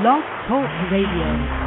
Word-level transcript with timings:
Blog 0.00 0.22
Talk 0.48 0.70
Radio. 0.90 1.61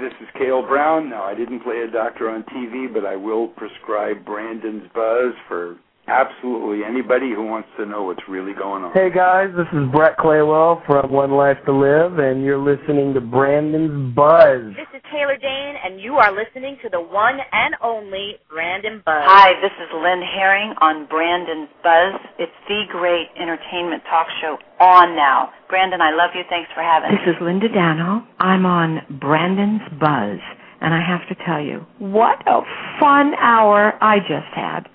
This 0.00 0.12
is 0.20 0.28
Kale 0.38 0.62
Browne. 0.62 1.10
Now, 1.10 1.24
I 1.24 1.34
didn't 1.34 1.58
play 1.64 1.80
a 1.80 1.90
doctor 1.90 2.30
on 2.30 2.44
TV, 2.54 2.86
but 2.86 3.04
I 3.04 3.16
will 3.16 3.48
prescribe 3.48 4.24
Brandon's 4.24 4.84
Buzz 4.94 5.34
for 5.48 5.76
absolutely 6.06 6.84
anybody 6.84 7.30
who 7.34 7.44
wants 7.44 7.68
to 7.78 7.84
know 7.84 8.04
what's 8.04 8.22
really 8.28 8.52
going 8.52 8.84
on. 8.84 8.92
Hey 8.92 9.10
guys, 9.12 9.48
this 9.56 9.66
is 9.72 9.90
Brett 9.90 10.16
Claywell 10.16 10.86
from 10.86 11.10
One 11.10 11.32
Life 11.32 11.58
to 11.66 11.72
Live, 11.72 12.20
and 12.20 12.44
you're 12.44 12.62
listening 12.62 13.12
to 13.14 13.20
Brandon's 13.20 14.14
Buzz. 14.14 14.72
This 15.08 15.14
is 15.14 15.20
Taylor 15.20 15.36
Dayne, 15.36 15.74
and 15.84 16.00
you 16.00 16.14
are 16.14 16.32
listening 16.32 16.76
to 16.82 16.88
the 16.88 17.00
one 17.00 17.38
and 17.52 17.74
only 17.82 18.36
Brandon 18.50 19.02
Buzz. 19.04 19.24
Hi, 19.24 19.52
this 19.60 19.72
is 19.72 19.88
Lynn 19.92 20.22
Herring 20.22 20.74
on 20.80 21.06
Brandon's 21.08 21.68
Buzz. 21.82 22.20
It's 22.38 22.52
the 22.68 22.82
great 22.90 23.28
entertainment 23.40 24.02
talk 24.10 24.26
show 24.40 24.58
on 24.80 25.16
now. 25.16 25.50
Brandon, 25.68 26.00
I 26.00 26.10
love 26.10 26.30
you. 26.34 26.42
Thanks 26.48 26.70
for 26.74 26.82
having 26.82 27.10
This 27.10 27.34
is 27.34 27.40
Linda 27.40 27.68
Dano. 27.68 28.26
I'm 28.38 28.66
on 28.66 29.00
Brandon's 29.20 29.82
Buzz, 30.00 30.40
and 30.80 30.92
I 30.94 31.00
have 31.00 31.26
to 31.28 31.44
tell 31.44 31.60
you, 31.60 31.86
what 31.98 32.42
a 32.46 32.60
fun 33.00 33.34
hour 33.40 33.94
I 34.02 34.18
just 34.20 34.52
had. 34.54 34.88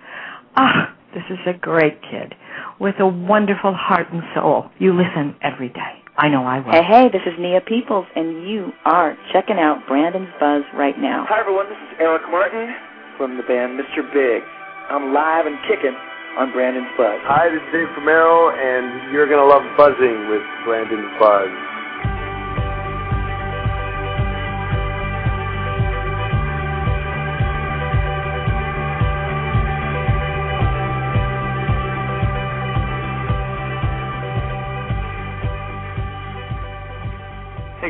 Ah, 0.58 0.96
this 1.14 1.24
is 1.30 1.40
a 1.48 1.58
great 1.58 2.02
kid 2.02 2.36
with 2.80 2.96
a 3.00 3.08
wonderful 3.08 3.74
heart 3.74 4.08
and 4.12 4.22
soul. 4.36 4.70
You 4.80 4.94
listen 4.94 5.36
every 5.42 5.70
day. 5.70 6.03
I 6.16 6.30
know 6.30 6.46
I 6.46 6.62
will. 6.62 6.72
Hey, 6.72 6.86
hey, 6.86 7.10
this 7.10 7.26
is 7.26 7.34
Nia 7.40 7.62
Peeples, 7.62 8.06
and 8.16 8.48
you 8.48 8.70
are 8.86 9.18
checking 9.34 9.58
out 9.58 9.82
Brandon's 9.88 10.30
Buzz 10.40 10.62
right 10.78 10.94
now. 11.02 11.26
Hi, 11.28 11.42
everyone. 11.42 11.66
This 11.70 11.82
is 11.90 11.98
Eric 11.98 12.22
Martin 12.30 12.70
from 13.18 13.38
the 13.38 13.44
band 13.50 13.82
Mr. 13.82 14.06
Big. 14.14 14.46
I'm 14.94 15.10
live 15.10 15.50
and 15.50 15.58
kicking 15.66 15.98
on 16.38 16.54
Brandon's 16.54 16.94
Buzz. 17.02 17.18
Hi, 17.26 17.50
this 17.50 17.58
is 17.66 17.70
Dave 17.74 17.90
Romero, 17.98 18.54
and 18.54 19.10
you're 19.10 19.26
going 19.26 19.42
to 19.42 19.50
love 19.50 19.66
buzzing 19.74 20.30
with 20.30 20.46
Brandon's 20.70 21.10
Buzz. 21.18 21.50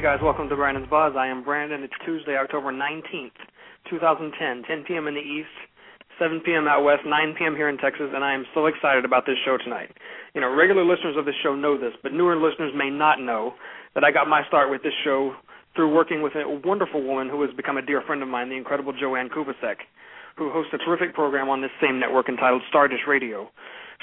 Guys, 0.03 0.19
welcome 0.21 0.49
to 0.49 0.57
Brandon's 0.57 0.89
Buzz. 0.89 1.13
I 1.15 1.27
am 1.27 1.45
Brandon. 1.45 1.81
It's 1.81 1.95
Tuesday, 2.03 2.35
October 2.35 2.73
19th, 2.73 3.39
2010, 3.89 4.67
10 4.67 4.83
p.m. 4.83 5.07
in 5.07 5.15
the 5.15 5.23
East, 5.23 5.47
7 6.19 6.41
p.m. 6.43 6.67
out 6.67 6.83
west, 6.83 7.07
9 7.07 7.35
p.m. 7.39 7.55
here 7.55 7.69
in 7.69 7.77
Texas, 7.77 8.11
and 8.13 8.21
I 8.21 8.33
am 8.33 8.43
so 8.53 8.65
excited 8.65 9.05
about 9.05 9.23
this 9.25 9.37
show 9.45 9.55
tonight. 9.55 9.95
You 10.35 10.41
know, 10.41 10.53
regular 10.53 10.83
listeners 10.83 11.15
of 11.15 11.23
this 11.23 11.39
show 11.41 11.55
know 11.55 11.79
this, 11.79 11.93
but 12.03 12.11
newer 12.11 12.35
listeners 12.35 12.73
may 12.75 12.89
not 12.89 13.21
know 13.21 13.53
that 13.95 14.03
I 14.03 14.11
got 14.11 14.27
my 14.27 14.45
start 14.45 14.69
with 14.69 14.83
this 14.83 14.91
show 15.05 15.35
through 15.73 15.95
working 15.95 16.21
with 16.21 16.33
a 16.35 16.59
wonderful 16.67 17.01
woman 17.01 17.29
who 17.29 17.41
has 17.41 17.55
become 17.55 17.77
a 17.77 17.81
dear 17.81 18.01
friend 18.01 18.21
of 18.21 18.27
mine, 18.27 18.49
the 18.49 18.59
incredible 18.59 18.91
JoAnn 18.91 19.31
Kubasek, 19.31 19.87
who 20.35 20.51
hosts 20.51 20.73
a 20.73 20.83
terrific 20.83 21.15
program 21.15 21.47
on 21.47 21.61
this 21.61 21.71
same 21.79 21.97
network 21.97 22.27
entitled 22.27 22.61
Stardish 22.67 23.07
Radio. 23.07 23.47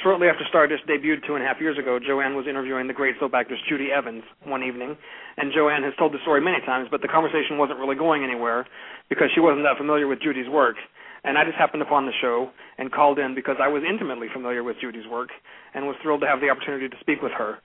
Shortly 0.02 0.28
after 0.28 0.44
Stardish 0.48 0.80
debuted 0.88 1.26
two 1.26 1.34
and 1.34 1.44
a 1.44 1.46
half 1.46 1.60
years 1.60 1.76
ago, 1.76 2.00
JoAnn 2.00 2.34
was 2.34 2.46
interviewing 2.48 2.88
the 2.88 2.96
great 2.96 3.16
soap 3.20 3.34
actress 3.34 3.60
Judi 3.70 3.90
Evans 3.92 4.24
one 4.44 4.62
evening, 4.62 4.96
and 5.36 5.52
JoAnn 5.52 5.84
has 5.84 5.92
told 5.98 6.14
the 6.14 6.22
story 6.22 6.40
many 6.40 6.56
times, 6.64 6.88
but 6.90 7.02
the 7.02 7.08
conversation 7.08 7.58
wasn't 7.58 7.78
really 7.78 7.96
going 7.96 8.24
anywhere 8.24 8.66
because 9.10 9.28
she 9.34 9.40
wasn't 9.40 9.64
that 9.64 9.76
familiar 9.76 10.06
with 10.08 10.20
Judi's 10.24 10.48
work. 10.48 10.76
And 11.22 11.36
I 11.36 11.44
just 11.44 11.58
happened 11.58 11.82
upon 11.82 12.06
the 12.06 12.16
show 12.18 12.48
and 12.78 12.90
called 12.90 13.18
in 13.18 13.34
because 13.34 13.56
I 13.60 13.68
was 13.68 13.82
intimately 13.84 14.28
familiar 14.32 14.64
with 14.64 14.80
Judi's 14.80 15.06
work 15.06 15.28
and 15.74 15.84
was 15.84 15.96
thrilled 16.00 16.22
to 16.22 16.26
have 16.26 16.40
the 16.40 16.48
opportunity 16.48 16.88
to 16.88 16.96
speak 17.00 17.20
with 17.20 17.32
her. 17.36 17.58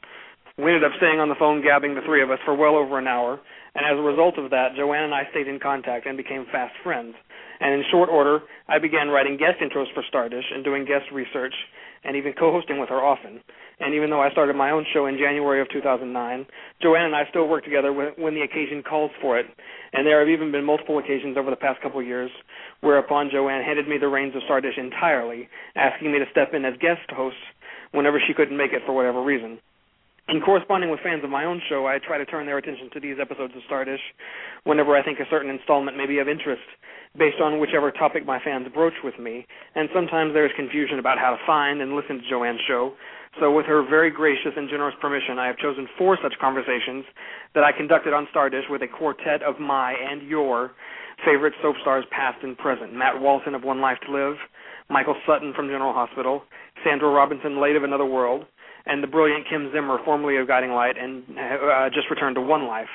We 0.57 0.75
ended 0.75 0.83
up 0.83 0.91
staying 0.97 1.21
on 1.23 1.29
the 1.29 1.39
phone 1.39 1.63
gabbing 1.63 1.95
the 1.95 2.03
three 2.03 2.21
of 2.21 2.31
us 2.31 2.39
for 2.43 2.53
well 2.53 2.75
over 2.75 2.99
an 2.99 3.07
hour, 3.07 3.39
and 3.75 3.85
as 3.87 3.95
a 3.95 4.03
result 4.03 4.37
of 4.37 4.51
that, 4.51 4.75
JoAnn 4.75 5.07
and 5.07 5.15
I 5.15 5.23
stayed 5.31 5.47
in 5.47 5.59
contact 5.59 6.05
and 6.05 6.17
became 6.17 6.45
fast 6.51 6.75
friends. 6.83 7.15
And 7.61 7.73
in 7.73 7.83
short 7.91 8.09
order, 8.09 8.43
I 8.67 8.79
began 8.79 9.07
writing 9.07 9.37
guest 9.37 9.63
intros 9.63 9.87
for 9.93 10.03
Stardish 10.03 10.51
and 10.51 10.63
doing 10.63 10.83
guest 10.83 11.07
research 11.13 11.55
and 12.05 12.15
even 12.15 12.33
co-hosting 12.33 12.79
with 12.79 12.89
her 12.89 13.03
often. 13.03 13.41
And 13.79 13.93
even 13.93 14.09
though 14.09 14.21
I 14.21 14.31
started 14.31 14.55
my 14.55 14.71
own 14.71 14.85
show 14.93 15.07
in 15.07 15.17
January 15.17 15.59
of 15.59 15.69
2009, 15.69 16.45
JoAnn 16.81 17.05
and 17.05 17.15
I 17.15 17.23
still 17.29 17.47
work 17.47 17.63
together 17.65 17.91
when, 17.91 18.09
when 18.17 18.35
the 18.35 18.41
occasion 18.41 18.83
calls 18.83 19.11
for 19.21 19.37
it. 19.37 19.47
And 19.91 20.05
there 20.05 20.19
have 20.19 20.29
even 20.29 20.51
been 20.51 20.63
multiple 20.63 20.99
occasions 20.99 21.35
over 21.37 21.49
the 21.49 21.55
past 21.55 21.81
couple 21.81 21.99
of 21.99 22.05
years 22.05 22.31
whereupon 22.81 23.29
JoAnn 23.29 23.65
handed 23.65 23.87
me 23.87 23.97
the 23.97 24.07
reins 24.07 24.35
of 24.35 24.43
Stardish 24.43 24.77
entirely, 24.77 25.49
asking 25.75 26.11
me 26.11 26.19
to 26.19 26.25
step 26.31 26.53
in 26.53 26.63
as 26.63 26.73
guest 26.79 27.09
host 27.09 27.35
whenever 27.91 28.21
she 28.25 28.33
couldn't 28.33 28.57
make 28.57 28.71
it 28.71 28.83
for 28.85 28.93
whatever 28.93 29.21
reason. 29.21 29.59
In 30.27 30.41
corresponding 30.41 30.89
with 30.89 31.01
fans 31.01 31.23
of 31.23 31.29
my 31.29 31.45
own 31.45 31.61
show, 31.69 31.85
I 31.85 31.99
try 31.99 32.17
to 32.17 32.25
turn 32.25 32.47
their 32.47 32.57
attention 32.57 32.89
to 32.93 32.99
these 32.99 33.17
episodes 33.21 33.53
of 33.55 33.61
Stardish 33.69 34.01
whenever 34.63 34.97
I 34.97 35.03
think 35.03 35.19
a 35.19 35.29
certain 35.29 35.51
installment 35.51 35.97
may 35.97 36.07
be 36.07 36.17
of 36.17 36.27
interest, 36.27 36.65
based 37.15 37.39
on 37.39 37.59
whichever 37.59 37.91
topic 37.91 38.25
my 38.25 38.39
fans 38.41 38.65
broach 38.73 38.97
with 39.03 39.19
me, 39.19 39.45
and 39.75 39.87
sometimes 39.93 40.33
there 40.33 40.45
is 40.45 40.51
confusion 40.55 40.97
about 40.97 41.19
how 41.19 41.29
to 41.29 41.37
find 41.45 41.79
and 41.79 41.93
listen 41.93 42.17
to 42.17 42.25
JoAnn's 42.25 42.61
show. 42.67 42.93
So, 43.39 43.53
with 43.53 43.67
her 43.67 43.85
very 43.87 44.09
gracious 44.09 44.53
and 44.57 44.67
generous 44.67 44.95
permission, 44.99 45.37
I 45.37 45.45
have 45.45 45.57
chosen 45.57 45.87
four 45.95 46.17
such 46.23 46.33
conversations 46.41 47.05
that 47.53 47.63
I 47.63 47.71
conducted 47.71 48.13
on 48.13 48.27
Stardish 48.31 48.65
with 48.67 48.81
a 48.81 48.87
quartet 48.87 49.43
of 49.43 49.59
my 49.59 49.93
and 49.93 50.27
your 50.27 50.71
favorite 51.23 51.53
soap 51.61 51.75
stars, 51.81 52.03
past 52.09 52.41
and 52.41 52.57
present 52.57 52.93
Matt 52.93 53.21
Walton 53.21 53.53
of 53.53 53.63
One 53.63 53.79
Life 53.79 53.99
to 54.07 54.11
Live, 54.11 54.37
Michael 54.89 55.15
Sutton 55.27 55.53
from 55.55 55.67
General 55.67 55.93
Hospital, 55.93 56.43
Sandra 56.83 57.09
Robinson, 57.09 57.61
late 57.61 57.75
of 57.75 57.83
Another 57.83 58.05
World, 58.05 58.45
and 58.85 59.01
the 59.01 59.07
brilliant 59.07 59.45
Kim 59.49 59.71
Zimmer, 59.73 59.97
formerly 60.05 60.37
of 60.37 60.47
Guiding 60.47 60.71
Light, 60.71 60.95
and 60.97 61.23
uh, 61.37 61.89
just 61.89 62.09
returned 62.09 62.35
to 62.35 62.41
One 62.41 62.67
Life. 62.67 62.89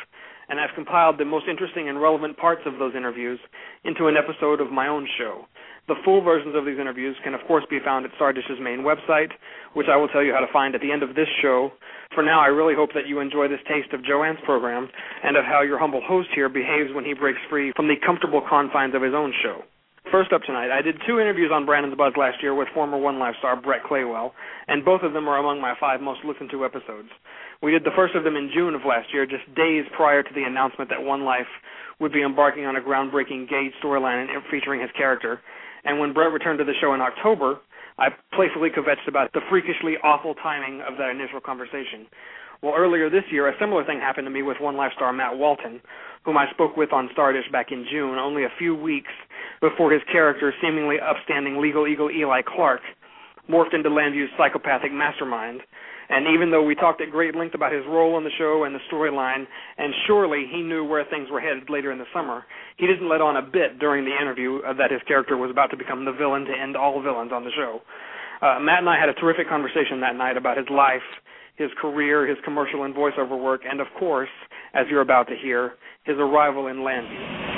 And 0.49 0.59
I've 0.59 0.75
compiled 0.75 1.19
the 1.19 1.25
most 1.25 1.47
interesting 1.49 1.89
and 1.89 2.01
relevant 2.01 2.37
parts 2.37 2.63
of 2.67 2.79
those 2.79 2.95
interviews 2.97 3.39
into 3.85 4.09
an 4.09 4.17
episode 4.17 4.61
of 4.61 4.73
my 4.73 4.89
own 4.89 5.07
show. 5.17 5.47
The 5.87 5.95
full 6.05 6.23
versions 6.23 6.55
of 6.55 6.67
these 6.67 6.79
interviews 6.79 7.17
can, 7.25 7.35
of 7.35 7.41
course, 7.47 7.65
be 7.71 7.79
found 7.85 8.05
at 8.05 8.13
Stardish's 8.17 8.59
main 8.61 8.81
website, 8.81 9.31
which 9.75 9.87
I 9.91 9.97
will 9.97 10.09
tell 10.09 10.23
you 10.23 10.33
how 10.33 10.41
to 10.41 10.53
find 10.53 10.75
at 10.75 10.81
the 10.81 10.93
end 10.93 11.03
of 11.03 11.15
this 11.15 11.29
show. 11.41 11.71
For 12.15 12.23
now, 12.23 12.41
I 12.41 12.47
really 12.47 12.75
hope 12.75 12.91
that 12.95 13.07
you 13.07 13.21
enjoy 13.21 13.49
this 13.49 13.63
taste 13.67 13.93
of 13.93 14.01
JoAnn's 14.03 14.41
program 14.45 14.89
and 15.25 15.37
of 15.37 15.45
how 15.45 15.63
your 15.63 15.79
humble 15.79 16.03
host 16.05 16.29
here 16.35 16.49
behaves 16.49 16.91
when 16.95 17.05
he 17.05 17.15
breaks 17.15 17.41
free 17.49 17.73
from 17.75 17.89
the 17.89 17.97
comfortable 18.05 18.43
confines 18.49 18.95
of 18.95 19.03
his 19.03 19.15
own 19.15 19.33
show. 19.43 19.63
First 20.11 20.33
up 20.33 20.43
tonight, 20.43 20.75
I 20.75 20.83
did 20.83 20.99
two 21.07 21.21
interviews 21.21 21.53
on 21.55 21.67
Brandon's 21.67 21.95
Buzz 21.95 22.15
last 22.19 22.43
year 22.43 22.53
with 22.53 22.67
former 22.75 22.99
One 22.99 23.21
Life 23.21 23.37
star 23.39 23.55
Brett 23.55 23.85
Claywell, 23.87 24.33
and 24.67 24.85
both 24.85 25.03
of 25.03 25.13
them 25.13 25.29
are 25.29 25.39
among 25.39 25.61
my 25.61 25.75
five 25.79 26.01
most 26.01 26.25
listened 26.25 26.51
to 26.51 26.65
episodes. 26.65 27.07
We 27.63 27.71
did 27.71 27.85
the 27.85 27.95
first 27.95 28.17
of 28.17 28.25
them 28.25 28.35
in 28.35 28.51
June 28.53 28.75
of 28.75 28.83
last 28.83 29.15
year, 29.15 29.25
just 29.25 29.47
days 29.55 29.85
prior 29.95 30.25
to 30.25 30.35
the 30.35 30.43
announcement 30.43 30.91
that 30.91 31.01
One 31.01 31.23
Life 31.23 31.47
would 32.01 32.13
be 32.13 32.23
embarking 32.23 32.67
on 32.67 32.75
a 32.75 32.81
groundbreaking 32.81 33.49
gay 33.49 33.71
storyline 33.79 34.27
featuring 34.51 34.81
his 34.81 34.91
character. 34.99 35.41
And 35.85 36.01
when 36.01 36.13
Brett 36.13 36.33
returned 36.33 36.59
to 36.59 36.65
the 36.65 36.75
show 36.81 36.93
in 36.93 37.01
October, 37.01 37.61
I 37.97 38.09
playfully 38.35 38.71
kvetched 38.71 39.07
about 39.07 39.33
the 39.33 39.47
freakishly 39.49 39.95
awful 40.03 40.35
timing 40.43 40.81
of 40.81 40.99
that 40.99 41.11
initial 41.11 41.41
conversation. 41.41 42.11
Well, 42.63 42.75
earlier 42.77 43.09
this 43.09 43.25
year, 43.31 43.49
a 43.49 43.55
similar 43.61 43.85
thing 43.85 44.01
happened 44.01 44.27
to 44.27 44.31
me 44.31 44.43
with 44.43 44.59
One 44.61 44.77
Life 44.77 44.93
star 44.97 45.13
Matt 45.13 45.39
Walton, 45.39 45.81
whom 46.25 46.37
I 46.37 46.51
spoke 46.51 46.77
with 46.77 46.93
on 46.93 47.09
Stardish 47.13 47.51
back 47.53 47.71
in 47.71 47.87
June, 47.91 48.19
only 48.19 48.43
a 48.43 48.53
few 48.59 48.75
weeks 48.75 49.13
before 49.61 49.93
his 49.93 50.03
character, 50.11 50.53
seemingly 50.63 50.97
upstanding 50.99 51.61
legal 51.61 51.87
eagle 51.87 52.11
Eli 52.11 52.43
Clarke, 52.43 52.83
morphed 53.49 53.75
into 53.75 53.91
Llanview's 53.91 54.31
psychopathic 54.39 54.93
mastermind. 54.93 55.61
And 56.11 56.27
even 56.35 56.51
though 56.51 56.65
we 56.65 56.75
talked 56.75 57.01
at 57.01 57.11
great 57.11 57.37
length 57.37 57.55
about 57.55 57.73
his 57.73 57.85
role 57.87 58.17
on 58.17 58.25
the 58.25 58.35
show 58.37 58.65
and 58.65 58.75
the 58.75 58.81
storyline, 58.91 59.47
and 59.79 59.95
surely 60.09 60.45
he 60.51 60.61
knew 60.61 60.85
where 60.85 61.05
things 61.05 61.29
were 61.31 61.41
headed 61.41 61.71
later 61.71 61.93
in 61.93 61.99
the 61.99 62.11
summer, 62.13 62.43
he 62.79 62.87
didn't 62.87 63.09
let 63.09 63.21
on 63.21 63.37
a 63.37 63.43
bit 63.43 63.79
during 63.79 64.05
the 64.05 64.11
interview 64.11 64.59
uh, 64.67 64.73
that 64.75 64.91
his 64.91 65.01
character 65.07 65.37
was 65.37 65.53
about 65.53 65.71
to 65.71 65.77
become 65.77 66.05
the 66.05 66.13
villain 66.13 66.45
to 66.47 66.53
end 66.53 66.77
all 66.77 67.01
villains 67.01 67.31
on 67.33 67.45
the 67.45 67.53
show. 67.55 67.81
Uh, 68.43 68.59
Matt 68.59 68.81
and 68.81 68.89
I 68.89 68.99
had 68.99 69.09
a 69.09 69.15
terrific 69.15 69.49
conversation 69.49 70.01
that 70.01 70.17
night 70.17 70.37
about 70.37 70.57
his 70.57 70.67
life, 70.69 71.05
his 71.57 71.71
career, 71.81 72.27
his 72.27 72.39
commercial 72.45 72.83
and 72.85 72.95
voiceover 72.95 73.41
work, 73.41 73.61
and 73.71 73.81
of 73.81 73.87
course, 73.99 74.31
as 74.75 74.87
you're 74.91 75.03
about 75.03 75.29
to 75.29 75.37
hear, 75.41 75.75
his 76.05 76.17
arrival 76.19 76.67
in 76.67 76.79
Llanview. 76.79 77.50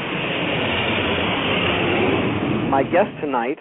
My 2.72 2.82
guest 2.82 3.10
tonight 3.20 3.58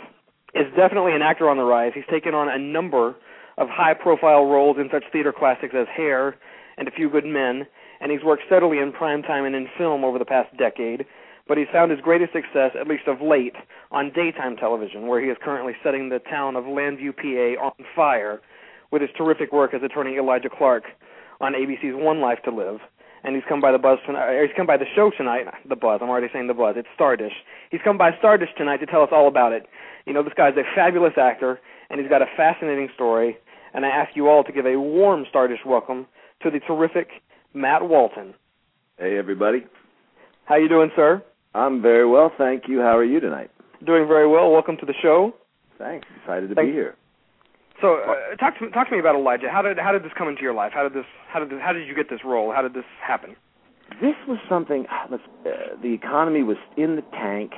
is 0.56 0.68
definitely 0.78 1.12
an 1.13 1.22
actor 1.22 1.50
on 1.50 1.58
the 1.58 1.63
rise. 1.63 1.92
He's 1.94 2.08
taken 2.10 2.34
on 2.34 2.48
a 2.48 2.58
number 2.58 3.18
of 3.58 3.68
high 3.68 3.94
profile 3.94 4.46
roles 4.46 4.78
in 4.78 4.88
such 4.90 5.04
theater 5.12 5.34
classics 5.38 5.75
as 5.78 5.86
Hair 5.94 6.38
and 6.78 6.88
A 6.88 6.92
Few 6.92 7.10
Good 7.10 7.25
Men, 7.25 7.68
and 8.00 8.10
he's 8.10 8.24
worked 8.24 8.44
steadily 8.48 8.80
in 8.80 8.94
prime 8.94 9.22
time 9.22 9.44
and 9.44 9.54
in 9.54 9.68
film 9.78 10.06
over 10.06 10.18
the 10.18 10.24
past 10.24 10.56
decade. 10.56 11.06
But 11.46 11.58
he's 11.58 11.68
found 11.74 11.92
his 11.92 12.00
greatest 12.00 12.31
success, 12.31 12.72
at 12.80 12.88
least 12.88 13.04
of 13.06 13.19
late, 13.19 13.56
on 13.92 14.13
daytime 14.16 14.56
television, 14.56 15.08
where 15.08 15.19
he 15.19 15.28
is 15.28 15.36
currently 15.44 15.74
setting 15.84 16.07
the 16.07 16.19
town 16.19 16.56
of 16.56 16.64
Llanview, 16.64 17.14
PA 17.14 17.62
on 17.66 17.74
fire 17.94 18.40
with 18.92 19.02
his 19.02 19.12
terrific 19.18 19.52
work 19.52 19.74
as 19.74 19.84
attorney 19.84 20.16
Elijah 20.16 20.50
Clarke 20.50 20.86
on 21.42 21.52
ABC's 21.52 21.98
One 21.98 22.22
Life 22.22 22.40
to 22.46 22.52
Live. 22.52 22.80
And 23.23 23.35
he's 23.35 23.45
come 23.47 23.62
by 23.62 23.71
the 23.71 23.77
buzz 23.77 24.00
tonight. 24.06 24.39
Uh, 24.39 24.41
he's 24.41 24.56
come 24.56 24.65
by 24.65 24.77
the 24.77 24.85
show 24.95 25.12
tonight. 25.15 25.45
The 25.68 25.75
buzz. 25.75 26.00
I'm 26.01 26.09
already 26.09 26.27
saying 26.33 26.47
the 26.47 26.53
buzz. 26.53 26.75
It's 26.77 26.88
Stardish. 26.95 27.33
He's 27.69 27.81
come 27.83 27.97
by 27.97 28.12
Stardish 28.18 28.50
tonight 28.57 28.77
to 28.77 28.85
tell 28.85 29.03
us 29.03 29.09
all 29.12 29.27
about 29.27 29.51
it. 29.53 29.68
You 30.06 30.13
know, 30.13 30.23
this 30.23 30.33
guy's 30.35 30.56
a 30.57 30.63
fabulous 30.75 31.13
actor, 31.18 31.59
and 31.89 32.00
he's 32.00 32.09
got 32.09 32.21
a 32.21 32.25
fascinating 32.35 32.89
story. 32.95 33.38
And 33.73 33.85
I 33.85 33.89
ask 33.89 34.15
you 34.15 34.27
all 34.27 34.44
to 34.44 34.51
give 34.51 34.65
a 34.65 34.79
warm 34.79 35.25
Stardish 35.29 35.65
welcome 35.65 36.07
to 36.41 36.50
the 36.50 36.59
terrific 36.59 37.09
Matt 37.53 37.88
Walton. 37.88 38.33
Hey, 38.97 39.18
everybody. 39.18 39.65
How 40.45 40.56
you 40.56 40.68
doing, 40.68 40.89
sir? 40.95 41.23
I'm 41.53 41.81
very 41.81 42.07
well, 42.07 42.31
thank 42.38 42.68
you. 42.68 42.79
How 42.79 42.97
are 42.97 43.03
you 43.03 43.19
tonight? 43.19 43.51
Doing 43.85 44.07
very 44.07 44.27
well. 44.27 44.51
Welcome 44.51 44.77
to 44.77 44.85
the 44.85 44.94
show. 45.01 45.33
Thanks. 45.77 46.07
Excited 46.21 46.50
to 46.50 46.56
Thanks. 46.56 46.69
be 46.69 46.73
here. 46.73 46.95
So, 47.81 47.98
uh, 47.98 48.36
talk 48.36 48.57
to 48.60 48.69
talk 48.69 48.88
to 48.89 48.94
me 48.94 49.00
about 49.00 49.16
Elijah. 49.16 49.50
How 49.51 49.63
did 49.63 49.80
how 49.80 49.92
did 49.92 50.04
this 50.04 50.12
come 50.16 50.28
into 50.28 50.44
your 50.44 50.54
life? 50.54 50.72
How 50.74 50.83
did 50.83 50.94
this 50.94 51.06
how 51.28 51.39
did 51.39 51.50
this, 51.50 51.60
how 51.62 51.74
did 51.74 51.88
you 51.88 51.95
get 51.95 52.10
this 52.10 52.19
role? 52.24 52.54
How 52.54 52.62
did 52.62 52.75
this 52.75 52.86
happen? 53.01 53.36
This 54.00 54.16
was 54.28 54.38
something. 54.48 54.86
Let's, 55.10 55.24
uh, 55.45 55.75
the 55.81 55.94
economy 55.94 56.44
was 56.44 56.57
in 56.78 56.95
the 56.95 57.01
tank. 57.12 57.51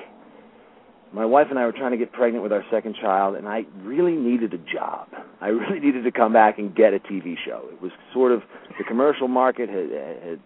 My 1.12 1.26
wife 1.26 1.48
and 1.52 1.60
I 1.60 1.66
were 1.66 1.74
trying 1.74 1.92
to 1.92 1.98
get 1.98 2.12
pregnant 2.12 2.42
with 2.42 2.52
our 2.52 2.64
second 2.72 2.96
child, 3.00 3.36
and 3.36 3.48
I 3.48 3.66
really 3.84 4.16
needed 4.16 4.54
a 4.54 4.58
job. 4.58 5.10
I 5.42 5.48
really 5.50 5.80
needed 5.80 6.04
to 6.06 6.12
come 6.12 6.34
back 6.34 6.58
and 6.58 6.74
get 6.74 6.94
a 6.94 7.00
TV 7.00 7.36
show. 7.46 7.68
It 7.72 7.82
was 7.82 7.92
sort 8.14 8.32
of 8.32 8.42
the 8.78 8.84
commercial 8.84 9.28
market 9.28 9.70
had 9.70 9.92
had, 9.92 10.40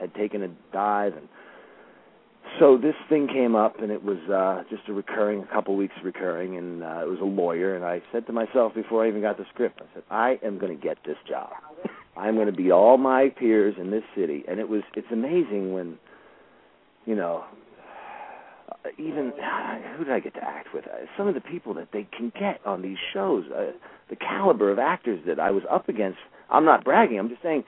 had 0.00 0.14
taken 0.14 0.42
a 0.42 0.48
dive, 0.72 1.14
and 1.14 1.28
so 2.58 2.78
this 2.78 2.94
thing 3.08 3.28
came 3.28 3.54
up, 3.54 3.80
and 3.80 3.90
it 3.90 4.02
was 4.02 4.18
uh, 4.30 4.62
just 4.70 4.88
a 4.88 4.92
recurring, 4.92 5.42
a 5.42 5.46
couple 5.52 5.76
weeks 5.76 5.94
recurring, 6.02 6.56
and 6.56 6.82
uh, 6.82 7.02
it 7.02 7.08
was 7.08 7.18
a 7.20 7.24
lawyer. 7.24 7.74
And 7.74 7.84
I 7.84 8.02
said 8.12 8.26
to 8.26 8.32
myself 8.32 8.74
before 8.74 9.04
I 9.04 9.08
even 9.08 9.22
got 9.22 9.38
the 9.38 9.44
script, 9.52 9.80
I 9.82 9.94
said, 9.94 10.02
I 10.10 10.38
am 10.44 10.58
going 10.58 10.76
to 10.76 10.82
get 10.82 10.98
this 11.04 11.16
job. 11.28 11.50
I'm 12.16 12.34
going 12.34 12.46
to 12.46 12.52
beat 12.52 12.70
all 12.70 12.96
my 12.96 13.28
peers 13.28 13.74
in 13.78 13.90
this 13.90 14.04
city. 14.16 14.44
And 14.48 14.58
it 14.58 14.68
was, 14.68 14.82
it's 14.94 15.06
amazing 15.12 15.72
when, 15.72 15.98
you 17.04 17.14
know, 17.14 17.44
even 18.98 19.32
who 19.96 20.04
did 20.04 20.12
I 20.12 20.20
get 20.20 20.34
to 20.34 20.44
act 20.44 20.68
with? 20.72 20.84
Uh, 20.86 21.06
Some 21.16 21.28
of 21.28 21.34
the 21.34 21.40
people 21.40 21.74
that 21.74 21.88
they 21.92 22.06
can 22.16 22.32
get 22.38 22.60
on 22.64 22.82
these 22.82 22.98
shows, 23.12 23.44
uh, 23.54 23.72
the 24.08 24.16
caliber 24.16 24.70
of 24.70 24.78
actors 24.78 25.20
that 25.26 25.38
I 25.40 25.50
was 25.50 25.64
up 25.70 25.88
against. 25.88 26.18
I'm 26.50 26.64
not 26.64 26.84
bragging. 26.84 27.18
I'm 27.18 27.28
just 27.28 27.42
saying, 27.42 27.64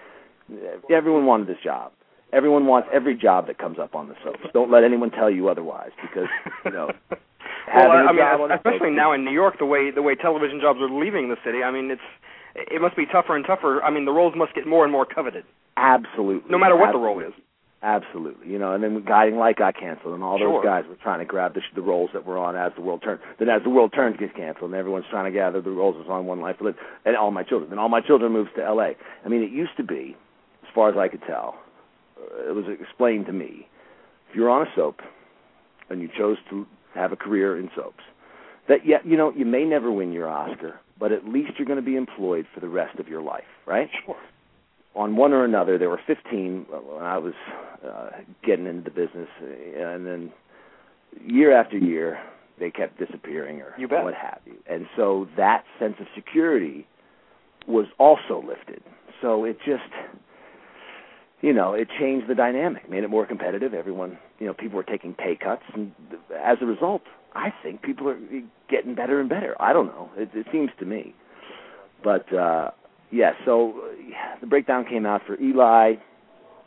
uh, 0.52 0.94
everyone 0.94 1.26
wanted 1.26 1.49
this 1.49 1.58
job. 1.62 1.93
Everyone 2.32 2.66
wants 2.66 2.88
every 2.92 3.16
job 3.16 3.46
that 3.46 3.58
comes 3.58 3.78
up 3.78 3.94
on 3.94 4.08
the 4.08 4.14
soaps. 4.22 4.40
Don't 4.52 4.70
let 4.70 4.84
anyone 4.84 5.10
tell 5.10 5.30
you 5.30 5.48
otherwise, 5.48 5.90
because 6.02 6.28
you 6.64 6.70
know. 6.70 6.90
well, 7.10 7.90
I, 7.90 8.04
I 8.04 8.12
having 8.12 8.44
a 8.44 8.48
mean, 8.48 8.52
especially 8.52 8.90
now 8.90 9.12
in 9.12 9.25
New 9.25 9.32
York, 9.32 9.58
the 9.58 9.66
way 9.66 9.90
the 9.90 10.02
way 10.02 10.14
television 10.14 10.60
jobs 10.60 10.78
are 10.80 10.90
leaving 10.90 11.28
the 11.28 11.36
city. 11.44 11.62
I 11.62 11.70
mean, 11.70 11.90
it's 11.90 12.02
it 12.54 12.82
must 12.82 12.96
be 12.96 13.06
tougher 13.06 13.36
and 13.36 13.46
tougher. 13.46 13.82
I 13.82 13.90
mean, 13.90 14.04
the 14.04 14.12
roles 14.12 14.34
must 14.36 14.54
get 14.54 14.66
more 14.66 14.84
and 14.84 14.92
more 14.92 15.06
coveted, 15.06 15.44
Absolutely. 15.76 16.50
no 16.50 16.58
matter 16.58 16.76
what 16.76 16.92
the 16.92 16.98
role 16.98 17.20
is. 17.20 17.32
Absolutely, 17.80 18.48
you 18.50 18.58
know, 18.58 18.72
and 18.72 18.82
then 18.82 19.04
Guiding 19.06 19.36
Light 19.36 19.56
got 19.56 19.78
canceled, 19.78 20.12
and 20.12 20.22
all 20.22 20.36
those 20.36 20.64
guys 20.64 20.82
were 20.88 20.96
trying 20.96 21.20
to 21.20 21.24
grab 21.24 21.54
the, 21.54 21.60
the 21.76 21.81
roles 21.81 22.10
that 22.12 22.26
were 22.26 22.36
on 22.36 22.56
as 22.56 22.72
the 22.74 22.82
world 22.82 23.02
turned. 23.04 23.20
Then 23.38 23.48
as 23.48 23.62
the 23.62 23.70
world 23.70 23.92
turns 23.94 24.16
gets 24.16 24.34
canceled, 24.34 24.72
and 24.72 24.74
everyone's 24.74 25.04
trying 25.10 25.31
to 25.31 25.31
gather 25.31 25.60
the 25.60 25.70
roles 25.70 25.94
that 25.94 26.00
was 26.00 26.10
on 26.10 26.26
One 26.26 26.40
Life 26.40 26.58
to 26.58 26.64
Live, 26.64 26.74
and 27.04 27.16
All 27.16 27.31
My 27.31 27.44
Children. 27.44 27.70
Then 27.70 27.78
All 27.78 27.88
My 27.88 28.00
Children 28.00 28.32
moves 28.32 28.50
to 28.56 28.64
L.A. 28.64 28.96
I 29.24 29.28
mean, 29.28 29.44
it 29.44 29.52
used 29.52 29.76
to 29.76 29.84
be, 29.84 30.16
as 30.64 30.69
far 30.74 30.90
as 30.90 30.96
I 30.96 31.06
could 31.06 31.22
tell, 31.24 31.54
it 32.49 32.55
was 32.55 32.65
explained 32.81 33.26
to 33.26 33.32
me, 33.32 33.69
if 34.29 34.37
you're 34.37 34.50
on 34.50 34.62
a 34.67 34.70
soap, 34.76 35.00
and 35.91 36.00
you 36.03 36.09
chose 36.17 36.37
to 36.50 36.67
have 36.94 37.12
a 37.12 37.17
career 37.17 37.59
in 37.59 37.70
soaps, 37.75 38.03
that 38.69 38.85
yeah, 38.85 38.99
you 39.05 39.17
know, 39.17 39.32
you 39.35 39.47
may 39.47 39.65
never 39.65 39.91
win 39.91 40.12
your 40.12 40.29
Oscar, 40.29 40.79
but 40.99 41.12
at 41.12 41.25
least 41.26 41.53
you're 41.59 41.67
going 41.67 41.79
to 41.79 41.85
be 41.85 41.97
employed 41.97 42.47
for 42.53 42.61
the 42.61 42.69
rest 42.69 42.99
of 42.99 43.09
your 43.09 43.23
life, 43.23 43.44
right? 43.67 43.88
Sure. 44.05 44.17
on 44.94 45.17
one 45.17 45.32
or 45.32 45.44
another. 45.44 45.79
There 45.79 45.88
were 45.88 46.00
15 46.06 46.67
when 46.70 47.05
I 47.05 47.19
was 47.19 47.35
uh, 47.87 48.11
getting 48.44 48.67
into 48.67 48.82
the 48.82 48.91
business, 48.91 49.29
and 49.41 50.06
then 50.06 50.32
year 51.25 51.59
after 51.59 51.79
year 51.79 52.19
they 52.59 52.70
kept 52.70 52.99
disappearing 52.99 53.61
or 53.62 53.75
what 54.05 54.15
have 54.15 54.41
you. 54.44 54.56
And 54.69 54.87
so 54.97 55.29
that 55.37 55.65
sense 55.79 55.94
of 56.00 56.06
security 56.15 56.87
was 57.69 57.87
also 57.99 58.43
lifted. 58.47 58.82
So 59.23 59.44
it 59.44 59.59
just, 59.65 59.82
you 61.40 61.52
know, 61.52 61.73
it 61.75 61.88
changed 61.99 62.29
the 62.29 62.35
dynamic, 62.35 62.88
made 62.90 63.05
it 63.05 63.08
more 63.11 63.26
competitive. 63.26 63.75
Everyone, 63.75 64.19
you 64.38 64.46
know, 64.46 64.55
people 64.55 64.76
were 64.76 64.82
taking 64.82 65.14
pay 65.14 65.37
cuts, 65.37 65.62
and 65.75 65.93
as 66.37 66.58
a 66.61 66.67
result, 66.67 67.02
I 67.35 67.52
think 67.62 67.82
people 67.82 68.08
are 68.08 68.19
getting 68.70 68.94
better 68.94 69.20
and 69.20 69.29
better. 69.29 69.55
I 69.61 69.73
don't 69.73 69.87
know. 69.87 70.11
It, 70.17 70.31
it 70.35 70.46
seems 70.52 70.70
to 70.81 70.85
me, 70.85 71.14
but. 72.02 72.32
uh 72.35 72.70
yeah, 73.11 73.31
so 73.46 73.88
the 74.43 74.46
breakdown 74.46 74.85
came 74.85 75.06
out 75.06 75.23
for 75.26 75.40
Eli. 75.40 75.94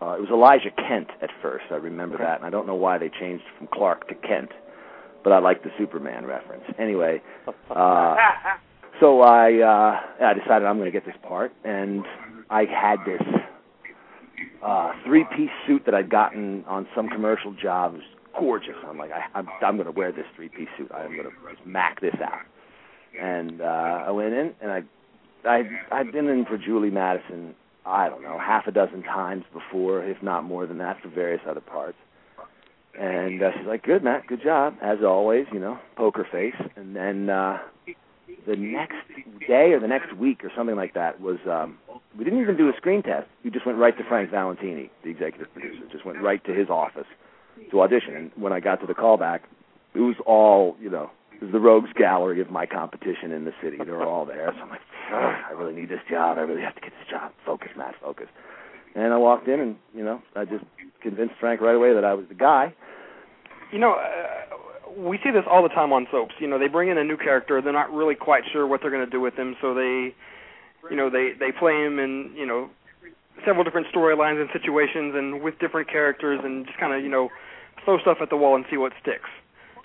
Uh, 0.02 0.14
it 0.14 0.22
was 0.22 0.30
Elijah 0.32 0.72
Kent 0.76 1.08
at 1.22 1.30
first. 1.40 1.66
I 1.70 1.76
remember 1.76 2.16
Okay. 2.16 2.24
that, 2.24 2.38
and 2.38 2.46
I 2.48 2.50
don't 2.50 2.66
know 2.66 2.74
why 2.74 2.98
they 2.98 3.10
changed 3.10 3.44
from 3.60 3.68
Clark 3.72 4.08
to 4.08 4.16
Kent, 4.16 4.50
but 5.24 5.32
I 5.34 5.38
like 5.38 5.62
the 5.62 5.70
Superman 5.78 6.26
reference. 6.26 6.64
Anyway, 6.80 7.22
uh, 7.70 8.16
so 9.00 9.22
I 9.22 9.54
uh, 9.62 10.26
I 10.26 10.34
decided 10.34 10.66
I'm 10.66 10.78
going 10.80 10.92
to 10.92 11.00
get 11.00 11.06
this 11.06 11.16
part, 11.22 11.52
and 11.64 12.04
I 12.50 12.66
had 12.66 12.98
this 13.06 13.22
uh, 14.64 14.92
three-piece 15.06 15.50
suit 15.68 15.84
that 15.86 15.94
I'd 15.94 16.10
gotten 16.10 16.64
on 16.68 16.88
some 16.96 17.10
commercial 17.10 17.54
job. 17.54 17.94
It 17.94 17.98
was 17.98 18.06
gorgeous. 18.40 18.76
I'm 18.88 18.98
like, 18.98 19.12
I, 19.12 19.38
I'm 19.38 19.48
I'm 19.62 19.76
going 19.76 19.88
to 19.88 19.92
wear 19.92 20.12
this 20.12 20.26
three-piece 20.36 20.70
suit. 20.78 20.92
I'm 20.94 21.16
going 21.16 21.24
to 21.24 21.32
mac 21.66 22.02
this 22.02 22.16
out. 22.24 22.42
And 23.20 23.62
uh, 23.62 24.06
I 24.08 24.12
went 24.12 24.34
in, 24.34 24.54
and 24.62 24.72
I 24.72 24.82
I 25.46 25.64
I've 25.92 26.12
been 26.12 26.28
in 26.28 26.46
for 26.46 26.58
Julie 26.58 26.92
Madison. 26.92 27.56
I 27.86 28.10
don't 28.10 28.22
know 28.22 28.38
half 28.38 28.68
a 28.68 28.72
dozen 28.72 29.04
times 29.04 29.44
before, 29.52 30.04
if 30.04 30.22
not 30.22 30.44
more 30.44 30.68
than 30.68 30.78
that, 30.78 31.02
for 31.02 31.10
various 31.10 31.42
other 31.50 31.62
parts. 31.62 31.98
And 33.00 33.42
uh, 33.42 33.52
she's 33.58 33.68
like, 33.68 33.84
"Good, 33.84 34.04
Matt. 34.04 34.28
Good 34.28 34.44
job, 34.44 34.76
as 34.82 35.00
always. 35.06 35.46
You 35.52 35.60
know, 35.60 35.80
poker 35.96 36.28
face." 36.32 36.56
And 36.76 36.96
then 36.96 37.30
uh, 37.30 37.58
the 38.48 38.56
next 38.56 38.98
day 39.48 39.72
or 39.74 39.80
the 39.80 39.88
next 39.88 40.16
week 40.16 40.44
or 40.44 40.52
something 40.56 40.76
like 40.76 40.94
that 40.94 41.22
was 41.22 41.38
um, 41.50 41.78
we 42.18 42.24
didn't 42.24 42.42
even 42.42 42.58
do 42.58 42.70
a 42.70 42.74
screen 42.78 43.04
test. 43.04 43.28
We 43.44 43.52
just 43.52 43.66
went 43.66 43.78
right 43.78 43.98
to 43.98 44.04
Frank 44.04 44.32
Valentini, 44.32 44.92
the 45.04 45.10
executive 45.10 45.52
producer. 45.54 45.82
Just 45.92 46.06
went 46.06 46.22
right 46.22 46.44
to 46.46 46.54
his 46.54 46.70
office 46.70 47.08
to 47.70 47.82
audition. 47.82 48.16
And 48.16 48.32
when 48.36 48.54
I 48.54 48.60
got 48.60 48.82
to 48.82 48.88
the 48.88 48.94
callback, 48.94 49.42
it 49.94 50.00
was 50.00 50.16
all 50.26 50.76
you 50.82 50.90
know. 50.90 51.12
It 51.34 51.46
was 51.46 51.54
the 51.54 51.60
rogues 51.60 51.90
gallery 51.98 52.40
of 52.40 52.52
my 52.52 52.68
competition 52.68 53.32
in 53.32 53.46
the 53.46 53.54
city. 53.64 53.78
They 53.84 53.92
were 53.92 54.06
all 54.06 54.26
there. 54.26 54.54
So 54.56 54.62
I'm 54.62 54.70
like, 54.70 54.82
"Ugh, 55.12 55.36
I 55.50 55.52
really 55.54 55.74
need 55.74 55.90
this 55.90 56.02
job. 56.08 56.38
I 56.38 56.42
really 56.42 56.62
have 56.62 56.76
to 56.76 56.82
get 56.82 56.92
this 56.92 57.10
job. 57.10 57.32
Focus, 57.46 57.70
Matt, 57.76 57.96
focus. 58.00 58.28
And 58.94 59.12
I 59.12 59.18
walked 59.18 59.48
in, 59.48 59.60
and 59.60 59.76
you 59.96 60.04
know, 60.04 60.22
I 60.36 60.46
just 60.46 60.64
convinced 61.02 61.36
Frank 61.40 61.62
right 61.62 61.76
away 61.76 61.94
that 61.94 62.06
I 62.06 62.14
was 62.14 62.26
the 62.28 62.36
guy. 62.36 62.74
You 63.72 63.80
know, 63.80 63.94
uh, 63.94 64.56
we 64.98 65.18
see 65.24 65.32
this 65.32 65.44
all 65.50 65.64
the 65.64 65.70
time 65.70 65.94
on 65.94 66.08
soaps. 66.12 66.36
You 66.40 66.48
know, 66.48 66.60
they 66.60 66.68
bring 66.68 66.90
in 66.90 66.98
a 66.98 67.04
new 67.04 67.18
character, 67.18 67.62
they're 67.62 67.74
not 67.74 67.92
really 67.92 68.16
quite 68.16 68.44
sure 68.52 68.68
what 68.68 68.82
they're 68.82 68.92
going 68.92 69.06
to 69.06 69.12
do 69.12 69.22
with 69.22 69.36
him, 69.36 69.56
so 69.62 69.74
they, 69.74 70.14
you 70.90 70.96
know, 70.96 71.10
they 71.10 71.32
they 71.40 71.52
play 71.52 71.74
him 71.74 72.00
in 72.00 72.32
you 72.36 72.46
know 72.46 72.70
several 73.46 73.64
different 73.64 73.88
storylines 73.94 74.40
and 74.40 74.50
situations 74.54 75.14
and 75.16 75.42
with 75.42 75.58
different 75.60 75.90
characters 75.90 76.40
and 76.44 76.66
just 76.66 76.78
kind 76.80 76.94
of 76.94 77.04
you 77.04 77.10
know 77.10 77.30
throw 77.86 78.00
stuff 78.00 78.18
at 78.22 78.30
the 78.30 78.38
wall 78.38 78.56
and 78.56 78.66
see 78.70 78.78
what 78.78 78.94
sticks. 79.02 79.30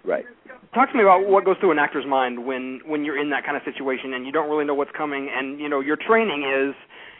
Right. 0.04 0.24
Talk 0.74 0.90
to 0.92 0.96
me 0.96 1.02
about 1.02 1.26
what 1.26 1.44
goes 1.44 1.56
through 1.58 1.72
an 1.72 1.78
actor's 1.78 2.06
mind 2.06 2.46
when 2.46 2.80
when 2.86 3.04
you're 3.04 3.18
in 3.18 3.30
that 3.30 3.44
kind 3.44 3.56
of 3.56 3.62
situation 3.64 4.14
and 4.14 4.26
you 4.26 4.32
don't 4.32 4.48
really 4.48 4.64
know 4.64 4.74
what's 4.74 4.92
coming 4.96 5.28
and 5.34 5.58
you 5.58 5.68
know 5.68 5.80
your 5.80 5.96
training 5.96 6.44
is 6.44 6.74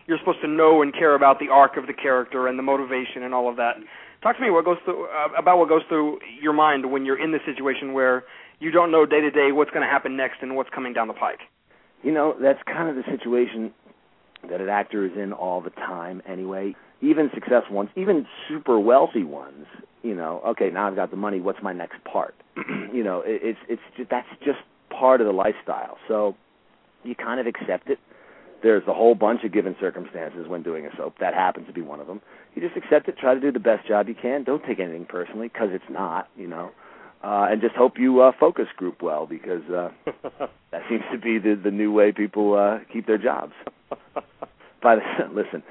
you're 0.06 0.18
supposed 0.18 0.40
to 0.42 0.48
know 0.48 0.82
and 0.82 0.92
care 0.92 1.14
about 1.14 1.38
the 1.38 1.48
arc 1.48 1.76
of 1.76 1.86
the 1.86 1.92
character 1.92 2.46
and 2.46 2.58
the 2.58 2.62
motivation 2.62 3.22
and 3.22 3.34
all 3.34 3.48
of 3.48 3.56
that. 3.56 3.74
Talk 4.22 4.36
to 4.36 4.42
me 4.42 4.50
what 4.50 4.64
goes 4.64 4.78
through 4.84 5.06
uh, 5.06 5.28
about 5.38 5.58
what 5.58 5.68
goes 5.68 5.82
through 5.88 6.18
your 6.40 6.52
mind 6.52 6.90
when 6.90 7.04
you're 7.04 7.22
in 7.22 7.32
the 7.32 7.38
situation 7.44 7.92
where 7.92 8.24
you 8.60 8.70
don't 8.70 8.90
know 8.90 9.04
day 9.04 9.20
to 9.20 9.30
day 9.30 9.52
what's 9.52 9.70
going 9.70 9.82
to 9.82 9.90
happen 9.90 10.16
next 10.16 10.38
and 10.42 10.56
what's 10.56 10.70
coming 10.70 10.92
down 10.92 11.08
the 11.08 11.14
pike. 11.14 11.40
you 12.02 12.12
know, 12.12 12.34
that's 12.40 12.60
kind 12.66 12.88
of 12.88 12.96
the 12.96 13.02
situation 13.10 13.72
that 14.48 14.60
an 14.60 14.68
actor 14.68 15.04
is 15.04 15.12
in 15.16 15.32
all 15.32 15.60
the 15.60 15.70
time 15.70 16.22
anyway. 16.28 16.74
Even 17.02 17.30
successful 17.34 17.74
ones, 17.74 17.90
even 17.96 18.26
super 18.48 18.78
wealthy 18.78 19.24
ones, 19.24 19.66
you 20.02 20.14
know, 20.14 20.40
okay, 20.46 20.70
now 20.70 20.86
I've 20.86 20.96
got 20.96 21.10
the 21.10 21.16
money, 21.16 21.40
what's 21.40 21.58
my 21.62 21.72
next 21.72 22.02
part? 22.04 22.34
you 22.92 23.02
know, 23.02 23.22
it, 23.26 23.40
it's 23.42 23.58
it's 23.68 23.82
just, 23.96 24.10
that's 24.10 24.28
just 24.44 24.58
part 24.88 25.20
of 25.20 25.26
the 25.26 25.32
lifestyle. 25.32 25.98
So 26.08 26.36
you 27.02 27.14
kind 27.14 27.40
of 27.40 27.46
accept 27.46 27.90
it. 27.90 27.98
There's 28.62 28.82
a 28.88 28.94
whole 28.94 29.14
bunch 29.14 29.44
of 29.44 29.52
given 29.52 29.76
circumstances 29.78 30.48
when 30.48 30.62
doing 30.62 30.86
a 30.86 30.96
soap. 30.96 31.16
That 31.20 31.34
happens 31.34 31.66
to 31.66 31.72
be 31.72 31.82
one 31.82 32.00
of 32.00 32.06
them. 32.06 32.20
You 32.54 32.62
just 32.62 32.76
accept 32.76 33.08
it, 33.08 33.18
try 33.18 33.34
to 33.34 33.40
do 33.40 33.52
the 33.52 33.60
best 33.60 33.86
job 33.86 34.08
you 34.08 34.14
can. 34.14 34.44
Don't 34.44 34.64
take 34.64 34.80
anything 34.80 35.04
personally 35.04 35.48
because 35.48 35.68
it's 35.72 35.84
not, 35.90 36.28
you 36.36 36.46
know. 36.46 36.70
Uh, 37.22 37.48
and 37.50 37.60
just 37.60 37.74
hope 37.74 37.98
you 37.98 38.20
uh, 38.20 38.32
focus 38.38 38.66
group 38.76 39.02
well 39.02 39.26
because 39.26 39.62
uh, 39.70 39.88
that 40.70 40.82
seems 40.88 41.02
to 41.10 41.18
be 41.18 41.38
the 41.38 41.58
the 41.60 41.70
new 41.70 41.90
way 41.90 42.12
people 42.12 42.54
uh, 42.54 42.78
keep 42.92 43.06
their 43.06 43.18
jobs. 43.18 43.52
By 44.82 44.96
the 44.96 45.02
listen, 45.34 45.62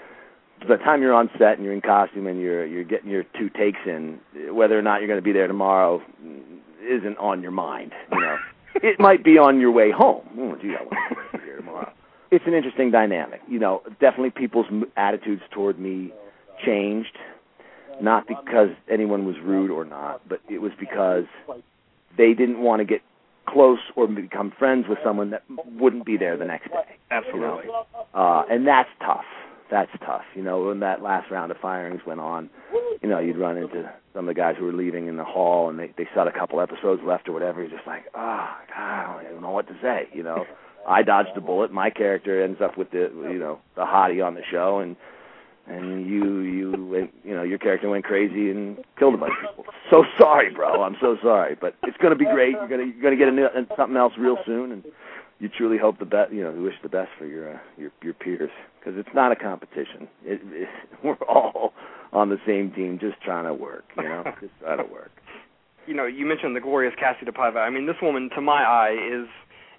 by 0.61 0.77
the 0.77 0.83
time 0.83 1.01
you're 1.01 1.13
on 1.13 1.29
set 1.37 1.53
and 1.53 1.63
you're 1.63 1.73
in 1.73 1.81
costume 1.81 2.27
and 2.27 2.41
you're 2.41 2.65
you're 2.65 2.83
getting 2.83 3.09
your 3.09 3.23
two 3.39 3.49
takes 3.49 3.79
in, 3.85 4.19
whether 4.51 4.77
or 4.77 4.81
not 4.81 4.99
you're 4.99 5.07
going 5.07 5.19
to 5.19 5.23
be 5.23 5.31
there 5.31 5.47
tomorrow 5.47 6.01
isn't 6.81 7.17
on 7.17 7.41
your 7.41 7.51
mind. 7.51 7.93
You 8.11 8.19
know, 8.19 8.37
it 8.75 8.99
might 8.99 9.23
be 9.23 9.37
on 9.37 9.59
your 9.59 9.71
way 9.71 9.91
home. 9.91 10.27
Oh, 10.37 10.55
gee, 10.61 10.73
I 10.77 10.83
want 10.83 11.31
to 11.31 11.37
be 11.37 11.43
here 11.45 11.57
tomorrow. 11.57 11.93
It's 12.31 12.45
an 12.47 12.53
interesting 12.53 12.91
dynamic. 12.91 13.41
You 13.47 13.59
know, 13.59 13.81
definitely 13.99 14.31
people's 14.31 14.65
attitudes 14.97 15.43
toward 15.51 15.79
me 15.79 16.11
changed 16.65 17.17
not 18.01 18.27
because 18.27 18.69
anyone 18.89 19.25
was 19.25 19.35
rude 19.43 19.71
or 19.71 19.85
not, 19.85 20.27
but 20.27 20.39
it 20.49 20.61
was 20.61 20.71
because 20.79 21.23
they 22.17 22.33
didn't 22.33 22.59
want 22.59 22.81
to 22.81 22.85
get 22.85 23.01
close 23.47 23.79
or 23.95 24.07
become 24.07 24.51
friends 24.57 24.85
with 24.89 24.97
someone 25.03 25.29
that 25.31 25.43
wouldn't 25.77 26.05
be 26.05 26.17
there 26.17 26.37
the 26.37 26.45
next 26.45 26.69
day. 26.69 26.97
Absolutely. 27.11 27.65
You 27.65 27.71
know? 27.71 27.85
uh, 28.13 28.43
and 28.49 28.67
that's 28.67 28.89
tough. 28.99 29.25
That's 29.71 29.91
tough. 30.05 30.23
You 30.35 30.43
know, 30.43 30.65
when 30.65 30.79
that 30.81 31.01
last 31.01 31.31
round 31.31 31.51
of 31.51 31.57
firings 31.57 32.01
went 32.05 32.19
on, 32.19 32.49
you 33.01 33.09
know, 33.09 33.19
you'd 33.19 33.37
run 33.37 33.57
into 33.57 33.91
some 34.13 34.27
of 34.27 34.35
the 34.35 34.39
guys 34.39 34.55
who 34.57 34.65
were 34.65 34.73
leaving 34.73 35.07
in 35.07 35.17
the 35.17 35.23
hall 35.23 35.69
and 35.69 35.79
they 35.79 35.91
they 35.97 36.07
saw 36.13 36.27
a 36.27 36.31
couple 36.31 36.61
episodes 36.61 37.01
left 37.03 37.27
or 37.27 37.33
whatever. 37.33 37.61
You're 37.61 37.71
just 37.71 37.87
like, 37.87 38.03
oh, 38.13 38.47
God, 38.69 38.75
I 38.75 39.21
don't 39.21 39.31
even 39.31 39.41
know 39.41 39.51
what 39.51 39.67
to 39.67 39.75
say. 39.81 40.07
You 40.13 40.23
know, 40.23 40.45
I 40.87 41.03
dodged 41.03 41.35
a 41.35 41.41
bullet. 41.41 41.71
My 41.71 41.89
character 41.89 42.43
ends 42.43 42.59
up 42.61 42.77
with 42.77 42.91
the 42.91 43.11
you 43.31 43.39
know 43.39 43.59
the 43.75 43.83
hottie 43.83 44.25
on 44.25 44.35
the 44.35 44.41
show, 44.49 44.79
and 44.79 44.95
and 45.67 46.07
you 46.07 46.39
you 46.39 46.85
went, 46.85 47.13
you 47.23 47.33
know 47.33 47.43
your 47.43 47.57
character 47.57 47.89
went 47.89 48.05
crazy 48.05 48.49
and 48.49 48.77
killed 48.97 49.15
a 49.15 49.17
bunch 49.17 49.33
of 49.43 49.49
people. 49.49 49.73
So 49.89 50.03
sorry, 50.17 50.53
bro. 50.53 50.83
I'm 50.83 50.97
so 51.01 51.17
sorry, 51.21 51.55
but 51.59 51.75
it's 51.83 51.97
going 51.97 52.11
to 52.11 52.19
be 52.19 52.25
great. 52.25 52.51
You're 52.51 52.67
going 52.67 52.81
to 52.81 52.85
you're 52.85 53.01
going 53.01 53.17
to 53.17 53.19
get 53.19 53.27
into 53.29 53.75
something 53.75 53.97
else 53.97 54.13
real 54.17 54.37
soon, 54.45 54.71
and 54.71 54.83
you 55.39 55.49
truly 55.49 55.77
hope 55.77 55.99
the 55.99 56.05
best. 56.05 56.31
You 56.31 56.43
know, 56.43 56.51
wish 56.51 56.75
the 56.83 56.89
best 56.89 57.09
for 57.17 57.25
your 57.25 57.55
uh, 57.55 57.59
your 57.77 57.91
your 58.03 58.13
peers 58.13 58.51
because 58.79 58.97
it's 58.99 59.13
not 59.15 59.31
a 59.31 59.35
competition. 59.35 60.07
It, 60.23 60.41
it, 60.45 60.69
we're 61.03 61.15
all 61.27 61.73
on 62.13 62.29
the 62.29 62.37
same 62.45 62.71
team, 62.71 62.99
just 62.99 63.19
trying 63.21 63.45
to 63.45 63.53
work. 63.53 63.85
You 63.97 64.03
know, 64.03 64.23
just 64.41 64.53
trying 64.61 64.77
to 64.77 64.91
work. 64.91 65.11
You 65.87 65.93
know, 65.93 66.05
you 66.05 66.25
mentioned 66.25 66.55
the 66.55 66.61
glorious 66.61 66.95
Kassie 66.99 67.27
DePaiva. 67.27 67.57
I 67.57 67.69
mean, 67.69 67.85
this 67.85 67.97
woman, 68.01 68.29
to 68.33 68.41
my 68.41 68.63
eye, 68.63 68.97
is 69.13 69.27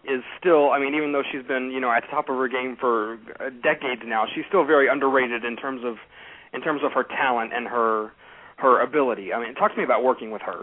is 0.04 0.22
still 0.38 0.70
I 0.70 0.78
mean 0.78 0.94
even 0.94 1.12
though 1.12 1.22
she's 1.30 1.46
been 1.46 1.70
you 1.70 1.80
know 1.80 1.90
at 1.90 2.02
the 2.02 2.08
top 2.08 2.28
of 2.28 2.36
her 2.36 2.48
game 2.48 2.76
for 2.78 3.18
decades 3.62 4.02
now 4.04 4.24
she's 4.32 4.44
still 4.48 4.64
very 4.64 4.88
underrated 4.88 5.44
in 5.44 5.56
terms 5.56 5.82
of 5.84 5.96
in 6.52 6.60
terms 6.60 6.82
of 6.84 6.92
her 6.92 7.04
talent 7.04 7.52
and 7.54 7.66
her 7.66 8.12
her 8.58 8.80
ability. 8.80 9.32
I 9.32 9.40
mean 9.40 9.54
talk 9.54 9.72
to 9.72 9.78
me 9.78 9.84
about 9.84 10.04
working 10.04 10.30
with 10.30 10.42
her. 10.42 10.62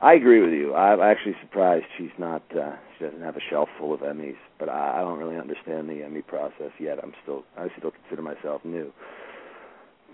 I 0.00 0.14
agree 0.14 0.40
with 0.40 0.52
you. 0.52 0.74
I'm 0.74 1.00
actually 1.00 1.34
surprised 1.40 1.86
she's 1.96 2.14
not 2.18 2.42
uh 2.56 2.76
she 2.98 3.04
doesn't 3.04 3.22
have 3.22 3.36
a 3.36 3.44
shelf 3.50 3.68
full 3.78 3.94
of 3.94 4.00
Emmys, 4.00 4.36
but 4.58 4.68
I, 4.68 4.98
I 4.98 5.00
don't 5.00 5.18
really 5.18 5.36
understand 5.36 5.88
the 5.88 6.02
Emmy 6.02 6.22
process 6.22 6.72
yet. 6.78 6.98
I'm 7.02 7.12
still 7.22 7.44
I 7.56 7.68
still 7.78 7.92
consider 7.92 8.22
myself 8.22 8.64
new. 8.64 8.92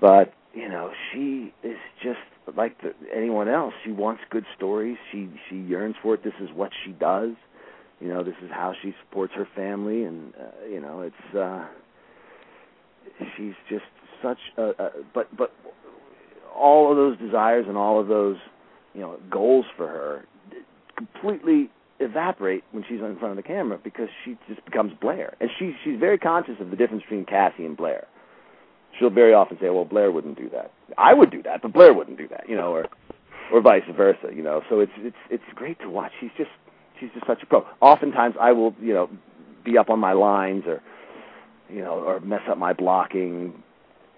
But, 0.00 0.34
you 0.52 0.68
know, 0.68 0.90
she 1.12 1.54
is 1.62 1.78
just 2.02 2.18
like 2.56 2.80
the, 2.82 2.92
anyone 3.14 3.48
else. 3.48 3.74
She 3.84 3.92
wants 3.92 4.22
good 4.30 4.44
stories. 4.56 4.96
She 5.10 5.30
she 5.48 5.56
yearns 5.56 5.96
for 6.02 6.14
it. 6.14 6.24
This 6.24 6.34
is 6.40 6.50
what 6.54 6.70
she 6.84 6.92
does 6.92 7.30
you 8.00 8.08
know 8.08 8.22
this 8.22 8.34
is 8.42 8.50
how 8.50 8.72
she 8.82 8.94
supports 9.04 9.32
her 9.34 9.48
family 9.54 10.04
and 10.04 10.32
uh, 10.34 10.66
you 10.68 10.80
know 10.80 11.00
it's 11.00 11.36
uh 11.36 11.66
she's 13.36 13.54
just 13.68 13.84
such 14.22 14.38
a, 14.58 14.62
a 14.62 14.90
but 15.14 15.34
but 15.36 15.52
all 16.54 16.90
of 16.90 16.96
those 16.96 17.18
desires 17.18 17.66
and 17.68 17.76
all 17.76 18.00
of 18.00 18.08
those 18.08 18.36
you 18.94 19.00
know 19.00 19.18
goals 19.30 19.66
for 19.76 19.88
her 19.88 20.24
completely 20.96 21.70
evaporate 22.00 22.64
when 22.72 22.84
she's 22.88 23.00
in 23.00 23.16
front 23.18 23.30
of 23.30 23.36
the 23.36 23.42
camera 23.42 23.78
because 23.82 24.08
she 24.24 24.36
just 24.48 24.64
becomes 24.64 24.92
Blair. 25.00 25.36
And 25.40 25.50
she 25.58 25.74
she's 25.84 25.98
very 25.98 26.18
conscious 26.18 26.54
of 26.60 26.70
the 26.70 26.76
difference 26.76 27.02
between 27.02 27.24
Kassie 27.24 27.64
and 27.64 27.76
Blair. 27.76 28.06
She'll 28.98 29.10
very 29.10 29.34
often 29.34 29.58
say 29.60 29.70
well 29.70 29.84
Blair 29.84 30.10
wouldn't 30.10 30.38
do 30.38 30.48
that. 30.50 30.72
I 30.98 31.14
would 31.14 31.30
do 31.30 31.42
that 31.42 31.62
but 31.62 31.72
Blair 31.72 31.94
wouldn't 31.94 32.18
do 32.18 32.28
that 32.28 32.48
you 32.48 32.56
know 32.56 32.72
or 32.72 32.86
or 33.52 33.60
vice 33.60 33.82
versa 33.96 34.28
you 34.34 34.42
know. 34.42 34.62
So 34.68 34.80
it's 34.80 34.92
it's 34.98 35.16
it's 35.30 35.44
great 35.54 35.78
to 35.80 35.90
watch. 35.90 36.12
She's 36.20 36.30
just 36.36 36.50
she's 37.00 37.10
just 37.14 37.26
such 37.26 37.42
a 37.42 37.46
pro. 37.46 37.66
Oftentimes, 37.80 38.34
I 38.40 38.52
will, 38.52 38.74
you 38.80 38.94
know, 38.94 39.10
be 39.64 39.78
up 39.78 39.90
on 39.90 39.98
my 39.98 40.12
lines 40.12 40.64
or, 40.66 40.82
you 41.68 41.82
know, 41.82 41.94
or 41.94 42.20
mess 42.20 42.42
up 42.48 42.58
my 42.58 42.72
blocking, 42.72 43.62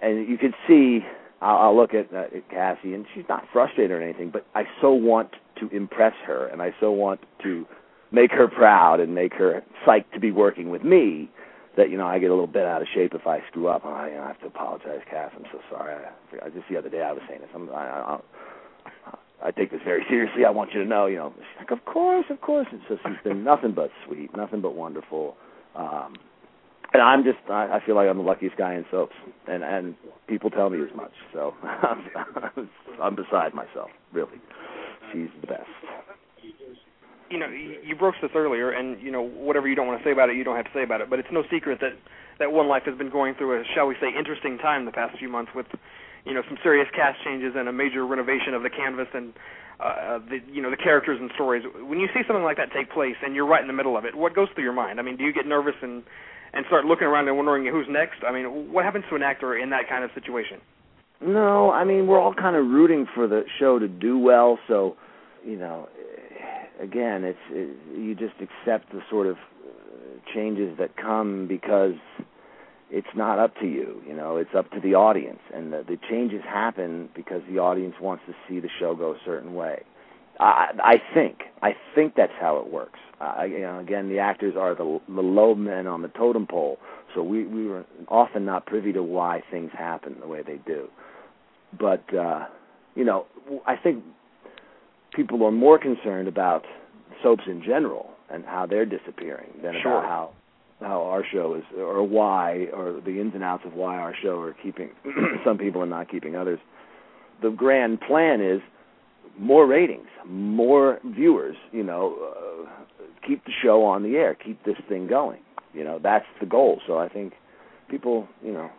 and 0.02 0.28
you 0.28 0.38
can 0.38 0.52
see. 0.66 1.00
I'll, 1.42 1.58
I'll 1.58 1.76
look 1.76 1.92
at, 1.92 2.12
uh, 2.14 2.34
at 2.34 2.48
Kassie, 2.50 2.94
and 2.94 3.04
she's 3.14 3.24
not 3.28 3.44
frustrated 3.52 3.90
or 3.90 4.02
anything, 4.02 4.30
but 4.30 4.46
I 4.54 4.64
so 4.80 4.92
want 4.92 5.30
to 5.60 5.68
impress 5.68 6.14
her, 6.26 6.46
and 6.46 6.62
I 6.62 6.74
so 6.80 6.90
want 6.90 7.20
to 7.42 7.66
make 8.10 8.30
her 8.32 8.48
proud 8.48 9.00
and 9.00 9.14
make 9.14 9.34
her 9.34 9.62
psyched 9.86 10.12
to 10.14 10.20
be 10.20 10.32
working 10.32 10.70
with 10.70 10.82
me 10.82 11.30
that 11.76 11.90
you 11.90 11.98
know 11.98 12.06
I 12.06 12.18
get 12.18 12.30
a 12.30 12.32
little 12.32 12.46
bit 12.46 12.64
out 12.64 12.80
of 12.80 12.88
shape 12.94 13.12
if 13.14 13.26
I 13.26 13.40
screw 13.48 13.68
up. 13.68 13.84
I, 13.84 14.08
you 14.08 14.14
know, 14.14 14.22
I 14.22 14.28
have 14.28 14.40
to 14.40 14.46
apologize, 14.46 15.00
Cass. 15.10 15.30
I'm 15.36 15.44
so 15.52 15.60
sorry. 15.70 15.94
I, 15.94 16.46
I 16.46 16.48
just 16.50 16.68
the 16.70 16.76
other 16.76 16.88
day 16.88 17.02
I 17.02 17.12
was 17.12 17.22
saying 17.28 17.40
this. 17.40 17.50
I'm, 17.54 17.68
I, 17.70 17.84
I, 17.84 18.20
I 19.46 19.52
take 19.52 19.70
this 19.70 19.80
very 19.84 20.04
seriously. 20.10 20.44
I 20.44 20.50
want 20.50 20.72
you 20.74 20.82
to 20.82 20.88
know, 20.88 21.06
you 21.06 21.16
know. 21.16 21.32
She's 21.36 21.58
like, 21.58 21.70
of 21.70 21.84
course, 21.84 22.26
of 22.30 22.40
course. 22.40 22.66
And 22.70 22.80
so 22.88 22.96
she's 23.04 23.22
been 23.24 23.44
nothing 23.52 23.72
but 23.72 23.90
sweet, 24.06 24.36
nothing 24.36 24.60
but 24.60 24.74
wonderful. 24.74 25.36
Um, 25.76 26.14
and 26.92 27.02
I'm 27.02 27.24
just, 27.24 27.38
I, 27.50 27.78
I 27.78 27.80
feel 27.84 27.94
like 27.94 28.08
I'm 28.08 28.18
the 28.18 28.24
luckiest 28.24 28.56
guy 28.56 28.74
in 28.74 28.84
soaps, 28.90 29.14
and 29.48 29.62
and 29.62 29.94
people 30.28 30.50
tell 30.50 30.70
me 30.70 30.80
as 30.80 30.94
much. 30.96 31.12
So 31.32 31.54
I'm, 31.62 32.68
I'm 33.02 33.14
beside 33.14 33.54
myself, 33.54 33.90
really. 34.12 34.40
She's 35.12 35.28
the 35.40 35.46
best. 35.46 35.68
You 37.28 37.40
know, 37.40 37.48
you 37.48 37.96
broached 37.96 38.22
this 38.22 38.30
earlier, 38.36 38.70
and 38.70 39.02
you 39.02 39.10
know, 39.10 39.22
whatever 39.22 39.68
you 39.68 39.74
don't 39.74 39.88
want 39.88 40.00
to 40.00 40.04
say 40.04 40.12
about 40.12 40.30
it, 40.30 40.36
you 40.36 40.44
don't 40.44 40.56
have 40.56 40.64
to 40.66 40.70
say 40.72 40.84
about 40.84 41.00
it. 41.00 41.10
But 41.10 41.18
it's 41.18 41.28
no 41.32 41.42
secret 41.50 41.80
that 41.80 41.98
that 42.38 42.52
One 42.52 42.68
Life 42.68 42.84
has 42.86 42.96
been 42.96 43.10
going 43.10 43.34
through 43.34 43.60
a, 43.60 43.64
shall 43.74 43.86
we 43.86 43.96
say, 44.00 44.08
interesting 44.16 44.58
time 44.58 44.84
the 44.84 44.92
past 44.92 45.18
few 45.18 45.28
months 45.28 45.50
with 45.54 45.66
you 46.26 46.34
know 46.34 46.42
some 46.48 46.58
serious 46.62 46.88
cast 46.94 47.22
changes 47.24 47.54
and 47.56 47.68
a 47.68 47.72
major 47.72 48.04
renovation 48.04 48.52
of 48.52 48.62
the 48.62 48.70
canvas 48.70 49.06
and 49.14 49.32
uh, 49.78 50.18
the 50.18 50.40
you 50.52 50.60
know 50.60 50.70
the 50.70 50.76
characters 50.76 51.18
and 51.20 51.30
stories. 51.34 51.62
When 51.86 52.00
you 52.00 52.08
see 52.12 52.22
something 52.26 52.42
like 52.42 52.56
that 52.56 52.72
take 52.72 52.90
place 52.90 53.16
and 53.24 53.34
you're 53.34 53.46
right 53.46 53.60
in 53.60 53.68
the 53.68 53.72
middle 53.72 53.96
of 53.96 54.04
it, 54.04 54.14
what 54.14 54.34
goes 54.34 54.48
through 54.54 54.64
your 54.64 54.72
mind? 54.72 54.98
I 54.98 55.02
mean, 55.02 55.16
do 55.16 55.24
you 55.24 55.32
get 55.32 55.46
nervous 55.46 55.74
and 55.80 56.02
and 56.52 56.66
start 56.66 56.84
looking 56.84 57.06
around 57.06 57.28
and 57.28 57.36
wondering 57.36 57.66
who's 57.66 57.86
next? 57.88 58.24
I 58.26 58.32
mean, 58.32 58.72
what 58.72 58.84
happens 58.84 59.04
to 59.10 59.16
an 59.16 59.22
actor 59.22 59.56
in 59.56 59.70
that 59.70 59.88
kind 59.88 60.04
of 60.04 60.10
situation? 60.14 60.60
No, 61.20 61.70
I 61.70 61.84
mean 61.84 62.06
we're 62.06 62.20
all 62.20 62.34
kind 62.34 62.56
of 62.56 62.66
rooting 62.66 63.06
for 63.14 63.26
the 63.28 63.42
show 63.58 63.78
to 63.78 63.88
do 63.88 64.18
well, 64.18 64.58
so 64.68 64.96
you 65.44 65.56
know, 65.56 65.88
again, 66.80 67.24
it's 67.24 67.38
it, 67.50 67.76
you 67.96 68.14
just 68.14 68.34
accept 68.34 68.92
the 68.92 69.00
sort 69.08 69.26
of 69.26 69.36
changes 70.34 70.76
that 70.78 70.96
come 70.96 71.46
because 71.46 71.94
it's 72.90 73.06
not 73.16 73.38
up 73.38 73.54
to 73.60 73.66
you. 73.66 74.02
You 74.06 74.14
know, 74.14 74.36
it's 74.36 74.54
up 74.56 74.70
to 74.72 74.80
the 74.80 74.94
audience, 74.94 75.40
and 75.54 75.72
the, 75.72 75.84
the 75.86 75.98
changes 76.08 76.42
happen 76.44 77.08
because 77.14 77.42
the 77.50 77.58
audience 77.58 77.94
wants 78.00 78.24
to 78.26 78.34
see 78.48 78.60
the 78.60 78.68
show 78.78 78.94
go 78.94 79.12
a 79.12 79.18
certain 79.24 79.54
way. 79.54 79.82
I, 80.38 80.68
I 80.82 80.96
think, 81.14 81.38
I 81.62 81.74
think 81.94 82.14
that's 82.16 82.32
how 82.38 82.58
it 82.58 82.70
works. 82.70 82.98
Uh, 83.20 83.44
you 83.44 83.60
know, 83.60 83.78
again, 83.78 84.08
the 84.08 84.18
actors 84.18 84.54
are 84.58 84.74
the, 84.74 85.00
the 85.08 85.22
low 85.22 85.54
men 85.54 85.86
on 85.86 86.02
the 86.02 86.08
totem 86.08 86.46
pole, 86.46 86.78
so 87.14 87.22
we 87.22 87.46
we 87.46 87.66
were 87.66 87.84
often 88.08 88.44
not 88.44 88.66
privy 88.66 88.92
to 88.92 89.02
why 89.02 89.42
things 89.50 89.70
happen 89.72 90.16
the 90.20 90.28
way 90.28 90.42
they 90.42 90.58
do. 90.66 90.88
But 91.78 92.04
uh, 92.14 92.46
you 92.94 93.04
know, 93.04 93.24
I 93.66 93.76
think 93.76 94.04
people 95.14 95.42
are 95.44 95.50
more 95.50 95.78
concerned 95.78 96.28
about 96.28 96.66
soaps 97.22 97.44
in 97.46 97.62
general 97.62 98.10
and 98.30 98.44
how 98.44 98.66
they're 98.66 98.84
disappearing 98.84 99.50
than 99.62 99.74
sure. 99.82 99.98
about 99.98 100.04
how 100.04 100.30
how 100.80 101.02
our 101.02 101.24
show 101.32 101.54
is, 101.54 101.64
or 101.76 102.02
why, 102.06 102.66
or 102.72 103.00
the 103.04 103.20
ins 103.20 103.34
and 103.34 103.42
outs 103.42 103.64
of 103.64 103.72
why 103.72 103.96
our 103.96 104.14
show 104.22 104.40
are 104.40 104.54
keeping 104.62 104.90
some 105.44 105.58
people 105.58 105.82
and 105.82 105.90
not 105.90 106.10
keeping 106.10 106.36
others. 106.36 106.58
The 107.42 107.50
grand 107.50 108.00
plan 108.00 108.40
is 108.40 108.60
more 109.38 109.66
ratings, 109.66 110.08
more 110.26 110.98
viewers. 111.04 111.56
You 111.72 111.82
know, 111.82 112.16
uh, 112.66 112.70
keep 113.26 113.44
the 113.44 113.52
show 113.62 113.84
on 113.84 114.02
the 114.02 114.16
air, 114.16 114.34
keep 114.34 114.64
this 114.64 114.76
thing 114.88 115.06
going. 115.06 115.40
You 115.72 115.84
know, 115.84 115.98
that's 116.02 116.26
the 116.40 116.46
goal. 116.46 116.80
So 116.86 116.98
I 116.98 117.08
think 117.08 117.34
people, 117.88 118.28
you 118.42 118.52
know, 118.52 118.70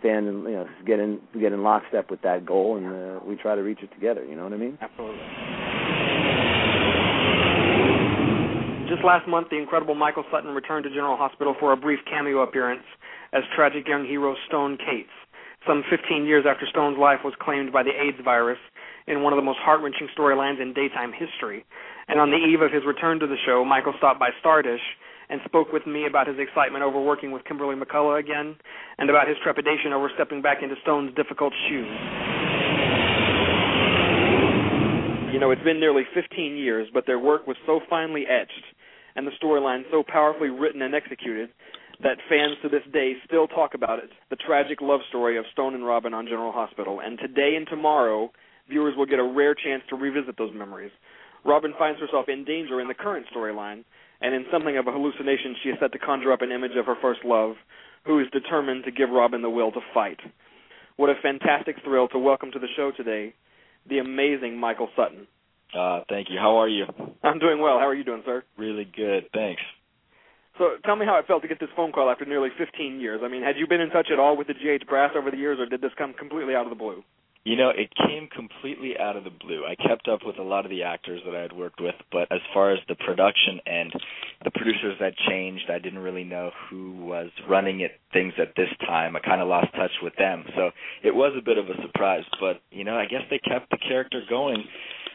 stand 0.00 0.28
and 0.28 0.44
you 0.44 0.52
know 0.52 0.66
get 0.86 1.00
in 1.00 1.20
get 1.40 1.52
in 1.52 1.62
lockstep 1.62 2.10
with 2.10 2.22
that 2.22 2.46
goal, 2.46 2.76
and 2.76 2.86
uh, 2.86 3.20
we 3.24 3.36
try 3.36 3.54
to 3.54 3.62
reach 3.62 3.80
it 3.82 3.92
together. 3.92 4.24
You 4.24 4.36
know 4.36 4.44
what 4.44 4.52
I 4.52 4.56
mean? 4.56 4.78
Absolutely. 4.80 5.67
Just 8.88 9.04
last 9.04 9.28
month, 9.28 9.50
the 9.50 9.60
incredible 9.60 9.94
Michael 9.94 10.24
Sutton 10.32 10.54
returned 10.56 10.84
to 10.84 10.90
General 10.90 11.14
Hospital 11.14 11.54
for 11.60 11.72
a 11.72 11.76
brief 11.76 12.00
cameo 12.08 12.40
appearance 12.40 12.84
as 13.34 13.42
tragic 13.54 13.86
young 13.86 14.06
hero 14.06 14.34
Stone 14.48 14.78
Cates. 14.78 15.12
Some 15.66 15.84
15 15.90 16.24
years 16.24 16.46
after 16.48 16.64
Stone's 16.64 16.96
life 16.96 17.20
was 17.22 17.34
claimed 17.38 17.70
by 17.70 17.82
the 17.82 17.92
AIDS 17.92 18.16
virus 18.24 18.56
in 19.06 19.22
one 19.22 19.34
of 19.34 19.36
the 19.36 19.44
most 19.44 19.58
heart-wrenching 19.60 20.08
storylines 20.16 20.62
in 20.62 20.72
daytime 20.72 21.12
history. 21.12 21.66
And 22.08 22.18
on 22.18 22.30
the 22.30 22.40
eve 22.40 22.62
of 22.62 22.72
his 22.72 22.80
return 22.88 23.20
to 23.20 23.26
the 23.26 23.36
show, 23.44 23.62
Michael 23.62 23.92
stopped 23.98 24.18
by 24.18 24.30
Stardish 24.40 24.80
and 25.28 25.42
spoke 25.44 25.70
with 25.70 25.86
me 25.86 26.06
about 26.06 26.26
his 26.26 26.38
excitement 26.38 26.82
over 26.82 26.98
working 26.98 27.30
with 27.30 27.44
Kimberly 27.44 27.76
McCullough 27.76 28.18
again 28.18 28.56
and 28.96 29.10
about 29.10 29.28
his 29.28 29.36
trepidation 29.44 29.92
over 29.92 30.08
stepping 30.14 30.40
back 30.40 30.62
into 30.62 30.76
Stone's 30.80 31.14
difficult 31.14 31.52
shoes. 31.68 31.92
You 35.28 35.38
know, 35.38 35.50
it's 35.50 35.62
been 35.62 35.78
nearly 35.78 36.04
15 36.14 36.56
years, 36.56 36.88
but 36.94 37.04
their 37.04 37.18
work 37.18 37.46
was 37.46 37.58
so 37.66 37.80
finely 37.90 38.24
etched 38.24 38.64
and 39.18 39.26
the 39.26 39.32
storyline 39.42 39.82
so 39.90 40.04
powerfully 40.06 40.48
written 40.48 40.80
and 40.80 40.94
executed 40.94 41.50
that 42.00 42.18
fans 42.28 42.54
to 42.62 42.68
this 42.68 42.84
day 42.92 43.14
still 43.26 43.48
talk 43.48 43.74
about 43.74 43.98
it 43.98 44.10
the 44.30 44.36
tragic 44.36 44.80
love 44.80 45.00
story 45.08 45.36
of 45.36 45.44
Stone 45.50 45.74
and 45.74 45.84
Robin 45.84 46.14
on 46.14 46.26
General 46.26 46.52
Hospital. 46.52 47.00
And 47.04 47.18
today 47.18 47.54
and 47.56 47.66
tomorrow, 47.66 48.30
viewers 48.68 48.94
will 48.96 49.06
get 49.06 49.18
a 49.18 49.24
rare 49.24 49.56
chance 49.56 49.82
to 49.90 49.96
revisit 49.96 50.38
those 50.38 50.54
memories. 50.54 50.92
Robin 51.44 51.74
finds 51.76 52.00
herself 52.00 52.26
in 52.28 52.44
danger 52.44 52.80
in 52.80 52.86
the 52.86 52.94
current 52.94 53.26
storyline, 53.34 53.82
and 54.20 54.36
in 54.36 54.44
something 54.52 54.78
of 54.78 54.86
a 54.86 54.92
hallucination, 54.92 55.56
she 55.64 55.70
is 55.70 55.76
set 55.80 55.90
to 55.90 55.98
conjure 55.98 56.32
up 56.32 56.42
an 56.42 56.52
image 56.52 56.76
of 56.78 56.86
her 56.86 56.96
first 57.02 57.24
love, 57.24 57.56
who 58.06 58.20
is 58.20 58.26
determined 58.32 58.84
to 58.84 58.92
give 58.92 59.10
Robin 59.10 59.42
the 59.42 59.50
will 59.50 59.72
to 59.72 59.80
fight. 59.92 60.20
What 60.96 61.10
a 61.10 61.14
fantastic 61.20 61.76
thrill 61.82 62.06
to 62.08 62.18
welcome 62.20 62.52
to 62.52 62.60
the 62.60 62.70
show 62.76 62.92
today 62.96 63.34
the 63.88 63.98
amazing 63.98 64.56
Michael 64.56 64.90
Sutton. 64.94 65.26
Uh, 65.76 66.00
thank 66.08 66.28
you. 66.30 66.38
How 66.38 66.56
are 66.60 66.68
you? 66.68 66.84
I'm 67.22 67.38
doing 67.38 67.60
well. 67.60 67.78
How 67.78 67.86
are 67.86 67.94
you 67.94 68.04
doing, 68.04 68.22
sir? 68.24 68.42
Really 68.56 68.84
good. 68.96 69.24
Thanks. 69.34 69.62
So 70.58 70.70
tell 70.84 70.96
me 70.96 71.06
how 71.06 71.16
it 71.18 71.26
felt 71.26 71.42
to 71.42 71.48
get 71.48 71.60
this 71.60 71.68
phone 71.76 71.92
call 71.92 72.10
after 72.10 72.24
nearly 72.24 72.48
15 72.58 73.00
years. 73.00 73.20
I 73.22 73.28
mean, 73.28 73.42
had 73.42 73.56
you 73.56 73.66
been 73.68 73.80
in 73.80 73.90
touch 73.90 74.08
at 74.12 74.18
all 74.18 74.36
with 74.36 74.48
the 74.48 74.54
GH 74.54 74.88
brass 74.88 75.12
over 75.16 75.30
the 75.30 75.36
years, 75.36 75.58
or 75.60 75.66
did 75.66 75.80
this 75.80 75.92
come 75.96 76.14
completely 76.14 76.54
out 76.54 76.64
of 76.64 76.70
the 76.70 76.76
blue? 76.76 77.04
You 77.44 77.56
know, 77.56 77.70
it 77.70 77.88
came 77.96 78.28
completely 78.34 78.98
out 78.98 79.16
of 79.16 79.24
the 79.24 79.30
blue. 79.30 79.64
I 79.64 79.74
kept 79.74 80.08
up 80.08 80.20
with 80.26 80.38
a 80.38 80.42
lot 80.42 80.66
of 80.66 80.70
the 80.70 80.82
actors 80.82 81.22
that 81.24 81.34
I 81.34 81.40
had 81.40 81.52
worked 81.52 81.80
with, 81.80 81.94
but 82.12 82.30
as 82.30 82.40
far 82.52 82.72
as 82.72 82.78
the 82.88 82.96
production 82.96 83.60
and 83.64 83.92
the 84.44 84.50
producers 84.50 84.96
that 85.00 85.14
changed, 85.28 85.70
I 85.70 85.78
didn't 85.78 86.00
really 86.00 86.24
know 86.24 86.50
who 86.68 87.04
was 87.06 87.30
running 87.48 87.80
it 87.80 87.92
things 88.12 88.34
at 88.38 88.54
this 88.56 88.68
time. 88.86 89.16
I 89.16 89.20
kind 89.20 89.40
of 89.40 89.48
lost 89.48 89.68
touch 89.74 89.92
with 90.02 90.14
them. 90.16 90.44
So 90.56 90.72
it 91.02 91.14
was 91.14 91.32
a 91.38 91.42
bit 91.42 91.56
of 91.56 91.70
a 91.70 91.80
surprise, 91.80 92.24
but 92.40 92.60
you 92.70 92.84
know, 92.84 92.98
I 92.98 93.06
guess 93.06 93.22
they 93.30 93.38
kept 93.38 93.70
the 93.70 93.78
character 93.78 94.20
going 94.28 94.64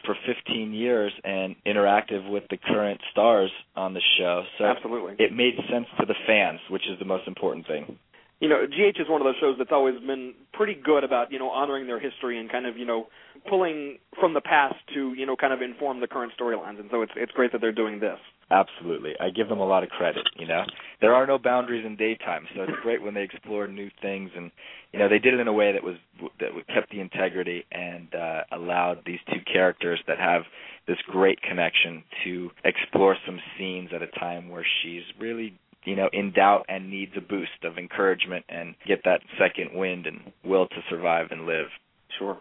for 0.04 0.16
15 0.26 0.72
years 0.72 1.12
and 1.24 1.56
interactive 1.66 2.28
with 2.28 2.44
the 2.50 2.56
current 2.56 3.00
stars 3.10 3.50
on 3.76 3.94
the 3.94 4.02
show. 4.18 4.42
So 4.58 4.64
Absolutely. 4.64 5.14
it 5.18 5.32
made 5.32 5.54
sense 5.70 5.86
to 6.00 6.06
the 6.06 6.14
fans, 6.26 6.60
which 6.70 6.82
is 6.90 6.98
the 6.98 7.04
most 7.04 7.26
important 7.26 7.66
thing 7.66 7.98
you 8.40 8.48
know, 8.48 8.66
GH 8.66 9.00
is 9.00 9.08
one 9.08 9.22
of 9.22 9.24
those 9.24 9.36
shows 9.40 9.54
that's 9.56 9.72
always 9.72 9.98
been 10.00 10.34
pretty 10.52 10.74
good 10.74 11.04
about, 11.04 11.32
you 11.32 11.38
know, 11.38 11.48
honoring 11.48 11.86
their 11.86 12.00
history 12.00 12.38
and 12.38 12.50
kind 12.50 12.66
of, 12.66 12.76
you 12.76 12.84
know, 12.84 13.06
pulling 13.48 13.98
from 14.20 14.34
the 14.34 14.40
past 14.40 14.74
to, 14.92 15.14
you 15.14 15.24
know, 15.24 15.34
kind 15.34 15.52
of 15.52 15.62
inform 15.62 16.00
the 16.00 16.06
current 16.06 16.32
storylines. 16.38 16.78
And 16.80 16.88
so 16.90 17.02
it's 17.02 17.12
it's 17.16 17.32
great 17.32 17.52
that 17.52 17.60
they're 17.60 17.72
doing 17.72 18.00
this. 18.00 18.18
Absolutely. 18.50 19.12
I 19.20 19.30
give 19.30 19.48
them 19.48 19.60
a 19.60 19.66
lot 19.66 19.82
of 19.82 19.88
credit, 19.88 20.26
you 20.36 20.46
know. 20.46 20.62
There 21.00 21.14
are 21.14 21.26
no 21.26 21.38
boundaries 21.38 21.84
in 21.86 21.96
daytime, 21.96 22.46
so 22.54 22.62
it's 22.62 22.72
great 22.82 23.02
when 23.02 23.14
they 23.14 23.22
explore 23.22 23.66
new 23.66 23.90
things 24.02 24.30
and 24.36 24.50
you 24.92 25.00
know, 25.00 25.08
they 25.08 25.18
did 25.18 25.34
it 25.34 25.40
in 25.40 25.48
a 25.48 25.52
way 25.52 25.72
that 25.72 25.82
was 25.82 25.96
that 26.40 26.50
kept 26.72 26.90
the 26.90 27.00
integrity 27.00 27.64
and 27.72 28.14
uh 28.14 28.42
allowed 28.52 28.98
these 29.04 29.18
two 29.32 29.40
characters 29.50 29.98
that 30.06 30.18
have 30.18 30.42
this 30.86 30.98
great 31.10 31.40
connection 31.42 32.04
to 32.24 32.50
explore 32.64 33.16
some 33.26 33.40
scenes 33.58 33.90
at 33.94 34.02
a 34.02 34.06
time 34.18 34.50
where 34.50 34.66
she's 34.82 35.02
really 35.18 35.58
you 35.84 35.96
know, 35.96 36.08
in 36.12 36.32
doubt 36.32 36.64
and 36.68 36.90
needs 36.90 37.12
a 37.16 37.20
boost 37.20 37.62
of 37.62 37.78
encouragement 37.78 38.44
and 38.48 38.74
get 38.86 39.00
that 39.04 39.20
second 39.38 39.78
wind 39.78 40.06
and 40.06 40.32
will 40.44 40.66
to 40.66 40.76
survive 40.88 41.28
and 41.30 41.46
live. 41.46 41.66
Sure. 42.18 42.38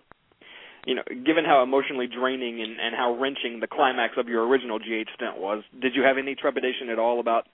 You 0.86 0.96
know, 0.96 1.04
given 1.26 1.46
how 1.46 1.64
emotionally 1.64 2.08
draining 2.08 2.62
and, 2.62 2.80
and 2.80 2.96
how 2.96 3.18
wrenching 3.18 3.60
the 3.62 3.68
climax 3.68 4.16
of 4.18 4.28
your 4.28 4.46
original 4.48 4.80
GH 4.80 5.10
stint 5.16 5.38
was, 5.38 5.64
did 5.82 5.96
you 5.96 6.04
have 6.04 6.18
any 6.18 6.36
trepidation 6.36 6.90
at 6.90 7.00
all 7.00 7.20
about 7.20 7.46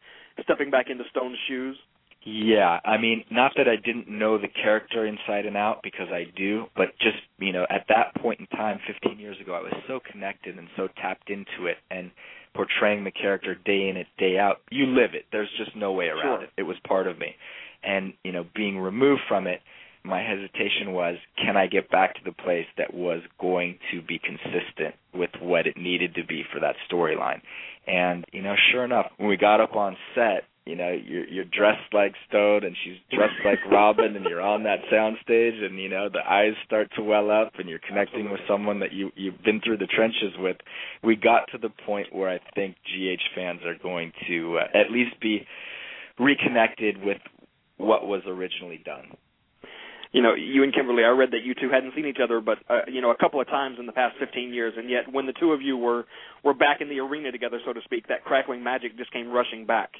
stepping 0.44 0.72
back 0.72 0.89
into 0.89 1.04
Stone's 1.12 1.38
shoes? 1.48 1.78
Yeah, 2.26 2.80
I 2.84 2.98
mean, 2.98 3.24
not 3.32 3.54
that 3.56 3.68
I 3.70 3.78
didn't 3.78 4.10
know 4.10 4.38
the 4.38 4.50
character 4.50 5.06
inside 5.06 5.46
and 5.46 5.56
out 5.56 5.80
because 5.84 6.08
I 6.12 6.26
do, 6.36 6.65
but 6.76 6.89
just, 7.00 7.18
you 7.38 7.54
know, 7.54 7.65
at 7.70 7.86
that 7.88 8.13
point 8.22 8.42
in 8.42 8.48
time 8.48 8.80
15 8.86 9.20
years 9.20 9.38
ago, 9.39 9.54
I 9.54 9.62
was 9.62 9.74
so 9.88 10.02
connected 10.12 10.58
and 10.58 10.68
so 10.76 10.89
tapped 11.02 11.30
into 11.30 11.68
it 11.68 11.78
and 11.89 12.12
portraying 12.54 13.06
the 13.06 13.12
character 13.12 13.56
day 13.56 13.88
in 13.88 13.96
and 13.96 14.06
day 14.18 14.38
out. 14.38 14.58
You 14.70 14.88
live 14.88 15.13
it. 15.13 15.26
There's 15.32 15.50
just 15.58 15.76
no 15.78 15.94
way 15.94 16.08
around 16.08 16.39
sure. 16.39 16.44
it. 16.44 16.50
It 16.58 16.63
was 16.63 16.76
part 16.86 17.08
of 17.08 17.18
me. 17.18 17.36
And, 17.84 18.13
you 18.26 18.34
know, 18.34 18.46
being 18.54 18.78
removed 18.78 19.22
from 19.30 19.48
it, 19.48 19.62
my 20.04 20.22
hesitation 20.22 20.94
was 20.94 21.18
can 21.38 21.58
I 21.58 21.68
get 21.68 21.90
back 21.90 22.16
to 22.16 22.22
the 22.24 22.32
place 22.32 22.66
that 22.78 22.94
was 22.94 23.22
going 23.40 23.78
to 23.92 24.02
be 24.02 24.20
consistent 24.20 24.96
with 25.14 25.32
what 25.42 25.68
it 25.68 25.78
needed 25.78 26.16
to 26.16 26.26
be 26.26 26.44
for 26.52 26.60
that 26.60 26.76
storyline. 26.90 27.42
And, 27.88 28.26
you 28.32 28.42
know, 28.42 28.56
sure 28.72 28.86
enough, 28.86 29.08
when 29.18 29.30
we 29.30 29.38
got 29.38 29.62
up 29.62 29.76
on 29.76 29.98
set, 30.16 30.44
you 30.66 30.76
know 30.76 30.92
you're 30.92 31.28
you're 31.28 31.46
dressed 31.46 31.94
like 31.94 32.14
Stone 32.28 32.64
and 32.64 32.76
she's 32.84 32.98
dressed 33.12 33.42
like 33.44 33.58
Robin 33.72 34.16
and 34.16 34.24
you're 34.26 34.42
on 34.42 34.64
that 34.64 34.80
soundstage 34.94 35.64
and 35.64 35.80
you 35.80 35.90
know 35.90 36.10
the 36.10 36.20
eyes 36.20 36.54
start 36.64 36.90
to 36.96 37.02
well 37.02 37.32
up 37.32 37.54
and 37.58 37.68
you're 37.68 37.80
connecting 37.80 38.28
Absolutely. 38.28 38.32
with 38.32 38.42
someone 38.48 38.80
that 38.80 38.94
you 38.94 39.10
you've 39.16 39.42
been 39.44 39.62
through 39.62 39.78
the 39.78 39.88
trenches 39.88 40.34
with 40.38 40.58
we 41.04 41.16
got 41.16 41.48
to 41.54 41.58
the 41.58 41.70
point 41.88 42.14
where 42.14 42.30
I 42.30 42.40
think 42.54 42.76
GH 42.86 43.24
fans 43.34 43.62
are 43.66 43.82
going 43.82 44.12
to 44.28 44.60
uh, 44.60 44.78
at 44.78 44.92
least 44.92 45.20
be 45.20 45.48
reconnected 46.20 47.04
with 47.04 47.18
what 47.78 48.06
was 48.06 48.22
originally 48.28 48.82
done 48.86 49.18
you 50.12 50.22
know, 50.22 50.34
you 50.34 50.63
and 50.63 50.74
Kimberly, 50.74 51.04
I 51.04 51.10
read 51.10 51.32
that 51.32 51.43
you 51.43 51.54
two 51.54 51.69
hadn't 51.72 51.93
seen 51.95 52.06
each 52.06 52.17
other, 52.24 52.41
but 52.41 52.58
uh, 52.69 52.82
you 52.88 53.02
know, 53.02 53.12
a 53.12 53.17
couple 53.17 53.39
of 53.39 53.48
times 53.48 53.78
in 53.80 53.86
the 53.86 53.91
past 53.91 54.15
15 54.19 54.54
years, 54.54 54.74
and 54.78 54.89
yet 54.89 55.12
when 55.12 55.26
the 55.26 55.34
two 55.34 55.52
of 55.52 55.62
you 55.62 55.78
were 55.78 56.06
were 56.43 56.54
back 56.54 56.82
in 56.82 56.89
the 56.89 57.00
arena 57.00 57.32
together, 57.32 57.60
so 57.65 57.74
to 57.74 57.82
speak, 57.84 58.08
that 58.08 58.24
crackling 58.24 58.63
magic 58.63 58.98
just 58.98 59.12
came 59.12 59.30
rushing 59.30 59.65
back. 59.65 59.91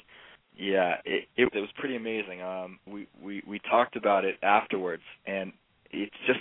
Yeah, 0.56 0.96
it, 1.04 1.28
it 1.36 1.48
it 1.54 1.60
was 1.60 1.70
pretty 1.78 1.96
amazing. 1.96 2.42
Um, 2.42 2.78
we 2.86 3.06
we 3.22 3.42
we 3.46 3.60
talked 3.70 3.96
about 3.96 4.24
it 4.24 4.36
afterwards, 4.42 5.02
and 5.26 5.52
it's 5.92 6.14
just, 6.26 6.40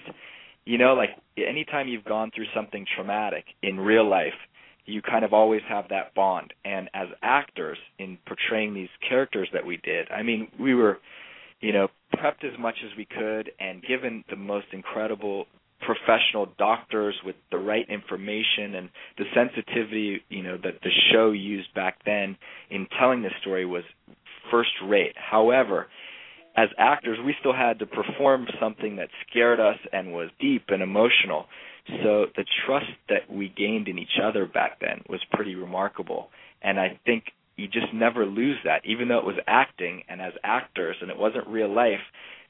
you 0.65 0.77
know, 0.77 0.93
like 0.93 1.09
anytime 1.37 1.87
you've 1.87 2.05
gone 2.05 2.31
through 2.33 2.47
something 2.55 2.85
traumatic 2.95 3.45
in 3.61 3.79
real 3.79 4.07
life, 4.07 4.33
you 4.85 5.01
kind 5.01 5.23
of 5.23 5.33
always 5.33 5.61
have 5.69 5.85
that 5.89 6.13
bond. 6.15 6.53
And 6.65 6.89
as 6.93 7.07
actors, 7.21 7.77
in 7.97 8.17
portraying 8.25 8.73
these 8.73 8.89
characters 9.07 9.47
that 9.53 9.65
we 9.65 9.77
did, 9.77 10.09
I 10.11 10.23
mean, 10.23 10.49
we 10.59 10.73
were, 10.73 10.99
you 11.61 11.73
know, 11.73 11.87
prepped 12.15 12.43
as 12.43 12.57
much 12.59 12.75
as 12.83 12.95
we 12.97 13.05
could, 13.05 13.51
and 13.59 13.81
given 13.83 14.23
the 14.29 14.35
most 14.35 14.67
incredible 14.71 15.45
professional 15.81 16.47
doctors 16.57 17.15
with 17.25 17.35
the 17.51 17.57
right 17.57 17.87
information 17.89 18.75
and 18.75 18.89
the 19.17 19.23
sensitivity 19.33 20.21
you 20.29 20.43
know 20.43 20.57
that 20.61 20.73
the 20.83 20.89
show 21.11 21.31
used 21.31 21.73
back 21.73 21.97
then 22.05 22.37
in 22.69 22.85
telling 22.99 23.21
the 23.21 23.29
story 23.41 23.65
was 23.65 23.83
first 24.51 24.71
rate. 24.85 25.15
However 25.15 25.87
as 26.57 26.67
actors 26.77 27.17
we 27.25 27.33
still 27.39 27.53
had 27.53 27.79
to 27.79 27.85
perform 27.85 28.45
something 28.59 28.97
that 28.97 29.07
scared 29.29 29.59
us 29.59 29.77
and 29.93 30.11
was 30.11 30.29
deep 30.41 30.65
and 30.67 30.81
emotional. 30.81 31.45
So 32.03 32.25
the 32.35 32.45
trust 32.65 32.91
that 33.07 33.31
we 33.31 33.53
gained 33.55 33.87
in 33.87 33.97
each 33.97 34.19
other 34.21 34.45
back 34.45 34.79
then 34.81 35.01
was 35.07 35.21
pretty 35.31 35.55
remarkable. 35.55 36.29
And 36.61 36.77
i 36.77 36.99
think 37.05 37.23
you 37.59 37.67
just 37.67 37.93
never 37.93 38.25
lose 38.25 38.57
that 38.63 38.81
even 38.85 39.07
though 39.07 39.19
it 39.19 39.25
was 39.25 39.37
acting 39.47 40.03
and 40.09 40.21
as 40.21 40.33
actors 40.43 40.95
and 41.01 41.11
it 41.11 41.17
wasn't 41.17 41.45
real 41.47 41.73
life 41.73 41.99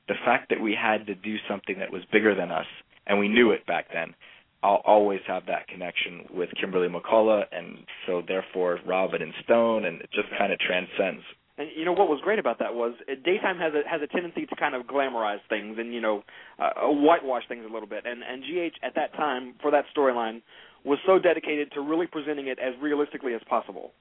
the 0.07 0.15
fact 0.25 0.49
that 0.49 0.59
we 0.59 0.75
had 0.79 1.05
to 1.05 1.15
do 1.15 1.35
something 1.47 1.79
that 1.79 1.91
was 1.91 2.01
bigger 2.11 2.35
than 2.35 2.51
us 2.51 2.65
and 3.09 3.19
we 3.19 3.27
knew 3.27 3.51
it 3.51 3.65
back 3.65 3.87
then. 3.93 4.13
I'll 4.61 4.81
always 4.85 5.21
have 5.27 5.45
that 5.47 5.67
connection 5.67 6.25
with 6.33 6.49
Kimberly 6.59 6.89
McCullough, 6.89 7.45
and 7.51 7.77
so 8.05 8.21
therefore 8.25 8.79
Robin 8.85 9.21
and 9.21 9.33
Stone, 9.43 9.85
and 9.85 10.01
it 10.01 10.09
just 10.13 10.27
kind 10.37 10.51
of 10.51 10.59
transcends. 10.59 11.23
And 11.57 11.69
you 11.75 11.85
know 11.85 11.93
what 11.93 12.07
was 12.07 12.19
great 12.23 12.39
about 12.39 12.59
that 12.59 12.73
was 12.73 12.93
uh, 13.09 13.15
daytime 13.23 13.57
has 13.57 13.73
a 13.73 13.87
has 13.89 14.01
a 14.01 14.07
tendency 14.07 14.45
to 14.45 14.55
kind 14.55 14.75
of 14.75 14.83
glamorize 14.83 15.39
things 15.49 15.77
and 15.77 15.93
you 15.93 15.99
know 15.99 16.23
uh, 16.57 16.87
whitewash 16.87 17.43
things 17.49 17.65
a 17.69 17.73
little 17.73 17.87
bit. 17.87 18.05
And 18.05 18.21
and 18.23 18.43
GH 18.43 18.77
at 18.83 18.95
that 18.95 19.13
time 19.13 19.55
for 19.61 19.71
that 19.71 19.85
storyline 19.95 20.41
was 20.85 20.99
so 21.05 21.19
dedicated 21.19 21.71
to 21.73 21.81
really 21.81 22.07
presenting 22.07 22.47
it 22.47 22.59
as 22.59 22.73
realistically 22.81 23.33
as 23.33 23.41
possible. 23.49 23.91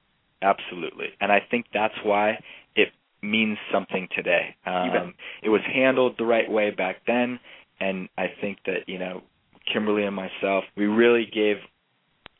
Absolutely, 0.41 1.07
and 1.19 1.31
I 1.31 1.39
think 1.51 1.65
that's 1.73 1.95
why 2.03 2.39
it 2.75 2.89
means 3.21 3.57
something 3.73 4.07
today. 4.15 4.55
Um, 4.65 5.13
it 5.43 5.49
was 5.49 5.61
handled 5.73 6.15
the 6.17 6.25
right 6.25 6.49
way 6.49 6.71
back 6.71 6.97
then 7.05 7.39
and 7.79 8.09
I 8.17 8.27
think 8.41 8.59
that 8.65 8.87
you 8.87 8.99
know 8.99 9.21
Kimberly 9.71 10.03
and 10.03 10.15
myself, 10.15 10.63
we 10.75 10.85
really 10.85 11.25
gave 11.25 11.57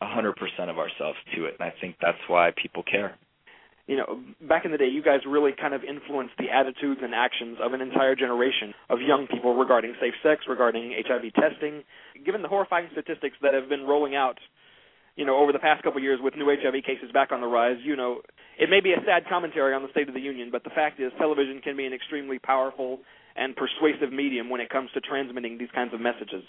a 0.01 0.07
hundred 0.07 0.35
percent 0.35 0.69
of 0.69 0.77
ourselves 0.77 1.17
to 1.35 1.45
it, 1.45 1.55
and 1.59 1.67
I 1.69 1.73
think 1.79 1.95
that's 2.01 2.17
why 2.27 2.51
people 2.61 2.83
care. 2.83 3.15
You 3.87 3.97
know, 3.97 4.21
back 4.47 4.65
in 4.65 4.71
the 4.71 4.77
day, 4.77 4.87
you 4.87 5.01
guys 5.01 5.21
really 5.27 5.51
kind 5.59 5.73
of 5.73 5.81
influenced 5.83 6.33
the 6.37 6.45
attitudes 6.53 7.01
and 7.01 7.15
actions 7.15 7.57
of 7.59 7.73
an 7.73 7.81
entire 7.81 8.15
generation 8.15 8.73
of 8.87 8.99
young 9.01 9.25
people 9.25 9.55
regarding 9.55 9.95
safe 9.99 10.13
sex, 10.21 10.43
regarding 10.47 10.93
HIV 11.07 11.33
testing. 11.33 11.81
Given 12.23 12.43
the 12.43 12.47
horrifying 12.47 12.87
statistics 12.91 13.35
that 13.41 13.55
have 13.55 13.67
been 13.67 13.87
rolling 13.87 14.15
out, 14.15 14.37
you 15.15 15.25
know, 15.25 15.37
over 15.37 15.51
the 15.51 15.59
past 15.59 15.83
couple 15.83 15.97
of 15.97 16.03
years 16.03 16.19
with 16.21 16.35
new 16.35 16.45
HIV 16.45 16.83
cases 16.85 17.11
back 17.13 17.31
on 17.31 17.41
the 17.41 17.47
rise, 17.47 17.77
you 17.83 17.95
know, 17.95 18.21
it 18.57 18.69
may 18.69 18.79
be 18.79 18.91
a 18.93 19.01
sad 19.05 19.23
commentary 19.29 19.73
on 19.73 19.83
the 19.83 19.89
State 19.91 20.07
of 20.07 20.13
the 20.13 20.19
Union, 20.19 20.49
but 20.51 20.63
the 20.63 20.69
fact 20.69 20.99
is, 20.99 21.11
television 21.17 21.61
can 21.61 21.75
be 21.75 21.85
an 21.85 21.93
extremely 21.93 22.39
powerful 22.39 22.99
and 23.35 23.55
persuasive 23.55 24.11
medium 24.11 24.49
when 24.49 24.61
it 24.61 24.69
comes 24.69 24.89
to 24.93 25.01
transmitting 25.01 25.57
these 25.57 25.69
kinds 25.73 25.93
of 25.93 26.01
messages. 26.01 26.43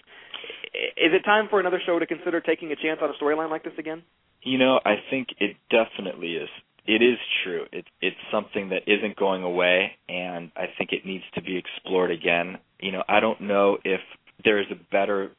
Is 0.97 1.13
it 1.13 1.23
time 1.25 1.47
for 1.49 1.61
another 1.61 1.81
show 1.85 1.99
to 1.99 2.07
consider 2.07 2.41
taking 2.41 2.73
a 2.73 2.77
chance 2.77 3.01
on 3.03 3.11
a 3.11 3.23
storyline 3.23 3.51
like 3.51 3.65
this 3.65 3.73
again? 3.79 4.03
You 4.43 4.59
know, 4.59 4.81
I 4.85 4.97
think 5.11 5.29
it 5.39 5.57
definitely 5.71 6.35
is. 6.35 6.49
It 6.87 7.03
is 7.03 7.19
true. 7.45 7.67
It, 7.73 7.85
it's 8.01 8.17
something 8.33 8.71
that 8.71 8.83
isn't 8.87 9.17
going 9.17 9.43
away, 9.43 9.93
and 10.09 10.51
I 10.57 10.65
think 10.79 10.91
it 10.93 11.05
needs 11.05 11.25
to 11.35 11.43
be 11.43 11.57
explored 11.57 12.11
again. 12.11 12.59
You 12.81 12.93
know, 12.93 13.05
I 13.09 13.21
don't 13.21 13.41
know 13.43 13.79
if 13.85 14.01
there 14.43 14.59
is 14.59 14.67
a 14.71 14.91
better 14.91 15.31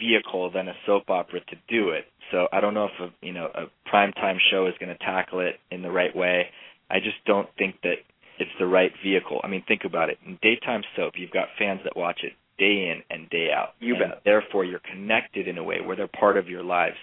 vehicle 0.00 0.50
than 0.50 0.68
a 0.68 0.74
soap 0.86 1.10
opera 1.10 1.40
to 1.40 1.56
do 1.68 1.90
it. 1.90 2.04
So 2.30 2.48
I 2.52 2.60
don't 2.60 2.74
know 2.74 2.86
if 2.86 3.00
a 3.00 3.26
you 3.26 3.32
know 3.32 3.48
a 3.54 3.66
primetime 3.92 4.38
show 4.50 4.66
is 4.66 4.74
going 4.80 4.96
to 4.96 5.04
tackle 5.04 5.40
it 5.40 5.56
in 5.70 5.82
the 5.82 5.90
right 5.90 6.14
way. 6.14 6.46
I 6.90 6.98
just 6.98 7.16
don't 7.26 7.48
think 7.58 7.76
that 7.82 7.96
it's 8.38 8.50
the 8.58 8.66
right 8.66 8.92
vehicle. 9.02 9.40
I 9.42 9.48
mean, 9.48 9.64
think 9.66 9.82
about 9.84 10.10
it. 10.10 10.18
In 10.26 10.38
daytime 10.42 10.82
soap, 10.94 11.14
you've 11.16 11.30
got 11.30 11.48
fans 11.58 11.80
that 11.84 11.96
watch 11.96 12.20
it 12.22 12.32
day 12.58 12.90
in 12.90 13.02
and 13.10 13.28
day 13.30 13.48
out. 13.54 13.70
You 13.80 13.94
and 13.94 14.12
bet. 14.12 14.22
Therefore, 14.24 14.64
you're 14.64 14.80
connected 14.80 15.48
in 15.48 15.58
a 15.58 15.64
way 15.64 15.80
where 15.84 15.96
they're 15.96 16.08
part 16.08 16.36
of 16.36 16.48
your 16.48 16.62
lives, 16.62 16.96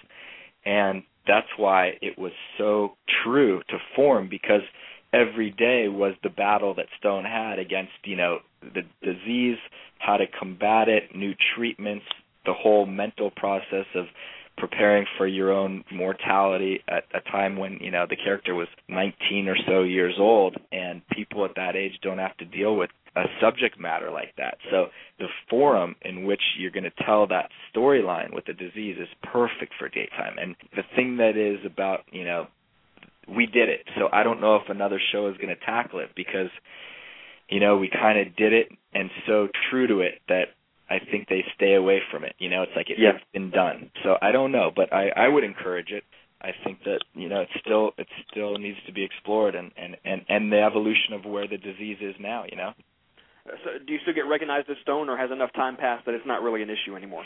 and 0.65 1.03
that's 1.27 1.47
why 1.57 1.93
it 2.01 2.17
was 2.17 2.33
so 2.57 2.93
true 3.23 3.61
to 3.69 3.77
form 3.95 4.27
because 4.29 4.61
every 5.13 5.51
day 5.51 5.87
was 5.87 6.13
the 6.23 6.29
battle 6.29 6.73
that 6.75 6.87
Stone 6.99 7.25
had 7.25 7.59
against 7.59 7.93
you 8.03 8.15
know 8.15 8.39
the 8.61 8.81
disease, 9.01 9.57
how 9.99 10.17
to 10.17 10.25
combat 10.39 10.89
it, 10.89 11.15
new 11.15 11.33
treatments, 11.55 12.05
the 12.45 12.53
whole 12.53 12.85
mental 12.85 13.31
process 13.31 13.85
of 13.95 14.05
preparing 14.57 15.05
for 15.17 15.25
your 15.25 15.51
own 15.51 15.83
mortality 15.91 16.79
at 16.87 17.05
a 17.13 17.21
time 17.31 17.57
when 17.57 17.77
you 17.81 17.89
know 17.89 18.05
the 18.07 18.15
character 18.15 18.53
was 18.53 18.67
19 18.87 19.47
or 19.47 19.55
so 19.67 19.81
years 19.81 20.15
old 20.19 20.55
and 20.71 21.01
people 21.09 21.43
at 21.45 21.55
that 21.55 21.75
age 21.75 21.93
don't 22.01 22.19
have 22.19 22.37
to 22.37 22.45
deal 22.45 22.75
with 22.75 22.89
a 23.15 23.23
subject 23.39 23.79
matter 23.79 24.09
like 24.09 24.33
that. 24.37 24.57
So 24.71 24.87
the 25.19 25.27
forum 25.49 25.95
in 26.01 26.23
which 26.25 26.41
you're 26.57 26.71
going 26.71 26.83
to 26.83 27.05
tell 27.05 27.27
that 27.27 27.49
storyline 27.73 28.33
with 28.33 28.45
the 28.45 28.53
disease 28.53 28.97
is 28.99 29.07
perfect 29.21 29.73
for 29.77 29.87
daytime. 29.87 30.37
And 30.39 30.55
the 30.75 30.81
thing 30.95 31.17
that 31.17 31.37
is 31.37 31.59
about 31.65 32.01
you 32.11 32.25
know 32.25 32.47
we 33.27 33.45
did 33.45 33.69
it. 33.69 33.81
So 33.97 34.09
i 34.11 34.23
don't 34.23 34.41
know 34.41 34.57
if 34.57 34.69
another 34.69 35.01
show 35.11 35.27
is 35.27 35.37
going 35.37 35.55
to 35.55 35.65
tackle 35.65 35.99
it 35.99 36.09
because 36.15 36.49
you 37.49 37.59
know 37.59 37.77
we 37.77 37.89
kind 37.89 38.19
of 38.19 38.35
did 38.35 38.53
it 38.53 38.67
and 38.93 39.09
so 39.25 39.47
true 39.69 39.87
to 39.87 40.01
it 40.01 40.21
that 40.27 40.49
I 40.89 40.99
think 40.99 41.27
they 41.27 41.43
stay 41.55 41.73
away 41.73 42.01
from 42.11 42.23
it. 42.23 42.32
You 42.43 42.49
know, 42.49 42.61
it's 42.63 42.75
like 42.75 42.89
it, 42.89 42.99
Yeah. 42.99 43.11
it's 43.15 43.23
been 43.31 43.51
done. 43.51 43.89
So 44.03 44.17
I 44.21 44.31
don't 44.33 44.51
know, 44.51 44.69
but 44.75 44.91
I 44.91 45.09
I 45.15 45.27
would 45.29 45.45
encourage 45.45 45.91
it. 45.91 46.03
I 46.41 46.51
think 46.63 46.83
that 46.83 46.99
you 47.15 47.29
know 47.29 47.41
it 47.41 47.49
still 47.61 47.91
it 47.97 48.07
still 48.29 48.57
needs 48.57 48.77
to 48.85 48.91
be 48.91 49.03
explored 49.03 49.55
and 49.55 49.71
and 49.77 49.95
and 50.03 50.25
and 50.27 50.51
the 50.51 50.61
evolution 50.61 51.13
of 51.13 51.23
where 51.23 51.47
the 51.47 51.57
disease 51.57 51.99
is 52.01 52.15
now. 52.19 52.43
You 52.51 52.57
know. 52.57 52.71
So, 53.63 53.69
do 53.85 53.91
you 53.91 53.99
still 54.03 54.13
get 54.13 54.27
recognized 54.27 54.69
as 54.69 54.77
Stone, 54.83 55.09
or 55.09 55.17
has 55.17 55.31
enough 55.31 55.51
time 55.53 55.75
passed 55.75 56.05
that 56.05 56.15
it's 56.15 56.25
not 56.25 56.41
really 56.41 56.61
an 56.61 56.69
issue 56.69 56.95
anymore? 56.95 57.23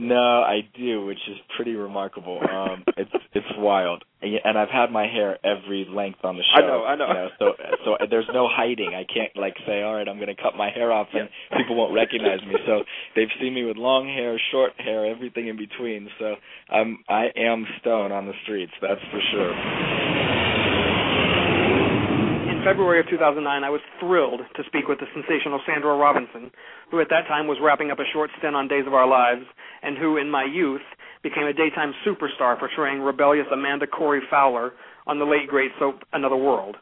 No, 0.00 0.40
I 0.40 0.60
do, 0.78 1.04
which 1.04 1.20
is 1.28 1.36
pretty 1.56 1.74
remarkable. 1.74 2.40
Um, 2.40 2.84
it's 2.96 3.10
it's 3.34 3.46
wild, 3.58 4.02
and 4.22 4.56
I've 4.56 4.70
had 4.70 4.90
my 4.90 5.06
hair 5.06 5.36
every 5.44 5.86
length 5.90 6.20
on 6.24 6.36
the 6.38 6.42
I 6.56 6.60
show. 6.60 6.66
know, 6.66 6.84
I 6.84 6.96
know. 6.96 7.08
You 7.08 7.14
know 7.14 7.28
so 7.38 7.52
so 7.84 7.96
there's 8.08 8.28
no 8.32 8.48
hiding. 8.50 8.94
I 8.94 9.04
can't 9.04 9.36
like 9.36 9.54
say, 9.66 9.82
all 9.82 9.94
right, 9.94 10.08
I'm 10.08 10.16
going 10.16 10.34
to 10.34 10.42
cut 10.42 10.56
my 10.56 10.70
hair 10.70 10.90
off, 10.90 11.08
and 11.12 11.28
people 11.54 11.76
won't 11.76 11.92
recognize 11.92 12.40
me. 12.48 12.54
So 12.66 12.80
they've 13.14 13.28
seen 13.42 13.52
me 13.52 13.64
with 13.64 13.76
long 13.76 14.06
hair, 14.06 14.40
short 14.50 14.72
hair, 14.78 15.04
everything 15.04 15.48
in 15.48 15.58
between. 15.58 16.08
So 16.18 16.36
I'm 16.70 17.04
I 17.06 17.26
am 17.36 17.66
Stone 17.80 18.10
on 18.10 18.24
the 18.24 18.34
streets. 18.44 18.72
That's 18.80 19.02
for 19.10 19.20
sure. 19.32 19.52
In 22.50 22.64
February 22.64 23.00
of 23.00 23.08
2009, 23.08 23.64
I 23.64 23.70
was 23.70 23.80
thrilled 24.00 24.40
to 24.56 24.62
speak 24.66 24.88
with 24.88 24.98
the 24.98 25.06
sensational 25.14 25.60
Sandra 25.66 25.96
Robinson, 25.96 26.50
who 26.90 27.00
at 27.00 27.08
that 27.10 27.26
time 27.28 27.46
was 27.46 27.58
wrapping 27.62 27.90
up 27.90 27.98
a 27.98 28.08
short 28.12 28.30
stint 28.38 28.56
on 28.56 28.68
Days 28.68 28.86
of 28.86 28.94
Our 28.94 29.06
Lives, 29.06 29.46
and 29.82 29.96
who, 29.96 30.16
in 30.16 30.30
my 30.30 30.44
youth, 30.44 30.82
became 31.22 31.44
a 31.46 31.52
daytime 31.52 31.92
superstar 32.06 32.58
portraying 32.58 33.00
rebellious 33.00 33.46
Amanda 33.52 33.86
Cory 33.86 34.20
Fowler 34.30 34.72
on 35.06 35.18
the 35.18 35.24
late 35.24 35.48
great 35.48 35.70
soap 35.78 36.02
Another 36.12 36.36
World. 36.36 36.76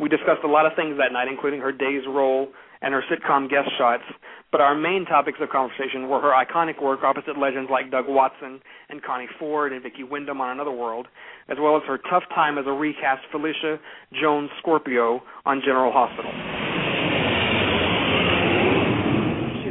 We 0.00 0.08
discussed 0.08 0.40
a 0.44 0.48
lot 0.48 0.66
of 0.66 0.72
things 0.74 0.96
that 0.98 1.12
night, 1.12 1.28
including 1.28 1.60
her 1.60 1.72
day's 1.72 2.02
role 2.08 2.48
and 2.80 2.94
her 2.94 3.02
sitcom 3.10 3.48
guest 3.48 3.68
shots, 3.78 4.02
but 4.50 4.60
our 4.60 4.74
main 4.74 5.04
topics 5.06 5.38
of 5.40 5.48
conversation 5.50 6.08
were 6.08 6.20
her 6.20 6.32
iconic 6.32 6.82
work 6.82 7.04
opposite 7.04 7.38
legends 7.38 7.70
like 7.70 7.90
Doug 7.90 8.06
Watson 8.08 8.60
and 8.88 9.02
Connie 9.02 9.28
Ford 9.38 9.72
and 9.72 9.82
Vicki 9.82 10.02
Wyndham 10.02 10.40
on 10.40 10.50
Another 10.50 10.72
World, 10.72 11.06
as 11.48 11.58
well 11.60 11.76
as 11.76 11.82
her 11.86 11.98
tough 12.10 12.24
time 12.34 12.58
as 12.58 12.64
a 12.66 12.72
recast 12.72 13.22
Felicia 13.30 13.78
Jones 14.20 14.50
Scorpio 14.58 15.22
on 15.46 15.60
General 15.64 15.92
Hospital. 15.92 16.81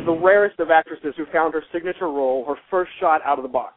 She's 0.02 0.08
the 0.08 0.14
rarest 0.14 0.60
of 0.60 0.72
actresses 0.72 1.14
who 1.16 1.28
found 1.32 1.54
her 1.54 1.64
signature 1.72 2.08
role, 2.08 2.44
her 2.48 2.56
first 2.72 2.90
shot 3.00 3.22
out 3.24 3.38
of 3.38 3.44
the 3.44 3.50
box. 3.50 3.76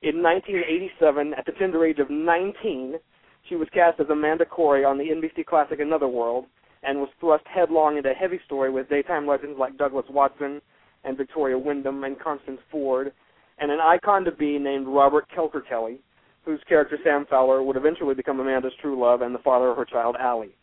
In 0.00 0.22
1987, 0.22 1.34
at 1.34 1.44
the 1.44 1.52
tender 1.52 1.84
age 1.84 1.98
of 1.98 2.08
19, 2.08 2.94
she 3.46 3.56
was 3.56 3.68
cast 3.74 4.00
as 4.00 4.06
Amanda 4.08 4.46
Cory 4.46 4.86
on 4.86 4.96
the 4.96 5.04
NBC 5.04 5.44
classic 5.44 5.80
Another 5.80 6.08
World 6.08 6.46
and 6.82 6.98
was 6.98 7.10
thrust 7.20 7.44
headlong 7.46 7.98
into 7.98 8.10
a 8.10 8.14
heavy 8.14 8.40
story 8.46 8.70
with 8.70 8.88
daytime 8.88 9.26
legends 9.26 9.58
like 9.58 9.76
Douglas 9.76 10.06
Watson 10.08 10.62
and 11.04 11.18
Victoria 11.18 11.58
Wyndham 11.58 12.04
and 12.04 12.18
Constance 12.18 12.60
Ford, 12.70 13.12
and 13.58 13.70
an 13.70 13.78
icon 13.78 14.24
to 14.24 14.32
be 14.32 14.58
named 14.58 14.86
Robert 14.86 15.26
Kelker 15.36 15.60
Kelly, 15.68 16.00
whose 16.46 16.60
character 16.66 16.96
Sam 17.04 17.26
Fowler 17.28 17.62
would 17.62 17.76
eventually 17.76 18.14
become 18.14 18.40
Amanda's 18.40 18.72
true 18.80 18.98
love 18.98 19.20
and 19.20 19.34
the 19.34 19.40
father 19.40 19.68
of 19.68 19.76
her 19.76 19.84
child 19.84 20.16
Allie. 20.18 20.56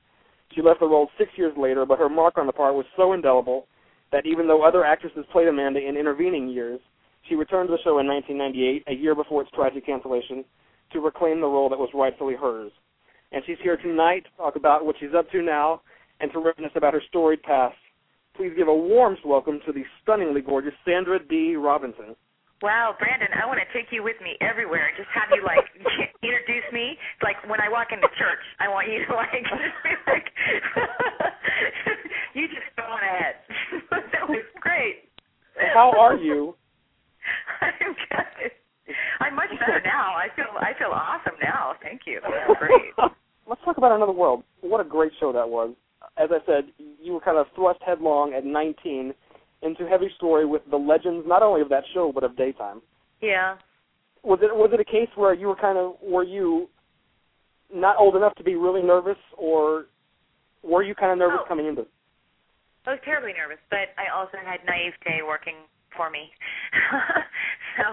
She 0.56 0.63
left 0.63 0.80
the 0.80 0.88
role 0.88 1.10
six 1.19 1.30
years 1.36 1.54
later, 1.56 1.86
but 1.86 1.99
her 1.99 2.10
mark 2.10 2.39
on 2.39 2.47
the 2.47 2.54
part 2.54 2.73
was 2.73 2.86
so 2.97 3.13
indelible 3.13 3.67
that 4.13 4.28
even 4.28 4.47
though 4.47 4.63
other 4.63 4.86
actresses 4.86 5.26
played 5.32 5.47
Amanda 5.47 5.86
in 5.86 5.97
intervening 5.97 6.47
years, 6.47 6.80
she 7.28 7.36
returned 7.36 7.67
to 7.67 7.73
the 7.73 7.84
show 7.84 7.99
in 7.99 8.08
1998, 8.08 8.84
a 8.88 8.93
year 8.93 9.15
before 9.15 9.41
its 9.41 9.52
tragic 9.52 9.86
cancellation, 9.86 10.45
to 10.93 10.99
reclaim 10.99 11.41
the 11.41 11.47
role 11.47 11.67
that 11.67 11.80
was 11.80 11.89
rightfully 11.93 12.36
hers. 12.36 12.71
And 13.32 13.43
she's 13.45 13.58
here 13.63 13.76
tonight 13.76 14.26
to 14.26 14.38
talk 14.38 14.56
about 14.56 14.86
what 14.86 14.95
she's 14.99 15.15
up 15.17 15.30
to 15.32 15.41
now 15.41 15.82
and 16.21 16.32
to 16.32 16.39
reminisce 16.39 16.76
about 16.76 16.93
her 16.93 17.02
storied 17.10 17.41
past. 17.41 17.76
Please 18.38 18.54
give 18.56 18.67
a 18.67 18.73
warm 18.73 19.17
welcome 19.26 19.60
to 19.65 19.73
the 19.73 19.84
stunningly 20.04 20.41
gorgeous 20.41 20.73
Sandra 20.86 21.17
D. 21.17 21.56
Robinson. 21.56 22.15
Wow, 22.63 22.95
Brandon, 22.97 23.28
I 23.36 23.45
want 23.45 23.60
to 23.60 23.67
take 23.76 23.91
you 23.91 24.08
with 24.08 24.15
me 24.23 24.39
everywhere 24.39 24.88
and 24.88 24.95
just 24.95 25.12
have 25.12 25.28
you 25.36 25.43
like 25.43 25.67
introduce 26.23 26.63
me. 26.71 26.95
Like 27.19 27.36
when 27.43 27.60
I 27.60 27.67
walk 27.67 27.91
into 27.91 28.08
church, 28.15 28.39
I 28.63 28.69
want 28.69 28.88
you 28.88 29.04
to 29.04 29.13
like 29.19 29.43
like 30.08 30.32
you 32.39 32.47
just 32.47 32.63
on 32.94 33.02
ahead. 33.02 33.36
that 33.92 34.30
was 34.30 34.46
great. 34.62 35.10
How 35.74 35.92
are 36.00 36.16
you? 36.16 36.56
I'm 37.62 37.94
good. 38.10 38.52
I'm 39.20 39.36
much 39.36 39.50
better 39.60 39.82
now. 39.84 40.14
I 40.16 40.28
feel 40.36 40.46
I 40.60 40.72
feel 40.78 40.92
awesome 40.92 41.34
now. 41.42 41.74
Thank 41.82 42.02
you. 42.06 42.20
That's 42.22 42.60
great. 42.60 42.94
Let's 43.48 43.62
talk 43.66 43.78
about 43.78 43.92
Another 43.96 44.12
World. 44.12 44.44
What 44.62 44.80
a 44.82 44.84
great 44.88 45.12
show 45.20 45.32
that 45.34 45.48
was. 45.48 45.74
As 46.18 46.30
I 46.32 46.40
said, 46.46 46.66
you 47.02 47.14
were 47.14 47.22
kind 47.22 47.38
of 47.38 47.48
thrust 47.56 47.80
headlong 47.86 48.34
at 48.34 48.46
19 48.46 49.14
into 49.62 49.88
heavy 49.88 50.10
story 50.18 50.46
with 50.46 50.62
the 50.70 50.76
legends, 50.78 51.26
not 51.28 51.42
only 51.42 51.62
of 51.62 51.70
that 51.70 51.84
show 51.94 52.12
but 52.14 52.24
of 52.24 52.36
daytime. 52.38 52.82
Yeah. 53.22 53.56
Was 54.24 54.40
it 54.42 54.54
was 54.54 54.70
it 54.74 54.80
a 54.80 54.86
case 54.86 55.10
where 55.16 55.34
you 55.34 55.48
were 55.48 55.56
kind 55.56 55.78
of 55.78 55.94
were 56.02 56.24
you 56.24 56.70
not 57.74 57.98
old 57.98 58.16
enough 58.16 58.36
to 58.36 58.44
be 58.44 58.56
really 58.56 58.82
nervous, 58.84 59.18
or 59.38 59.86
were 60.62 60.84
you 60.84 60.94
kind 60.96 61.12
of 61.12 61.18
nervous 61.18 61.40
Oh. 61.44 61.48
coming 61.48 61.66
into? 61.66 61.82
it? 61.82 61.88
I 62.84 63.00
was 63.00 63.04
terribly 63.08 63.32
nervous, 63.32 63.63
but 63.72 63.96
I 63.96 64.12
also 64.12 64.36
had 64.43 64.60
naivete 64.67 65.24
working 65.24 65.63
for 65.96 66.10
me. 66.10 66.28
so 67.80 67.86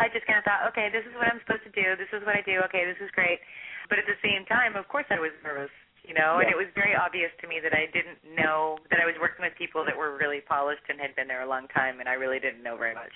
I 0.00 0.10
just 0.10 0.26
kind 0.26 0.40
of 0.40 0.44
thought, 0.44 0.66
okay, 0.74 0.90
this 0.90 1.06
is 1.06 1.14
what 1.14 1.30
I'm 1.30 1.38
supposed 1.44 1.62
to 1.68 1.74
do. 1.76 1.94
This 1.94 2.10
is 2.10 2.24
what 2.26 2.34
I 2.34 2.42
do. 2.42 2.64
Okay, 2.66 2.82
this 2.88 2.98
is 2.98 3.12
great. 3.14 3.38
But 3.86 4.00
at 4.00 4.08
the 4.08 4.18
same 4.24 4.42
time, 4.48 4.74
of 4.74 4.88
course, 4.88 5.06
I 5.12 5.20
was 5.20 5.30
nervous, 5.44 5.70
you 6.02 6.16
know, 6.16 6.40
and 6.40 6.48
it 6.48 6.56
was 6.56 6.66
very 6.74 6.96
obvious 6.96 7.30
to 7.44 7.46
me 7.46 7.60
that 7.60 7.76
I 7.76 7.86
didn't 7.92 8.18
know 8.34 8.80
that 8.88 8.98
I 8.98 9.06
was 9.06 9.14
working 9.20 9.44
with 9.44 9.54
people 9.54 9.84
that 9.84 9.94
were 9.94 10.16
really 10.16 10.40
polished 10.40 10.88
and 10.88 10.98
had 10.98 11.14
been 11.14 11.28
there 11.28 11.44
a 11.44 11.48
long 11.48 11.68
time, 11.70 12.00
and 12.00 12.08
I 12.08 12.16
really 12.16 12.40
didn't 12.40 12.64
know 12.64 12.80
very 12.80 12.96
much. 12.96 13.12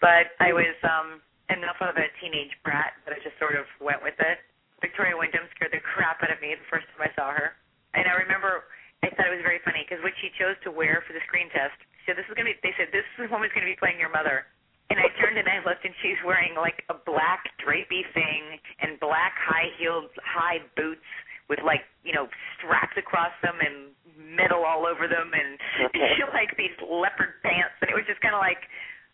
But 0.00 0.32
I 0.40 0.52
was 0.52 0.74
um 0.84 1.20
enough 1.52 1.78
of 1.78 1.94
a 1.94 2.08
teenage 2.18 2.52
brat 2.66 2.98
that 3.06 3.14
I 3.14 3.22
just 3.22 3.38
sort 3.38 3.54
of 3.54 3.68
went 3.78 4.02
with 4.02 4.18
it. 4.18 4.42
Victoria 4.82 5.14
Wyndham 5.14 5.46
scared 5.54 5.72
the 5.72 5.80
crap 5.80 6.20
out 6.24 6.32
of 6.32 6.42
me 6.42 6.52
the 6.52 6.68
first 6.68 6.84
time 6.90 7.06
I 7.06 7.12
saw 7.14 7.32
her, 7.32 7.54
and 7.94 8.04
I 8.08 8.16
remember 8.18 8.66
I 9.06 9.14
thought 9.14 9.30
it 9.30 9.38
was 9.38 9.46
very 9.46 9.62
funny 9.62 9.86
because 9.86 10.02
what 10.02 10.12
she 10.18 10.34
chose 10.34 10.58
to 10.66 10.74
wear 10.74 11.06
for 11.06 11.14
the 11.14 11.22
screen 11.30 11.46
test, 11.54 11.78
said, 12.04 12.18
"This 12.18 12.26
is 12.26 12.34
gonna 12.34 12.50
be." 12.50 12.58
They 12.62 12.74
said, 12.74 12.90
"This 12.90 13.06
woman's 13.30 13.52
gonna 13.54 13.70
be 13.70 13.78
playing 13.78 14.02
your 14.02 14.10
mother." 14.10 14.46
And 14.90 14.98
I 14.98 15.08
turned 15.18 15.38
and 15.38 15.48
I 15.48 15.58
looked, 15.66 15.84
and 15.84 15.94
she's 16.02 16.18
wearing 16.22 16.54
like 16.54 16.84
a 16.90 16.94
black 16.94 17.50
drapey 17.58 18.06
thing 18.14 18.58
and 18.80 18.98
black 19.00 19.34
high-heeled 19.38 20.10
high 20.22 20.62
boots 20.76 21.06
with 21.48 21.60
like 21.62 21.86
you 22.02 22.12
know 22.12 22.28
straps 22.58 22.96
across 22.96 23.32
them 23.42 23.58
and 23.60 23.94
metal 24.18 24.64
all 24.64 24.86
over 24.86 25.06
them, 25.06 25.30
and 25.34 25.58
she 25.94 26.22
like 26.34 26.56
these 26.56 26.74
leopard 26.82 27.42
pants, 27.42 27.74
and 27.80 27.90
it 27.90 27.94
was 27.94 28.06
just 28.06 28.20
kind 28.20 28.34
of 28.34 28.40
like, 28.40 28.62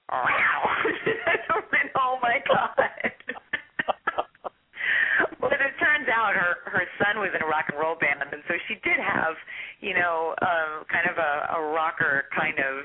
wow, 0.09 0.61
and 1.81 1.91
oh 1.97 2.19
my 2.23 2.41
god. 2.49 3.13
Turns 6.03 6.15
out 6.15 6.35
out 6.35 6.35
her 6.35 6.57
her 6.71 6.83
son 6.99 7.21
was 7.21 7.31
in 7.35 7.43
a 7.43 7.47
rock 7.47 7.67
and 7.69 7.79
roll 7.79 7.95
band, 7.95 8.23
and 8.23 8.43
so 8.49 8.55
she 8.69 8.75
did 8.83 8.99
have, 8.99 9.35
you 9.81 9.95
know, 9.95 10.35
uh, 10.43 10.85
kind 10.91 11.07
of 11.09 11.17
a, 11.19 11.59
a 11.59 11.73
rocker 11.73 12.25
kind 12.37 12.59
of 12.59 12.85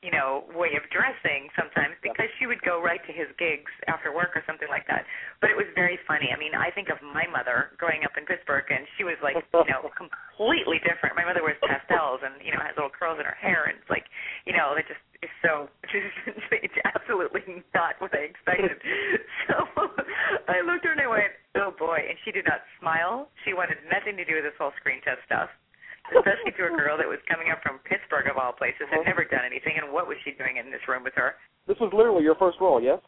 you 0.00 0.08
know, 0.08 0.48
way 0.56 0.72
of 0.80 0.84
dressing 0.88 1.52
sometimes 1.52 1.92
because 2.00 2.32
she 2.40 2.48
would 2.48 2.60
go 2.64 2.80
right 2.80 3.04
to 3.04 3.12
his 3.12 3.28
gigs 3.36 3.68
after 3.84 4.08
work 4.16 4.32
or 4.32 4.40
something 4.48 4.68
like 4.72 4.88
that. 4.88 5.04
But 5.44 5.52
it 5.52 5.56
was 5.60 5.68
very 5.76 6.00
funny. 6.08 6.32
I 6.32 6.40
mean, 6.40 6.56
I 6.56 6.72
think 6.72 6.88
of 6.88 6.96
my 7.04 7.28
mother 7.28 7.76
growing 7.76 8.00
up 8.08 8.16
in 8.16 8.24
Pittsburgh 8.24 8.64
and 8.72 8.88
she 8.96 9.04
was 9.04 9.20
like, 9.20 9.36
you 9.36 9.68
know, 9.68 9.92
completely 10.00 10.80
different. 10.88 11.20
My 11.20 11.28
mother 11.28 11.44
wears 11.44 11.60
pastels 11.60 12.24
and, 12.24 12.40
you 12.40 12.48
know, 12.48 12.64
has 12.64 12.72
little 12.80 12.92
curls 12.92 13.20
in 13.20 13.28
her 13.28 13.36
hair 13.36 13.68
and 13.68 13.76
it's 13.76 13.92
like, 13.92 14.08
you 14.48 14.56
know, 14.56 14.72
it 14.72 14.88
just 14.88 15.04
is 15.20 15.32
so 15.44 15.68
it's 16.64 16.80
absolutely 16.88 17.60
not 17.76 18.00
what 18.00 18.16
I 18.16 18.24
expected. 18.24 18.80
so 19.52 19.68
I 20.48 20.64
looked 20.64 20.88
at 20.88 20.92
her 20.92 20.96
and 20.96 21.04
I 21.04 21.12
went, 21.12 21.36
Oh 21.60 21.76
boy 21.76 22.00
and 22.08 22.16
she 22.24 22.32
did 22.32 22.48
not 22.48 22.64
smile. 22.80 23.28
She 23.44 23.52
wanted 23.52 23.76
nothing 23.92 24.16
to 24.16 24.24
do 24.24 24.40
with 24.40 24.48
this 24.48 24.56
whole 24.56 24.72
screen 24.80 25.04
test 25.04 25.20
stuff 25.28 25.52
especially 26.14 26.52
to 26.58 26.62
a 26.68 26.74
girl 26.74 26.98
that 26.98 27.06
was 27.06 27.22
coming 27.30 27.50
up 27.50 27.62
from 27.62 27.78
Pittsburgh 27.86 28.26
of 28.26 28.36
all 28.36 28.52
places, 28.52 28.90
had 28.90 29.06
never 29.06 29.24
done 29.24 29.46
anything, 29.46 29.78
and 29.78 29.92
what 29.92 30.10
was 30.10 30.18
she 30.26 30.34
doing 30.34 30.58
in 30.58 30.70
this 30.70 30.82
room 30.90 31.02
with 31.02 31.14
her? 31.14 31.38
This 31.66 31.78
was 31.78 31.90
literally 31.94 32.22
your 32.22 32.36
first 32.36 32.58
role, 32.60 32.82
yes? 32.82 32.98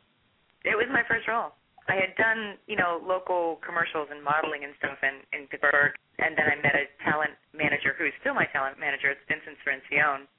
It 0.62 0.78
was 0.78 0.86
my 0.90 1.02
first 1.10 1.26
role. 1.26 1.52
I 1.90 1.98
had 1.98 2.14
done, 2.14 2.62
you 2.70 2.78
know, 2.78 3.02
local 3.02 3.58
commercials 3.66 4.06
and 4.14 4.22
modeling 4.22 4.62
and 4.62 4.70
stuff 4.78 5.02
in, 5.02 5.26
in 5.34 5.50
Pittsburgh, 5.50 5.98
and 6.22 6.38
then 6.38 6.46
I 6.46 6.54
met 6.62 6.78
a 6.78 6.86
talent 7.02 7.34
manager 7.50 7.98
who 7.98 8.06
is 8.06 8.14
still 8.22 8.38
my 8.38 8.46
talent 8.54 8.78
manager. 8.78 9.10
It's 9.10 9.24
Vincent 9.26 9.58
Cirrincione. 9.66 10.30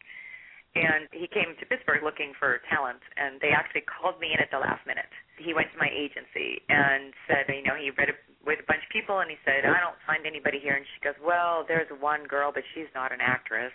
And 0.74 1.06
he 1.14 1.30
came 1.30 1.54
to 1.54 1.64
Pittsburgh 1.70 2.02
looking 2.02 2.34
for 2.42 2.58
talent, 2.66 3.04
and 3.14 3.38
they 3.44 3.54
actually 3.54 3.86
called 3.86 4.18
me 4.18 4.34
in 4.34 4.42
at 4.42 4.50
the 4.50 4.58
last 4.58 4.82
minute. 4.90 5.12
He 5.38 5.54
went 5.54 5.70
to 5.70 5.78
my 5.78 5.92
agency 5.92 6.66
and 6.66 7.14
said, 7.30 7.46
you 7.46 7.62
know, 7.62 7.78
he 7.78 7.94
read 7.94 8.10
a 8.10 8.18
with 8.46 8.60
a 8.60 8.68
bunch 8.68 8.84
of 8.84 8.92
people, 8.92 9.20
and 9.20 9.32
he 9.32 9.40
said, 9.48 9.66
"I 9.66 9.80
don't 9.80 10.00
find 10.06 10.28
anybody 10.28 10.60
here." 10.60 10.76
And 10.76 10.86
she 10.96 11.00
goes, 11.00 11.16
"Well, 11.24 11.64
there's 11.68 11.90
one 12.00 12.24
girl, 12.28 12.52
but 12.52 12.64
she's 12.74 12.92
not 12.94 13.12
an 13.12 13.22
actress." 13.22 13.72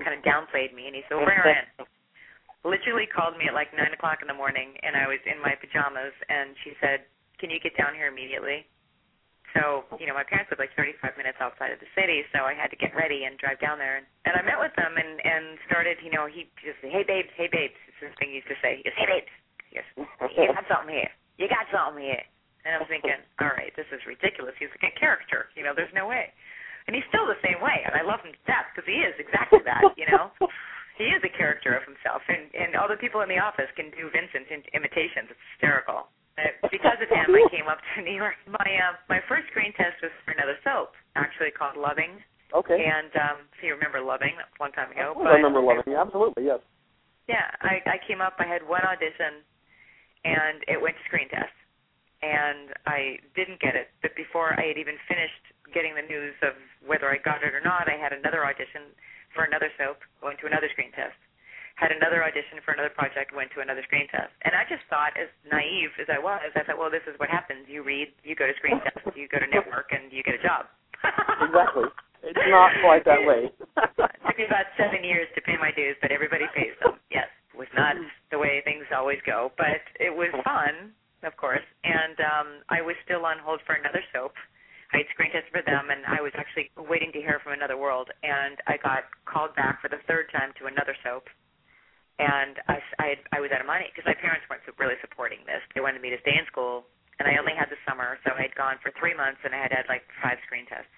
Kind 0.00 0.14
of 0.16 0.22
downplayed 0.24 0.72
me, 0.72 0.86
and 0.86 0.94
he 0.96 1.02
said, 1.08 1.16
"Where 1.18 1.44
in?" 1.46 1.86
Literally 2.64 3.06
called 3.06 3.36
me 3.36 3.46
at 3.46 3.54
like 3.54 3.72
nine 3.74 3.92
o'clock 3.92 4.20
in 4.22 4.28
the 4.28 4.34
morning, 4.34 4.76
and 4.82 4.96
I 4.96 5.06
was 5.06 5.20
in 5.26 5.38
my 5.40 5.54
pajamas, 5.54 6.14
and 6.28 6.56
she 6.64 6.74
said, 6.80 7.04
"Can 7.38 7.50
you 7.50 7.60
get 7.60 7.76
down 7.76 7.94
here 7.94 8.08
immediately?" 8.08 8.66
So, 9.56 9.84
you 9.96 10.04
know, 10.06 10.12
my 10.12 10.24
parents 10.24 10.50
live 10.52 10.60
like 10.60 10.74
35 10.76 11.16
minutes 11.16 11.40
outside 11.40 11.72
of 11.72 11.80
the 11.80 11.88
city, 11.96 12.20
so 12.36 12.44
I 12.44 12.52
had 12.52 12.68
to 12.68 12.76
get 12.76 12.92
ready 12.92 13.24
and 13.24 13.38
drive 13.40 13.56
down 13.60 13.78
there. 13.80 13.96
And, 13.96 14.06
and 14.28 14.36
I 14.36 14.42
met 14.44 14.60
with 14.60 14.74
them 14.76 14.92
and 14.96 15.16
and 15.24 15.56
started, 15.66 15.96
you 16.04 16.12
know, 16.12 16.28
he 16.28 16.50
just, 16.60 16.78
hey 16.84 17.04
babes, 17.06 17.32
hey 17.36 17.48
babes, 17.48 17.76
it's 17.88 17.96
this 18.00 18.12
thing 18.20 18.28
he 18.30 18.44
used 18.44 18.50
to 18.52 18.58
say. 18.60 18.76
He 18.76 18.84
goes, 18.84 18.96
hey 18.98 19.08
babes, 19.08 19.32
he 19.72 19.80
goes, 19.80 19.88
you 20.36 20.52
got 20.52 20.68
something 20.68 20.92
here, 20.92 21.12
you 21.40 21.48
got 21.48 21.64
something 21.72 22.04
here. 22.04 22.24
And 22.66 22.74
I'm 22.78 22.86
thinking, 22.90 23.18
all 23.38 23.54
right, 23.54 23.70
this 23.78 23.86
is 23.94 24.02
ridiculous. 24.04 24.54
He's 24.58 24.72
like 24.74 24.90
a 24.90 24.94
character. 24.98 25.48
You 25.54 25.62
know, 25.62 25.72
there's 25.76 25.92
no 25.94 26.10
way. 26.10 26.34
And 26.88 26.96
he's 26.96 27.06
still 27.12 27.28
the 27.28 27.38
same 27.44 27.60
way, 27.60 27.84
and 27.84 27.92
I 27.92 28.00
love 28.00 28.24
him 28.24 28.32
to 28.32 28.42
death 28.48 28.64
because 28.72 28.88
he 28.88 29.04
is 29.04 29.12
exactly 29.20 29.60
that. 29.68 29.92
You 30.00 30.08
know, 30.08 30.32
he 30.96 31.12
is 31.12 31.20
a 31.20 31.32
character 31.36 31.76
of 31.76 31.84
himself, 31.84 32.24
and 32.32 32.48
and 32.56 32.80
all 32.80 32.88
the 32.88 32.96
people 32.96 33.20
in 33.20 33.28
the 33.28 33.36
office 33.36 33.68
can 33.76 33.92
do 33.92 34.08
Vincent 34.08 34.48
in 34.48 34.64
imitations. 34.72 35.28
It's 35.28 35.44
hysterical. 35.52 36.08
Uh, 36.40 36.48
because 36.72 36.96
of 36.96 37.12
him, 37.12 37.28
I 37.28 37.44
came 37.54 37.68
up 37.68 37.76
to 37.92 38.00
New 38.00 38.16
York. 38.16 38.40
My 38.48 38.64
uh, 38.64 38.96
my 39.12 39.20
first 39.28 39.52
screen 39.52 39.76
test 39.76 40.00
was 40.00 40.10
for 40.24 40.32
another 40.32 40.56
soap, 40.64 40.96
actually 41.12 41.52
called 41.52 41.76
Loving. 41.76 42.24
Okay. 42.56 42.80
And 42.80 43.12
um, 43.20 43.38
so 43.60 43.68
you 43.68 43.76
remember 43.76 44.00
Loving? 44.00 44.32
That 44.40 44.48
was 44.48 44.56
a 44.56 44.62
long 44.64 44.72
time 44.72 44.88
ago. 44.88 45.12
I 45.28 45.36
remember 45.36 45.60
Loving. 45.60 45.92
Yeah, 45.92 46.00
Absolutely, 46.00 46.48
yes. 46.48 46.64
Yeah, 47.28 47.52
I 47.60 47.84
I 47.84 48.00
came 48.08 48.24
up. 48.24 48.40
I 48.40 48.48
had 48.48 48.64
one 48.64 48.80
audition, 48.80 49.44
and 50.24 50.64
it 50.72 50.80
went 50.80 50.96
to 50.96 51.04
screen 51.04 51.28
test 51.28 51.52
and 52.22 52.74
I 52.86 53.22
didn't 53.38 53.60
get 53.62 53.78
it. 53.78 53.94
But 54.02 54.14
before 54.18 54.58
I 54.58 54.74
had 54.74 54.78
even 54.78 54.98
finished 55.06 55.44
getting 55.70 55.94
the 55.94 56.06
news 56.06 56.34
of 56.42 56.56
whether 56.82 57.06
I 57.10 57.18
got 57.22 57.44
it 57.44 57.54
or 57.54 57.62
not, 57.62 57.86
I 57.86 57.94
had 57.94 58.10
another 58.10 58.42
audition 58.42 58.90
for 59.36 59.44
another 59.44 59.70
soap, 59.78 60.02
went 60.24 60.40
to 60.42 60.46
another 60.50 60.66
screen 60.72 60.90
test. 60.96 61.14
Had 61.78 61.94
another 61.94 62.26
audition 62.26 62.58
for 62.66 62.74
another 62.74 62.90
project, 62.90 63.30
went 63.30 63.54
to 63.54 63.62
another 63.62 63.86
screen 63.86 64.10
test. 64.10 64.34
And 64.42 64.50
I 64.50 64.66
just 64.66 64.82
thought, 64.90 65.14
as 65.14 65.30
naive 65.46 65.94
as 66.02 66.10
I 66.10 66.18
was, 66.18 66.42
I 66.58 66.66
thought, 66.66 66.74
well, 66.74 66.90
this 66.90 67.06
is 67.06 67.14
what 67.22 67.30
happens. 67.30 67.70
You 67.70 67.86
read, 67.86 68.10
you 68.26 68.34
go 68.34 68.50
to 68.50 68.56
screen 68.58 68.82
test, 68.86 68.98
you 69.14 69.30
go 69.30 69.38
to 69.38 69.46
network, 69.46 69.94
and 69.94 70.10
you 70.10 70.26
get 70.26 70.34
a 70.34 70.42
job. 70.42 70.66
exactly. 71.42 71.86
It's 72.18 72.34
not 72.50 72.74
quite 72.82 73.06
that 73.06 73.22
way. 73.22 73.46
it 73.46 74.20
took 74.26 74.36
me 74.36 74.44
about 74.50 74.66
seven 74.74 75.06
years 75.06 75.30
to 75.38 75.40
pay 75.40 75.54
my 75.54 75.70
dues, 75.70 75.94
but 76.02 76.10
everybody 76.10 76.50
pays 76.50 76.74
them. 76.82 76.98
Yes, 77.14 77.30
it 77.54 77.56
was 77.56 77.70
not 77.78 77.94
the 78.34 78.38
way 78.42 78.58
things 78.66 78.82
always 78.90 79.22
go, 79.22 79.54
but 79.54 79.86
it 80.02 80.10
was 80.10 80.26
fun 80.42 80.98
of 81.22 81.34
course. 81.36 81.64
And 81.84 82.16
um, 82.20 82.48
I 82.68 82.82
was 82.82 82.94
still 83.04 83.26
on 83.26 83.38
hold 83.42 83.60
for 83.66 83.74
another 83.74 84.02
soap. 84.14 84.34
I 84.92 85.04
had 85.04 85.08
screen 85.12 85.28
tested 85.28 85.52
for 85.52 85.60
them, 85.60 85.92
and 85.92 86.00
I 86.08 86.24
was 86.24 86.32
actually 86.32 86.72
waiting 86.80 87.12
to 87.12 87.20
hear 87.20 87.44
from 87.44 87.52
another 87.52 87.76
world. 87.76 88.08
And 88.24 88.56
I 88.64 88.80
got 88.80 89.04
called 89.28 89.52
back 89.52 89.84
for 89.84 89.92
the 89.92 90.00
third 90.08 90.32
time 90.32 90.56
to 90.62 90.70
another 90.70 90.96
soap. 91.04 91.28
And 92.18 92.58
I, 92.66 92.82
I, 92.98 93.06
had, 93.14 93.20
I 93.36 93.38
was 93.38 93.52
out 93.54 93.62
of 93.62 93.68
money 93.68 93.86
because 93.92 94.08
my 94.08 94.16
parents 94.16 94.42
weren't 94.50 94.64
really 94.80 94.98
supporting 95.04 95.44
this. 95.46 95.62
They 95.76 95.84
wanted 95.84 96.02
me 96.02 96.10
to 96.10 96.18
stay 96.24 96.34
in 96.34 96.48
school, 96.50 96.88
and 97.20 97.30
I 97.30 97.38
only 97.38 97.54
had 97.54 97.70
the 97.70 97.78
summer, 97.86 98.18
so 98.26 98.34
I 98.34 98.42
had 98.50 98.54
gone 98.58 98.80
for 98.82 98.90
three 98.98 99.14
months, 99.14 99.38
and 99.46 99.54
I 99.54 99.60
had 99.62 99.70
had 99.70 99.86
like 99.86 100.02
five 100.18 100.40
screen 100.42 100.66
tests, 100.66 100.90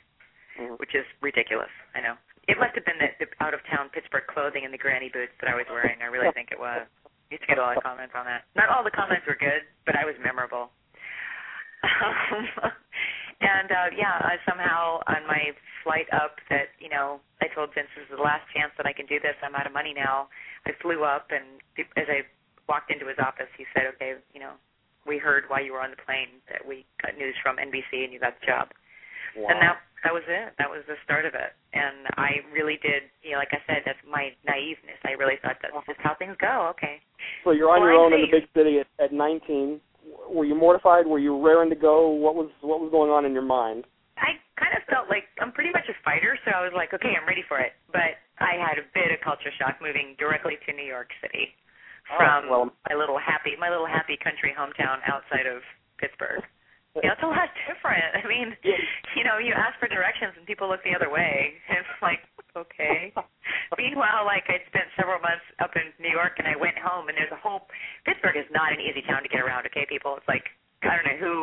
mm-hmm. 0.57 0.81
which 0.81 0.97
is 0.97 1.05
ridiculous. 1.21 1.73
I 1.93 2.01
know. 2.01 2.17
It 2.49 2.57
must 2.57 2.73
have 2.73 2.89
been 2.89 2.97
the, 2.97 3.13
the 3.21 3.29
out 3.45 3.53
of 3.53 3.61
town 3.69 3.93
Pittsburgh 3.93 4.25
clothing 4.33 4.65
and 4.65 4.73
the 4.73 4.81
granny 4.81 5.13
boots 5.13 5.37
that 5.45 5.53
I 5.53 5.57
was 5.59 5.69
wearing. 5.69 6.01
I 6.01 6.09
really 6.09 6.33
think 6.37 6.57
it 6.57 6.61
was 6.63 6.89
used 7.31 7.43
to 7.47 7.49
get 7.49 7.59
a 7.59 7.63
lot 7.63 7.77
of 7.77 7.83
comments 7.83 8.15
on 8.19 8.27
that. 8.27 8.45
Not 8.59 8.69
all 8.69 8.83
the 8.83 8.91
comments 8.91 9.25
were 9.27 9.39
good, 9.39 9.63
but 9.87 9.95
I 9.95 10.05
was 10.05 10.15
memorable. 10.19 10.71
and 13.41 13.73
uh 13.73 13.89
yeah, 13.97 14.21
uh, 14.21 14.37
somehow 14.45 15.01
on 15.09 15.25
my 15.25 15.57
flight 15.81 16.05
up 16.13 16.37
that, 16.53 16.77
you 16.77 16.93
know, 16.93 17.25
I 17.41 17.49
told 17.55 17.73
Vince 17.73 17.89
this 17.97 18.05
is 18.05 18.13
the 18.13 18.21
last 18.21 18.45
chance 18.53 18.69
that 18.77 18.85
I 18.85 18.93
can 18.93 19.07
do 19.07 19.17
this. 19.17 19.33
I'm 19.41 19.57
out 19.57 19.65
of 19.65 19.73
money 19.73 19.97
now. 19.97 20.29
I 20.69 20.77
flew 20.83 21.05
up 21.09 21.33
and 21.33 21.63
as 21.97 22.05
I 22.11 22.29
walked 22.69 22.93
into 22.93 23.09
his 23.09 23.17
office, 23.17 23.49
he 23.57 23.65
said, 23.73 23.89
"Okay, 23.97 24.21
you 24.35 24.41
know, 24.41 24.61
we 25.07 25.17
heard 25.17 25.49
while 25.49 25.65
you 25.65 25.73
were 25.73 25.81
on 25.81 25.91
the 25.91 26.03
plane 26.05 26.45
that 26.53 26.61
we 26.61 26.85
got 27.01 27.17
news 27.17 27.35
from 27.43 27.57
NBC 27.57 28.05
and 28.05 28.13
you 28.13 28.21
got 28.21 28.39
the 28.39 28.47
job." 28.47 28.69
Wow. 29.37 29.49
And 29.51 29.59
that 29.63 29.77
that 30.05 30.13
was 30.17 30.25
it. 30.29 30.57
That 30.57 30.71
was 30.71 30.81
the 30.89 30.97
start 31.05 31.29
of 31.29 31.37
it. 31.37 31.53
And 31.77 32.09
I 32.17 32.41
really 32.53 32.81
did, 32.81 33.13
you 33.21 33.37
know, 33.37 33.39
like 33.39 33.53
I 33.53 33.61
said, 33.69 33.85
that's 33.85 34.01
my 34.09 34.33
naiveness. 34.49 34.97
I 35.05 35.13
really 35.13 35.37
thought 35.45 35.61
that's 35.61 35.77
just 35.85 36.01
how 36.01 36.17
things 36.17 36.37
go. 36.41 36.73
Okay. 36.77 37.05
So 37.45 37.53
you're 37.53 37.69
on 37.69 37.85
well, 37.85 37.93
your 37.93 38.01
own 38.01 38.13
in 38.17 38.25
the 38.25 38.33
big 38.33 38.49
city 38.57 38.81
at, 38.81 38.89
at 38.97 39.13
19. 39.13 39.81
Were 40.33 40.49
you 40.49 40.57
mortified? 40.57 41.07
Were 41.07 41.21
you 41.21 41.37
raring 41.37 41.69
to 41.69 41.77
go? 41.77 42.09
What 42.09 42.35
was 42.35 42.49
what 42.65 42.81
was 42.81 42.91
going 42.91 43.13
on 43.13 43.29
in 43.29 43.33
your 43.33 43.45
mind? 43.45 43.85
I 44.17 44.41
kind 44.57 44.73
of 44.77 44.85
felt 44.89 45.09
like 45.13 45.29
I'm 45.41 45.53
pretty 45.53 45.73
much 45.73 45.89
a 45.89 45.97
fighter, 46.05 46.37
so 46.45 46.53
I 46.53 46.65
was 46.65 46.73
like, 46.77 46.93
okay, 46.93 47.17
I'm 47.17 47.29
ready 47.29 47.45
for 47.45 47.61
it. 47.61 47.73
But 47.93 48.21
I 48.41 48.57
had 48.57 48.81
a 48.81 48.85
bit 48.97 49.13
of 49.13 49.21
culture 49.21 49.53
shock 49.61 49.81
moving 49.85 50.17
directly 50.17 50.57
to 50.65 50.73
New 50.73 50.85
York 50.85 51.13
City 51.21 51.53
oh, 52.09 52.17
from 52.17 52.41
oh, 52.49 52.49
well, 52.49 52.65
my 52.89 52.97
little 52.97 53.21
happy 53.21 53.53
my 53.61 53.69
little 53.69 53.89
happy 53.89 54.17
country 54.17 54.57
hometown 54.57 55.05
outside 55.05 55.45
of 55.45 55.61
Pittsburgh. 56.01 56.41
You 56.99 57.07
it's 57.07 57.23
a 57.23 57.31
lot 57.31 57.47
different. 57.71 58.03
I 58.19 58.27
mean, 58.27 58.51
you 59.15 59.23
know, 59.23 59.39
you 59.39 59.55
ask 59.55 59.79
for 59.79 59.87
directions 59.87 60.35
and 60.35 60.43
people 60.43 60.67
look 60.67 60.83
the 60.83 60.91
other 60.91 61.07
way. 61.07 61.55
It's 61.71 62.03
like, 62.03 62.27
okay. 62.59 63.15
Meanwhile, 63.79 64.27
like 64.27 64.43
I'd 64.51 64.67
spent 64.67 64.91
several 64.99 65.23
months 65.23 65.47
up 65.63 65.71
in 65.79 65.95
New 66.03 66.11
York 66.11 66.43
and 66.43 66.51
I 66.51 66.59
went 66.59 66.75
home 66.83 67.07
and 67.07 67.15
there's 67.15 67.31
a 67.31 67.39
whole 67.39 67.71
Pittsburgh 68.03 68.35
is 68.35 68.49
not 68.51 68.75
an 68.75 68.83
easy 68.83 69.07
town 69.07 69.23
to 69.23 69.31
get 69.31 69.39
around, 69.39 69.71
okay, 69.71 69.87
people? 69.87 70.19
It's 70.19 70.27
like 70.27 70.51
I 70.83 70.99
don't 70.99 71.07
know 71.07 71.21
who 71.23 71.35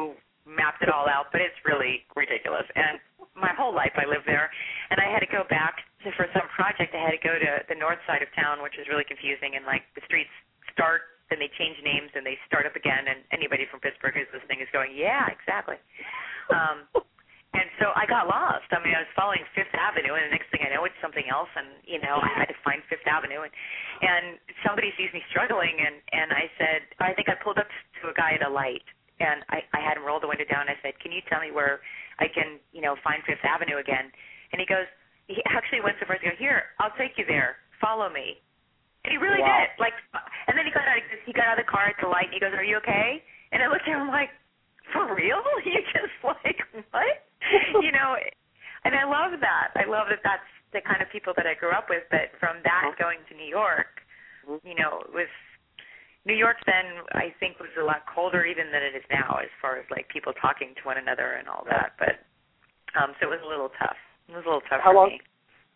mapped 0.43 0.83
it 0.83 0.91
all 0.91 1.07
out, 1.07 1.31
but 1.31 1.39
it's 1.39 1.55
really 1.63 2.03
ridiculous. 2.15 2.67
And 2.75 2.99
my 3.31 3.55
whole 3.55 3.71
life 3.71 3.95
I 3.95 4.03
lived 4.03 4.27
there 4.27 4.51
and 4.91 4.99
I 4.99 5.07
had 5.07 5.23
to 5.23 5.31
go 5.31 5.47
back 5.47 5.79
to, 6.03 6.11
for 6.19 6.27
some 6.35 6.51
project 6.51 6.91
I 6.91 6.99
had 6.99 7.15
to 7.15 7.23
go 7.23 7.39
to 7.39 7.63
the 7.71 7.77
north 7.79 8.03
side 8.03 8.19
of 8.19 8.27
town, 8.35 8.59
which 8.59 8.75
is 8.75 8.83
really 8.91 9.07
confusing 9.07 9.55
and 9.55 9.63
like 9.63 9.87
the 9.95 10.03
streets 10.03 10.33
start 10.75 11.16
then 11.29 11.39
they 11.39 11.51
change 11.59 11.75
names 11.83 12.11
and 12.15 12.23
they 12.23 12.39
start 12.47 12.65
up 12.65 12.75
again. 12.75 13.07
And 13.07 13.23
anybody 13.31 13.67
from 13.67 13.83
Pittsburgh 13.83 14.15
who's 14.15 14.31
listening 14.31 14.63
is 14.63 14.71
going, 14.71 14.95
yeah, 14.95 15.27
exactly. 15.27 15.75
Um, 16.51 16.87
and 17.57 17.67
so 17.79 17.89
I 17.95 18.05
got 18.05 18.27
lost. 18.29 18.69
I 18.69 18.77
mean, 18.83 18.93
I 18.93 19.01
was 19.07 19.13
following 19.17 19.41
Fifth 19.57 19.73
Avenue, 19.73 20.13
and 20.13 20.29
the 20.29 20.33
next 20.35 20.51
thing 20.53 20.61
I 20.61 20.69
know, 20.69 20.85
it's 20.85 20.97
something 21.01 21.25
else. 21.31 21.49
And 21.57 21.79
you 21.87 21.97
know, 21.97 22.21
I 22.21 22.29
had 22.37 22.51
to 22.53 22.57
find 22.61 22.85
Fifth 22.85 23.07
Avenue, 23.07 23.41
and 23.47 23.53
and 24.03 24.25
somebody 24.61 24.93
sees 24.93 25.09
me 25.09 25.25
struggling, 25.33 25.73
and 25.73 25.97
and 26.13 26.29
I 26.35 26.45
said, 26.59 26.79
I 27.01 27.17
think 27.17 27.31
I 27.31 27.35
pulled 27.39 27.57
up 27.57 27.65
to 28.03 28.11
a 28.11 28.15
guy 28.15 28.37
at 28.37 28.45
a 28.45 28.51
light, 28.51 28.85
and 29.17 29.41
I 29.49 29.65
I 29.73 29.81
had 29.81 29.97
him 29.97 30.05
roll 30.05 30.21
the 30.21 30.29
window 30.29 30.45
down. 30.45 30.69
And 30.69 30.75
I 30.75 30.79
said, 30.85 30.99
Can 31.01 31.09
you 31.09 31.23
tell 31.25 31.41
me 31.41 31.49
where 31.49 31.81
I 32.21 32.29
can, 32.29 32.61
you 32.75 32.83
know, 32.83 32.93
find 33.01 33.25
Fifth 33.25 33.41
Avenue 33.41 33.81
again? 33.81 34.11
And 34.53 34.61
he 34.61 34.67
goes, 34.67 34.87
he 35.27 35.43
actually 35.49 35.83
went 35.83 35.99
so 35.99 36.07
far 36.07 36.15
as 36.15 36.23
to 36.23 36.31
go, 36.31 36.37
Here, 36.37 36.75
I'll 36.77 36.93
take 36.93 37.17
you 37.17 37.25
there. 37.25 37.57
Follow 37.81 38.11
me. 38.11 38.37
He 39.07 39.17
really 39.17 39.41
wow. 39.41 39.63
did. 39.63 39.79
Like, 39.79 39.95
and 40.47 40.57
then 40.57 40.67
he 40.67 40.71
got 40.71 40.87
out. 40.87 40.99
He 41.25 41.33
got 41.33 41.47
out 41.47 41.59
of 41.59 41.65
the 41.65 41.71
car 41.71 41.87
at 41.89 41.97
the 41.99 42.07
light. 42.07 42.29
And 42.29 42.35
he 42.35 42.41
goes, 42.43 42.53
"Are 42.53 42.63
you 42.63 42.77
okay?" 42.83 43.23
And 43.51 43.63
I 43.63 43.67
looked 43.67 43.87
at 43.87 43.95
him 43.95 44.07
like, 44.11 44.29
"For 44.93 45.07
real? 45.15 45.41
You 45.65 45.81
just 45.91 46.15
like 46.23 46.59
what?" 46.91 47.23
you 47.83 47.91
know. 47.91 48.15
And 48.85 48.95
I 48.95 49.03
love 49.03 49.39
that. 49.41 49.75
I 49.75 49.83
love 49.87 50.07
that. 50.11 50.23
That's 50.23 50.47
the 50.71 50.81
kind 50.83 51.01
of 51.01 51.09
people 51.11 51.33
that 51.35 51.47
I 51.47 51.55
grew 51.55 51.71
up 51.71 51.87
with. 51.89 52.03
But 52.11 52.35
from 52.39 52.63
that 52.63 52.93
uh-huh. 52.93 52.99
going 52.99 53.19
to 53.27 53.33
New 53.35 53.47
York, 53.47 54.03
you 54.63 54.75
know, 54.75 55.03
it 55.03 55.13
was 55.13 55.31
New 56.27 56.35
York 56.35 56.57
then 56.67 57.07
I 57.15 57.31
think 57.39 57.59
was 57.59 57.71
a 57.79 57.83
lot 57.83 58.03
colder 58.07 58.43
even 58.43 58.71
than 58.71 58.83
it 58.83 58.95
is 58.95 59.03
now 59.09 59.39
as 59.39 59.51
far 59.63 59.79
as 59.79 59.87
like 59.89 60.07
people 60.11 60.33
talking 60.35 60.75
to 60.75 60.83
one 60.83 60.99
another 60.99 61.39
and 61.39 61.47
all 61.47 61.63
that. 61.71 61.95
But 61.99 62.19
Um, 62.95 63.13
so 63.19 63.27
it 63.27 63.31
was 63.31 63.43
a 63.45 63.49
little 63.49 63.69
tough. 63.79 63.95
It 64.27 64.35
was 64.35 64.43
a 64.43 64.47
little 64.47 64.65
tough 64.69 64.81
How 64.83 64.91
for 64.91 64.95
long? 64.95 65.09
me. 65.09 65.21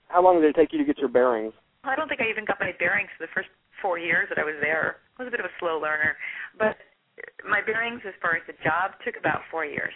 How 0.08 0.22
long 0.22 0.42
did 0.42 0.50
it 0.50 0.56
take 0.56 0.74
you 0.74 0.80
to 0.80 0.86
get 0.86 0.98
your 0.98 1.08
bearings? 1.08 1.54
I 1.84 1.96
don't 1.98 2.08
think 2.08 2.22
I 2.22 2.30
even 2.30 2.46
got 2.46 2.62
my 2.62 2.74
bearings 2.78 3.10
for 3.18 3.26
the 3.26 3.34
first 3.34 3.50
four 3.82 3.98
years 3.98 4.30
that 4.30 4.38
I 4.38 4.46
was 4.46 4.58
there. 4.62 5.02
I 5.18 5.26
was 5.26 5.30
a 5.30 5.34
bit 5.34 5.42
of 5.42 5.50
a 5.50 5.56
slow 5.58 5.82
learner, 5.82 6.14
but 6.58 6.78
my 7.42 7.62
bearings 7.62 8.02
as 8.06 8.14
far 8.22 8.38
as 8.38 8.46
the 8.46 8.58
job 8.62 8.94
took 9.02 9.18
about 9.18 9.42
four 9.50 9.66
years, 9.66 9.94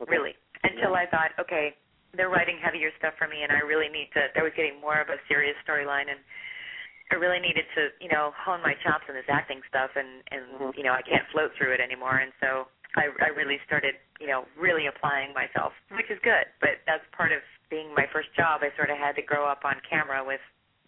Okay. 0.00 0.10
really, 0.10 0.34
until 0.62 0.94
I 0.94 1.06
thought, 1.06 1.34
okay, 1.38 1.74
they're 2.14 2.30
writing 2.30 2.58
heavier 2.58 2.92
stuff 2.98 3.14
for 3.18 3.26
me, 3.26 3.42
and 3.42 3.50
I 3.50 3.60
really 3.60 3.88
need 3.88 4.10
to. 4.14 4.30
I 4.38 4.42
was 4.42 4.52
getting 4.54 4.80
more 4.80 5.00
of 5.00 5.08
a 5.10 5.18
serious 5.26 5.56
storyline, 5.66 6.08
and 6.10 6.20
I 7.10 7.16
really 7.16 7.40
needed 7.40 7.66
to, 7.74 7.90
you 8.00 8.08
know, 8.08 8.32
hone 8.38 8.62
my 8.62 8.74
chops 8.86 9.04
in 9.08 9.14
this 9.14 9.28
acting 9.28 9.62
stuff, 9.68 9.90
and 9.96 10.22
and 10.30 10.44
Mhm. 10.60 10.76
you 10.76 10.82
know, 10.84 10.92
I 10.94 11.02
can't 11.02 11.26
float 11.28 11.52
through 11.54 11.72
it 11.72 11.80
anymore, 11.80 12.16
and 12.18 12.32
so 12.40 12.68
I 12.94 13.10
I 13.20 13.28
really 13.34 13.58
started, 13.66 13.98
you 14.20 14.28
know, 14.28 14.46
really 14.56 14.86
applying 14.86 15.32
myself, 15.34 15.74
which 15.90 16.10
is 16.10 16.18
good, 16.20 16.46
but 16.60 16.80
that's 16.86 17.04
part 17.12 17.32
of 17.32 17.42
being 17.68 17.92
my 17.94 18.06
first 18.06 18.32
job. 18.34 18.62
I 18.62 18.70
sort 18.76 18.90
of 18.90 18.98
had 18.98 19.16
to 19.16 19.22
grow 19.22 19.44
up 19.46 19.64
on 19.64 19.80
camera 19.80 20.22
with 20.22 20.40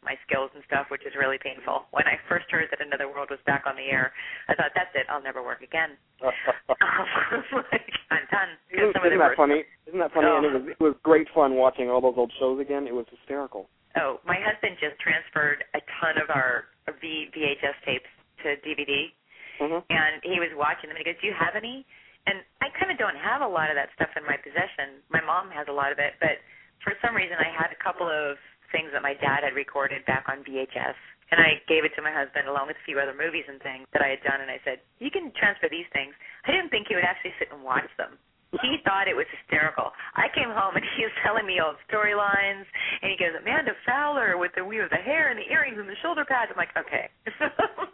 my 0.09 0.17
skills 0.25 0.49
and 0.57 0.65
stuff, 0.65 0.89
which 0.89 1.05
is 1.05 1.13
really 1.13 1.37
painful. 1.37 1.85
When 1.93 2.09
I 2.09 2.17
first 2.33 2.49
heard 2.49 2.73
that 2.73 2.81
Another 2.81 3.13
World 3.13 3.29
was 3.29 3.39
back 3.45 3.69
on 3.69 3.77
the 3.77 3.93
air, 3.93 4.17
I 4.49 4.57
thought, 4.57 4.73
that's 4.73 4.89
it, 4.97 5.05
I'll 5.13 5.21
never 5.21 5.45
work 5.45 5.61
again. 5.61 6.01
like, 6.25 7.89
I'm 8.09 8.25
done. 8.33 8.57
Isn't, 8.73 8.97
isn't 8.97 9.21
that 9.21 9.37
funny? 9.37 9.69
Isn't 9.85 10.01
that 10.01 10.17
funny? 10.17 10.33
Oh. 10.33 10.41
And 10.41 10.49
it 10.49 10.53
was 10.57 10.65
it 10.73 10.81
was 10.81 10.97
great 11.05 11.29
fun 11.37 11.61
watching 11.61 11.93
all 11.93 12.01
those 12.01 12.17
old 12.17 12.33
shows 12.41 12.57
again. 12.57 12.89
It 12.89 12.97
was 12.97 13.05
hysterical. 13.13 13.69
Oh, 14.01 14.25
my 14.25 14.41
husband 14.41 14.81
just 14.81 14.97
transferred 14.97 15.61
a 15.77 15.81
ton 16.01 16.17
of 16.17 16.33
our 16.33 16.73
v- 17.05 17.29
VHS 17.37 17.77
tapes 17.85 18.09
to 18.45 18.57
DVD, 18.65 19.13
Mhm. 19.61 19.85
and 19.93 20.23
he 20.25 20.41
was 20.41 20.49
watching 20.57 20.89
them. 20.89 20.97
And 20.97 21.05
he 21.05 21.13
goes, 21.13 21.21
"Do 21.21 21.27
you 21.29 21.35
have 21.37 21.53
any?" 21.57 21.85
And 22.27 22.45
I 22.61 22.69
kind 22.79 22.93
of 22.93 22.97
don't 22.99 23.17
have 23.17 23.41
a 23.43 23.49
lot 23.49 23.69
of 23.71 23.77
that 23.77 23.93
stuff 23.97 24.13
in 24.17 24.25
my 24.25 24.37
possession. 24.37 25.03
My 25.09 25.21
mom 25.21 25.51
has 25.51 25.67
a 25.69 25.73
lot 25.73 25.93
of 25.93 25.99
it, 25.99 26.15
but 26.21 26.39
for 26.85 26.95
some 27.03 27.17
reason, 27.17 27.37
I 27.41 27.49
had 27.49 27.73
a 27.73 27.81
couple 27.83 28.07
of 28.09 28.39
things 28.71 28.91
that 28.93 29.03
my 29.03 29.15
dad 29.15 29.45
had 29.45 29.55
recorded 29.55 30.05
back 30.07 30.27
on 30.29 30.45
VHS. 30.45 30.97
And 31.31 31.41
I 31.41 31.61
gave 31.69 31.85
it 31.85 31.93
to 31.97 32.03
my 32.03 32.13
husband 32.13 32.49
along 32.49 32.73
with 32.73 32.81
a 32.81 32.85
few 32.89 32.97
other 32.97 33.13
movies 33.13 33.45
and 33.49 33.61
things 33.61 33.85
that 33.93 34.01
I 34.01 34.17
had 34.17 34.23
done. 34.25 34.41
And 34.41 34.51
I 34.51 34.61
said, 34.65 34.81
"You 34.99 35.11
can 35.11 35.33
transfer 35.33 35.69
these 35.69 35.89
things." 35.93 36.15
I 36.45 36.53
didn't 36.53 36.71
think 36.71 36.89
he 36.89 36.97
would 36.97 37.05
actually 37.05 37.35
sit 37.39 37.53
and 37.53 37.63
watch 37.63 37.89
them. 38.01 38.17
He 38.65 38.81
thought 38.81 39.09
it 39.09 39.17
was 39.17 39.29
hysterical. 39.29 39.93
I 40.17 40.33
came 40.33 40.49
home 40.49 40.73
and 40.73 40.85
he 40.97 41.05
was 41.05 41.13
telling 41.21 41.45
me 41.45 41.61
old 41.61 41.77
storylines, 41.85 42.65
and 43.03 43.13
he 43.13 43.17
goes, 43.21 43.35
"Amanda 43.37 43.77
Fowler 43.85 44.39
with 44.39 44.55
the 44.55 44.65
we 44.65 44.81
with 44.81 44.89
the 44.89 44.97
hair 44.97 45.29
and 45.29 45.39
the 45.39 45.45
earrings 45.53 45.77
and 45.77 45.89
the 45.89 45.97
shoulder 45.97 46.25
pads." 46.25 46.51
I'm 46.51 46.57
like, 46.57 46.75
"Okay." 46.77 47.11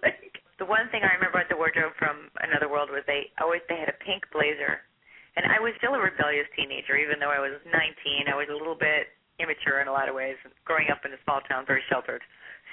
like, 0.02 0.38
the 0.58 0.64
one 0.64 0.88
thing 0.90 1.02
I 1.02 1.14
remember 1.14 1.38
at 1.38 1.48
the 1.48 1.56
wardrobe 1.56 1.94
from 1.98 2.30
Another 2.38 2.68
World 2.68 2.90
was 2.90 3.02
they 3.06 3.32
always 3.42 3.62
they 3.68 3.76
had 3.76 3.88
a 3.88 3.98
pink 4.06 4.30
blazer, 4.30 4.86
and 5.34 5.44
I 5.50 5.58
was 5.58 5.74
still 5.78 5.94
a 5.94 6.00
rebellious 6.00 6.46
teenager, 6.54 6.94
even 6.96 7.18
though 7.18 7.34
I 7.34 7.42
was 7.42 7.58
19. 7.66 8.30
I 8.30 8.36
was 8.38 8.46
a 8.48 8.54
little 8.54 8.78
bit 8.78 9.10
immature 9.38 9.80
in 9.80 9.88
a 9.88 9.94
lot 9.94 10.08
of 10.08 10.14
ways, 10.14 10.36
growing 10.64 10.88
up 10.90 11.02
in 11.04 11.12
a 11.12 11.20
small 11.24 11.40
town, 11.48 11.64
very 11.66 11.82
sheltered. 11.90 12.22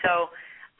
So 0.05 0.29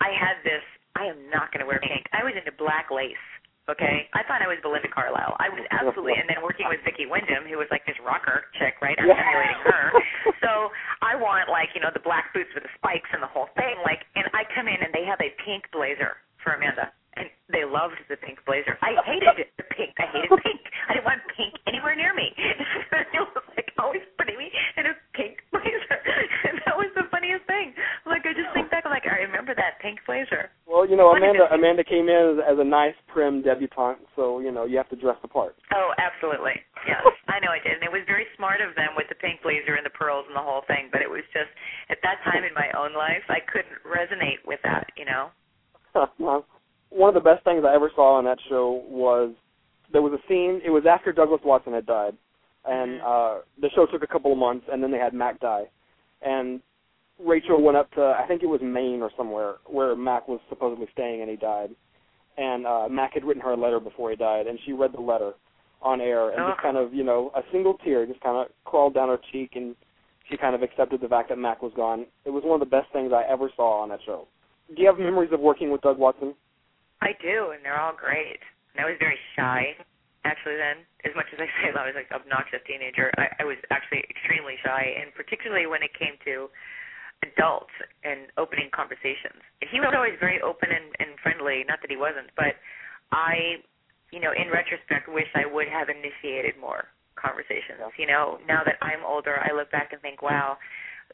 I 0.01 0.13
had 0.13 0.41
this. 0.43 0.63
I 0.97 1.07
am 1.07 1.29
not 1.31 1.53
going 1.53 1.63
to 1.63 1.69
wear 1.69 1.79
pink. 1.79 2.05
I 2.11 2.25
was 2.25 2.33
into 2.35 2.51
black 2.57 2.91
lace. 2.91 3.21
Okay, 3.69 4.09
I 4.17 4.25
thought 4.25 4.41
I 4.41 4.49
was 4.49 4.57
Belinda 4.65 4.89
Carlisle. 4.89 5.37
I 5.37 5.47
was 5.47 5.61
absolutely, 5.69 6.17
and 6.17 6.25
then 6.25 6.41
working 6.41 6.65
with 6.65 6.81
Vicki 6.81 7.05
Wyndham, 7.05 7.45
who 7.45 7.61
was 7.61 7.69
like 7.69 7.85
this 7.85 7.95
rocker 8.01 8.49
chick, 8.57 8.81
right? 8.81 8.97
I'm 8.97 9.05
emulating 9.07 9.63
her. 9.63 9.85
So 10.41 10.73
I 11.05 11.13
want 11.13 11.45
like 11.47 11.69
you 11.77 11.79
know 11.79 11.93
the 11.93 12.01
black 12.01 12.33
boots 12.33 12.49
with 12.57 12.65
the 12.65 12.73
spikes 12.75 13.07
and 13.13 13.21
the 13.21 13.29
whole 13.29 13.53
thing. 13.53 13.77
Like, 13.85 14.03
and 14.17 14.25
I 14.33 14.49
come 14.57 14.65
in 14.65 14.81
and 14.81 14.89
they 14.91 15.05
have 15.05 15.21
a 15.21 15.29
pink 15.45 15.69
blazer 15.69 16.17
for 16.41 16.57
Amanda, 16.57 16.89
and 17.15 17.29
they 17.53 17.61
loved 17.61 18.01
the 18.09 18.17
pink 18.17 18.41
blazer. 18.49 18.81
I 18.81 18.97
hated 19.05 19.45
the 19.55 19.67
pink. 19.77 19.93
I 20.01 20.09
hated 20.09 20.33
pink. 20.41 20.61
I 20.89 20.97
didn't 20.97 21.05
want 21.05 21.21
pink 21.37 21.53
anywhere 21.69 21.93
near 21.93 22.17
me. 22.17 22.33
it 23.13 23.21
was 23.21 23.45
like 23.53 23.69
always 23.77 24.03
putting 24.17 24.41
me 24.41 24.49
in 24.75 24.89
a 24.89 24.97
pink 25.13 25.37
blazer, 25.53 26.01
and 26.49 26.57
that 26.65 26.75
was 26.75 26.89
the 26.97 27.05
funniest 27.31 27.47
thing. 27.47 27.73
Like 28.05 28.25
I 28.25 28.33
just 28.33 28.51
think 28.53 28.69
back, 28.71 28.83
I'm 28.85 28.91
like 28.91 29.07
I 29.07 29.23
remember 29.23 29.55
that 29.55 29.79
pink 29.81 29.99
blazer. 30.05 30.51
Well, 30.67 30.87
you 30.87 30.95
know, 30.95 31.11
Amanda 31.11 31.47
Amanda 31.51 31.83
came 31.83 32.09
in 32.09 32.39
as, 32.39 32.55
as 32.55 32.57
a 32.59 32.63
nice 32.63 32.95
prim 33.07 33.41
debutante, 33.41 34.01
so 34.15 34.39
you 34.39 34.51
know 34.51 34.65
you 34.65 34.77
have 34.77 34.89
to 34.89 34.95
dress 34.95 35.17
the 35.21 35.27
part. 35.27 35.55
Oh, 35.73 35.91
absolutely. 35.97 36.59
Yes, 36.87 37.05
I 37.27 37.39
know 37.39 37.51
I 37.51 37.61
did. 37.61 37.77
And 37.79 37.83
it 37.83 37.91
was 37.91 38.01
very 38.07 38.25
smart 38.35 38.61
of 38.61 38.75
them 38.75 38.97
with 38.97 39.07
the 39.09 39.15
pink 39.15 39.41
blazer 39.43 39.75
and 39.75 39.85
the 39.85 39.93
pearls 39.93 40.25
and 40.27 40.35
the 40.35 40.43
whole 40.43 40.63
thing, 40.67 40.89
but 40.91 41.01
it 41.01 41.09
was 41.09 41.23
just 41.33 41.51
at 41.89 42.01
that 42.03 42.19
time 42.25 42.43
in 42.43 42.53
my 42.53 42.67
own 42.77 42.93
life 42.93 43.23
I 43.29 43.39
couldn't 43.45 43.79
resonate 43.85 44.41
with 44.45 44.59
that, 44.63 44.89
you 44.97 45.05
know. 45.05 45.29
One 46.89 47.07
of 47.07 47.15
the 47.15 47.23
best 47.23 47.43
things 47.45 47.63
I 47.65 47.73
ever 47.75 47.91
saw 47.95 48.17
on 48.17 48.25
that 48.25 48.37
show 48.49 48.83
was 48.87 49.33
there 49.93 50.01
was 50.01 50.13
a 50.13 50.23
scene. 50.27 50.59
It 50.65 50.71
was 50.71 50.83
after 50.89 51.13
Douglas 51.13 51.41
Watson 51.45 51.73
had 51.73 51.85
died, 51.85 52.17
and 52.65 53.01
uh 53.01 53.33
the 53.61 53.69
show 53.75 53.85
took 53.85 54.03
a 54.03 54.07
couple 54.07 54.31
of 54.31 54.37
months, 54.37 54.65
and 54.71 54.81
then 54.81 54.91
they 54.91 54.97
had 54.97 55.13
Mac 55.13 55.39
die, 55.39 55.69
and 56.21 56.61
Rachel 57.25 57.61
went 57.61 57.77
up 57.77 57.91
to 57.91 58.01
I 58.01 58.25
think 58.27 58.43
it 58.43 58.47
was 58.47 58.61
Maine 58.63 59.01
or 59.01 59.11
somewhere 59.17 59.55
where 59.65 59.95
Mac 59.95 60.27
was 60.27 60.39
supposedly 60.49 60.87
staying, 60.93 61.21
and 61.21 61.29
he 61.29 61.35
died, 61.37 61.69
and 62.37 62.65
uh 62.65 62.87
Mac 62.89 63.13
had 63.13 63.23
written 63.23 63.41
her 63.43 63.51
a 63.51 63.57
letter 63.57 63.79
before 63.79 64.09
he 64.09 64.15
died, 64.15 64.47
and 64.47 64.59
she 64.65 64.73
read 64.73 64.93
the 64.93 65.01
letter 65.01 65.33
on 65.81 65.99
air, 66.01 66.29
and 66.29 66.37
just 66.37 66.59
Oh. 66.59 66.61
kind 66.61 66.77
of 66.77 66.93
you 66.93 67.03
know 67.03 67.31
a 67.35 67.43
single 67.51 67.75
tear 67.83 68.05
just 68.05 68.21
kind 68.21 68.37
of 68.37 68.51
crawled 68.65 68.93
down 68.93 69.09
her 69.09 69.19
cheek, 69.31 69.51
and 69.55 69.75
she 70.29 70.37
kind 70.37 70.55
of 70.55 70.61
accepted 70.63 71.01
the 71.01 71.09
fact 71.09 71.29
that 71.29 71.37
Mac 71.37 71.61
was 71.61 71.73
gone. 71.75 72.05
It 72.25 72.29
was 72.29 72.43
one 72.43 72.53
of 72.53 72.59
the 72.61 72.69
best 72.69 72.91
things 72.93 73.11
I 73.11 73.23
ever 73.29 73.49
saw 73.55 73.81
on 73.81 73.89
that 73.89 73.99
show. 74.05 74.27
Do 74.73 74.81
you 74.81 74.87
have 74.87 74.97
memories 74.99 75.31
of 75.33 75.39
working 75.41 75.71
with 75.71 75.81
Doug 75.81 75.97
Watson? 75.97 76.33
I 77.01 77.11
do, 77.21 77.51
and 77.51 77.65
they're 77.65 77.79
all 77.81 77.93
great. 77.97 78.39
And 78.73 78.85
I 78.85 78.87
was 78.87 78.95
very 78.99 79.17
shy, 79.35 79.75
actually. 80.23 80.55
Then, 80.55 80.85
as 81.03 81.11
much 81.15 81.25
as 81.33 81.39
I 81.41 81.49
say 81.59 81.73
that 81.73 81.81
I 81.81 81.87
was 81.87 81.95
like 81.97 82.07
obnoxious 82.13 82.61
teenager, 82.65 83.11
I, 83.17 83.41
I 83.41 83.43
was 83.43 83.57
actually 83.69 84.05
extremely 84.07 84.55
shy, 84.63 84.95
and 85.01 85.11
particularly 85.13 85.65
when 85.67 85.83
it 85.83 85.91
came 85.97 86.15
to 86.23 86.47
adults 87.21 87.73
and 88.03 88.27
opening 88.37 88.69
conversations. 88.73 89.41
And 89.61 89.69
he 89.69 89.79
was 89.79 89.93
always 89.95 90.17
very 90.19 90.41
open 90.41 90.69
and, 90.73 90.89
and 90.99 91.17
friendly. 91.21 91.63
Not 91.67 91.81
that 91.81 91.91
he 91.91 91.97
wasn't, 91.97 92.33
but 92.35 92.57
I, 93.11 93.61
you 94.09 94.19
know, 94.19 94.33
in 94.33 94.49
retrospect, 94.49 95.07
wish 95.07 95.29
I 95.35 95.45
would 95.45 95.69
have 95.69 95.89
initiated 95.89 96.57
more 96.57 96.89
conversations. 97.15 97.79
You 97.97 98.07
know, 98.07 98.41
now 98.47 98.65
that 98.65 98.81
I'm 98.81 99.05
older, 99.05 99.37
I 99.37 99.53
look 99.53 99.69
back 99.69 99.93
and 99.93 100.01
think, 100.01 100.21
wow, 100.21 100.57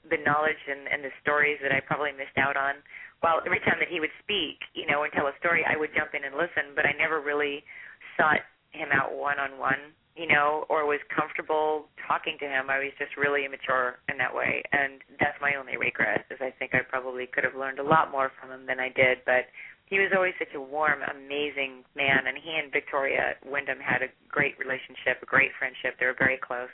the 0.07 0.17
knowledge 0.23 0.61
and, 0.69 0.87
and 0.87 1.03
the 1.03 1.11
stories 1.21 1.59
that 1.61 1.75
I 1.75 1.83
probably 1.83 2.15
missed 2.15 2.37
out 2.39 2.55
on. 2.55 2.79
While 3.19 3.41
every 3.43 3.59
time 3.65 3.81
that 3.81 3.89
he 3.89 3.99
would 3.99 4.13
speak, 4.21 4.61
you 4.77 4.85
know, 4.85 5.03
and 5.03 5.11
tell 5.11 5.25
a 5.25 5.35
story, 5.41 5.65
I 5.65 5.75
would 5.75 5.89
jump 5.97 6.13
in 6.13 6.23
and 6.23 6.37
listen, 6.37 6.77
but 6.77 6.85
I 6.85 6.93
never 6.93 7.19
really 7.19 7.65
sought 8.13 8.45
him 8.71 8.93
out 8.93 9.09
one 9.09 9.41
on 9.41 9.57
one, 9.57 9.91
you 10.17 10.27
know, 10.27 10.65
or 10.69 10.85
was 10.89 10.99
comfortable 11.13 11.85
talking 12.07 12.37
to 12.41 12.47
him. 12.49 12.69
I 12.73 12.79
was 12.79 12.89
just 12.97 13.13
really 13.15 13.45
immature 13.45 13.99
in 14.09 14.17
that 14.17 14.33
way, 14.33 14.63
and 14.73 14.97
that's 15.21 15.37
my 15.39 15.53
only 15.55 15.77
regret. 15.77 16.25
Is 16.33 16.41
I 16.41 16.49
think 16.57 16.73
I 16.73 16.81
probably 16.81 17.27
could 17.29 17.43
have 17.43 17.53
learned 17.55 17.77
a 17.77 17.85
lot 17.85 18.09
more 18.11 18.31
from 18.41 18.49
him 18.49 18.65
than 18.65 18.79
I 18.79 18.89
did, 18.89 19.21
but 19.29 19.45
he 19.85 19.99
was 19.99 20.09
always 20.15 20.33
such 20.41 20.51
a 20.57 20.59
warm, 20.59 20.99
amazing 21.05 21.85
man, 21.95 22.25
and 22.27 22.35
he 22.35 22.49
and 22.57 22.73
Victoria 22.73 23.37
Wyndham 23.45 23.79
had 23.79 24.01
a 24.01 24.09
great 24.27 24.57
relationship, 24.57 25.21
a 25.21 25.29
great 25.29 25.51
friendship. 25.61 25.95
They 25.99 26.07
were 26.09 26.17
very 26.17 26.41
close, 26.41 26.73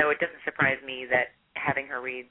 so 0.00 0.08
it 0.10 0.18
doesn't 0.18 0.42
surprise 0.44 0.80
me 0.84 1.06
that 1.12 1.36
having 1.54 1.86
her 1.86 2.00
read 2.00 2.26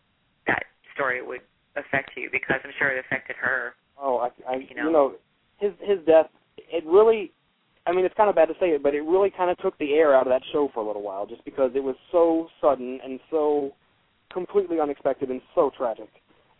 that 0.47 0.65
story 0.93 1.21
would 1.21 1.45
affect 1.77 2.11
you 2.17 2.29
because 2.31 2.57
I'm 2.63 2.73
sure 2.77 2.89
it 2.89 2.99
affected 3.05 3.35
her. 3.37 3.75
Oh, 4.01 4.17
I, 4.17 4.29
I 4.49 4.55
You 4.57 4.67
you, 4.69 4.75
know. 4.75 4.91
know. 4.91 5.13
his 5.57 5.71
his 5.79 5.99
death. 6.05 6.27
It 6.57 6.83
really, 6.85 7.31
I 7.85 7.91
mean, 7.91 8.05
it's 8.05 8.15
kind 8.15 8.29
of 8.29 8.35
bad 8.35 8.47
to 8.47 8.53
say 8.59 8.67
it, 8.71 8.81
but 8.83 8.95
it 8.95 9.01
really 9.01 9.29
kind 9.29 9.51
of 9.51 9.57
took 9.57 9.77
the 9.77 9.93
air 9.93 10.15
out 10.15 10.25
of 10.25 10.31
that 10.31 10.41
show 10.53 10.69
for 10.73 10.79
a 10.81 10.87
little 10.87 11.01
while, 11.01 11.25
just 11.25 11.43
because 11.43 11.71
it 11.75 11.83
was 11.83 11.95
so 12.11 12.47
sudden 12.61 12.99
and 13.03 13.19
so 13.29 13.73
completely 14.31 14.79
unexpected 14.79 15.29
and 15.29 15.41
so 15.53 15.69
tragic. 15.77 16.09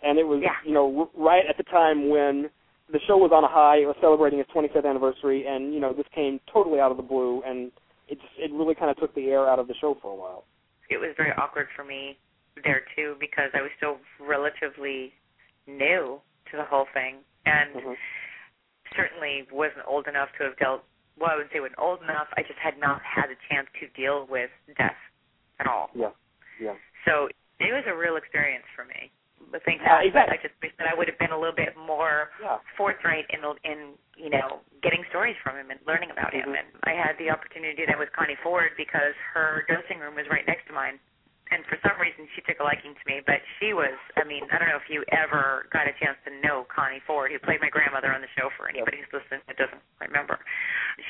And 0.04 0.20
it 0.20 0.28
was, 0.28 0.42
Yeah. 0.42 0.56
you 0.66 0.74
know, 0.74 1.00
r- 1.00 1.10
right 1.16 1.46
at 1.46 1.56
the 1.56 1.64
time 1.64 2.10
when 2.10 2.50
the 2.90 3.00
show 3.08 3.16
was 3.16 3.32
on 3.32 3.44
a 3.46 3.48
high. 3.48 3.78
It 3.78 3.86
was 3.86 3.96
celebrating 4.02 4.40
its 4.40 4.52
25th 4.52 4.86
anniversary, 4.86 5.48
and 5.48 5.74
you 5.74 5.80
know, 5.80 5.94
this 5.94 6.06
came 6.14 6.40
totally 6.52 6.80
out 6.82 6.92
of 6.92 6.98
the 6.98 7.04
blue, 7.04 7.42
and 7.44 7.72
it 8.10 8.20
just, 8.20 8.34
it 8.38 8.52
really 8.52 8.76
kind 8.76 8.92
of 8.92 8.98
took 8.98 9.16
the 9.16 9.30
air 9.32 9.48
out 9.48 9.60
of 9.60 9.68
the 9.68 9.74
show 9.76 9.96
for 10.02 10.12
a 10.12 10.16
while. 10.16 10.44
It 10.90 10.98
was 10.98 11.16
very 11.16 11.32
awkward 11.38 11.68
for 11.76 11.86
me 11.86 12.18
there 12.66 12.84
too 12.96 13.16
because 13.20 13.50
I 13.54 13.62
was 13.62 13.72
still 13.78 13.98
relatively 14.20 15.14
new 15.66 16.20
to 16.52 16.58
the 16.58 16.64
whole 16.66 16.86
thing 16.94 17.24
and 17.46 17.74
Mhm. 17.74 17.98
certainly 18.96 19.48
wasn't 19.52 19.88
old 19.88 20.08
enough 20.08 20.30
to 20.38 20.44
have 20.44 20.58
dealt 20.58 20.84
well, 21.20 21.30
I 21.32 21.36
wouldn't 21.36 21.52
say 21.54 21.60
wasn't 21.60 21.80
old 21.80 22.02
enough. 22.02 22.28
I 22.38 22.42
just 22.42 22.60
had 22.60 22.78
not 22.80 23.02
had 23.02 23.30
a 23.30 23.38
chance 23.50 23.68
to 23.80 23.88
deal 23.94 24.26
with 24.30 24.50
death 24.78 24.98
at 25.60 25.68
all. 25.68 25.90
Yeah, 25.94 26.12
yeah. 26.60 26.76
So 27.06 27.30
it 27.60 27.72
was 27.72 27.84
a 27.88 27.96
real 27.96 28.18
experience 28.18 28.66
for 28.76 28.86
me. 28.86 29.12
But 29.52 29.62
thank 29.66 29.82
Uh, 29.82 30.00
God, 30.00 30.06
exactly. 30.08 30.40
I 30.40 30.42
just 30.42 30.56
wish 30.64 30.72
that 30.80 30.88
I 30.88 30.96
would 30.96 31.08
have 31.08 31.20
been 31.20 31.32
a 31.32 31.38
little 31.38 31.56
bit 31.56 31.76
more 31.78 32.32
Yeah. 32.42 32.58
forthright 32.76 33.30
in 33.30 33.44
in 33.64 33.98
you 34.16 34.30
know 34.30 34.62
getting 34.82 35.04
stories 35.10 35.38
from 35.44 35.58
him 35.58 35.70
and 35.70 35.80
learning 35.86 36.12
about 36.12 36.34
him. 36.34 36.50
Mhm. 36.50 36.60
And 36.60 36.68
I 36.86 36.94
had 36.94 37.18
the 37.18 37.30
opportunity 37.30 37.76
to 37.76 37.82
do 37.82 37.86
that 37.88 38.00
with 38.00 38.12
Connie 38.14 38.36
Ford 38.42 38.72
because 38.78 39.16
her 39.34 39.64
dressing 39.68 40.00
room 40.00 40.16
was 40.16 40.28
right 40.30 40.46
next 40.48 40.66
to 40.68 40.74
mine. 40.74 41.00
And 41.52 41.64
for 41.68 41.78
some 41.86 42.00
reason, 42.00 42.28
she 42.34 42.42
took 42.42 42.60
a 42.60 42.64
liking 42.64 42.96
to 42.96 43.02
me. 43.06 43.20
But 43.20 43.44
she 43.60 43.74
was, 43.74 43.94
I 44.18 44.24
mean, 44.24 44.50
I 44.50 44.58
don't 44.58 44.70
know 44.70 44.78
if 44.78 44.90
you 44.90 45.04
ever 45.10 45.68
got 45.70 45.88
a 45.88 45.94
chance 45.94 46.18
to 46.24 46.32
know 46.42 46.64
Connie 46.66 47.02
Ford, 47.02 47.32
who 47.32 47.38
played 47.38 47.62
my 47.62 47.70
grandmother 47.70 48.12
on 48.14 48.22
the 48.22 48.28
show 48.30 48.50
for 48.52 48.68
anybody 48.70 48.98
who's 48.98 49.12
listening 49.14 49.42
that 49.46 49.58
doesn't 49.58 49.82
remember. 50.00 50.40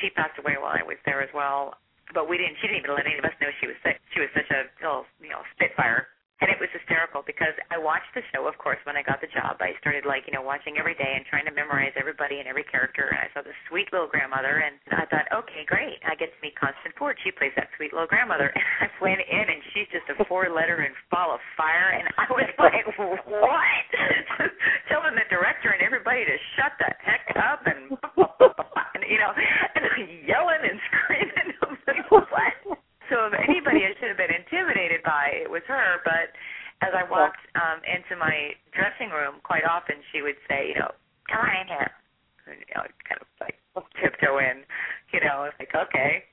She 0.03 0.11
passed 0.11 0.35
away 0.35 0.59
while 0.59 0.75
I 0.75 0.83
was 0.83 0.99
there 1.07 1.23
as 1.23 1.31
well. 1.31 1.79
but 2.13 2.27
we 2.27 2.35
didn't. 2.35 2.59
She 2.59 2.67
didn't 2.67 2.83
even 2.83 2.91
let 2.93 3.07
any 3.07 3.15
of 3.17 3.23
us 3.23 3.31
know 3.39 3.47
she 3.63 3.67
was 3.71 3.79
sick. 3.87 3.97
She 4.11 4.19
was 4.19 4.27
such 4.35 4.51
a 4.51 4.67
little, 4.83 5.07
you 5.23 5.31
know, 5.31 5.39
spitfire 5.55 6.11
and 6.43 6.51
it 6.51 6.59
was 6.59 6.67
hysterical 6.75 7.23
because 7.23 7.55
I 7.71 7.79
watched 7.79 8.11
the 8.11 8.19
show, 8.35 8.51
of 8.51 8.59
course, 8.59 8.75
when 8.83 8.99
I 8.99 9.03
got 9.07 9.23
the 9.23 9.31
job. 9.31 9.63
I 9.63 9.71
started 9.79 10.03
like, 10.03 10.27
you 10.27 10.35
know, 10.35 10.43
watching 10.43 10.75
every 10.75 10.91
day 10.91 11.15
and 11.15 11.23
trying 11.31 11.47
to 11.47 11.55
memorize 11.55 11.95
everybody 11.95 12.43
and 12.43 12.51
every 12.51 12.67
character. 12.67 13.07
And 13.07 13.15
I 13.23 13.31
saw 13.31 13.47
this 13.47 13.55
sweet 13.71 13.87
little 13.95 14.11
grandmother, 14.11 14.59
and 14.59 14.75
I 14.91 15.07
thought, 15.07 15.23
okay, 15.31 15.63
great, 15.63 16.03
I 16.03 16.19
get 16.19 16.35
to 16.35 16.39
meet 16.43 16.59
Constance 16.59 16.91
Ford. 16.99 17.15
She 17.23 17.31
plays 17.31 17.55
that 17.55 17.71
sweet 17.79 17.95
little 17.95 18.11
grandmother. 18.11 18.51
And 18.83 18.91
I 18.91 18.99
went 18.99 19.23
in, 19.23 19.45
and 19.55 19.61
she's 19.71 19.87
just 19.95 20.03
a 20.11 20.19
four-letter 20.27 20.83
and 20.83 20.91
ball 21.07 21.31
of 21.31 21.39
fire, 21.55 21.95
and 21.95 22.11
I 22.19 22.27
was 22.27 22.49
like, 22.59 22.83
what? 22.97 23.87
Telling 24.91 25.15
the 25.15 25.23
director 25.31 25.71
and 25.71 25.79
everybody 25.79 26.27
to 26.27 26.35
shut 26.59 26.75
the 26.75 26.91
heck 26.99 27.23
up, 27.39 27.63
and, 27.71 27.95
and 29.03 29.11
you 29.11 29.19
know, 29.19 29.31
and 29.35 29.83
yelling 30.23 30.63
and 30.63 30.79
screaming. 30.87 31.49
what? 32.09 32.79
So 33.11 33.27
if 33.27 33.35
anybody 33.35 33.83
I 33.83 33.91
should 33.99 34.07
have 34.07 34.19
been 34.19 34.31
intimidated 34.31 35.03
by, 35.03 35.43
it 35.43 35.51
was 35.51 35.61
her. 35.67 35.99
But 36.07 36.31
as 36.79 36.95
I 36.95 37.03
walked 37.03 37.43
um 37.59 37.83
into 37.83 38.15
my 38.15 38.55
dressing 38.71 39.11
room, 39.11 39.43
quite 39.43 39.67
often 39.67 39.99
she 40.15 40.23
would 40.23 40.39
say, 40.47 40.71
you 40.71 40.79
know, 40.79 40.91
come 41.27 41.43
on 41.43 41.51
in 41.51 41.67
here. 41.67 41.91
And, 42.47 42.59
you 42.59 42.75
know, 42.75 42.83
kind 43.07 43.19
of 43.23 43.27
like 43.39 43.55
tiptoe 43.99 44.39
in, 44.39 44.67
you 45.15 45.23
know, 45.23 45.47
it's 45.47 45.55
like 45.59 45.75
okay. 45.75 46.27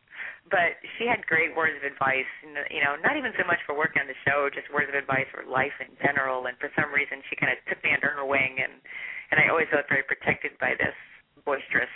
But 0.50 0.82
she 0.98 1.06
had 1.06 1.22
great 1.30 1.54
words 1.54 1.78
of 1.78 1.86
advice, 1.86 2.26
you 2.42 2.82
know, 2.82 2.98
not 2.98 3.14
even 3.14 3.30
so 3.38 3.46
much 3.46 3.62
for 3.62 3.78
working 3.78 4.02
on 4.02 4.10
the 4.10 4.18
show, 4.26 4.50
just 4.50 4.66
words 4.74 4.90
of 4.90 4.98
advice 4.98 5.30
for 5.30 5.46
life 5.46 5.74
in 5.78 5.94
general. 6.02 6.50
And 6.50 6.58
for 6.58 6.74
some 6.74 6.90
reason, 6.90 7.22
she 7.30 7.38
kind 7.38 7.54
of 7.54 7.62
took 7.70 7.78
me 7.86 7.94
under 7.94 8.10
her 8.10 8.26
wing, 8.26 8.58
and 8.58 8.82
and 9.30 9.38
I 9.38 9.46
always 9.46 9.70
felt 9.70 9.86
very 9.86 10.02
protected 10.02 10.58
by 10.58 10.74
this 10.74 10.96
boisterous, 11.46 11.92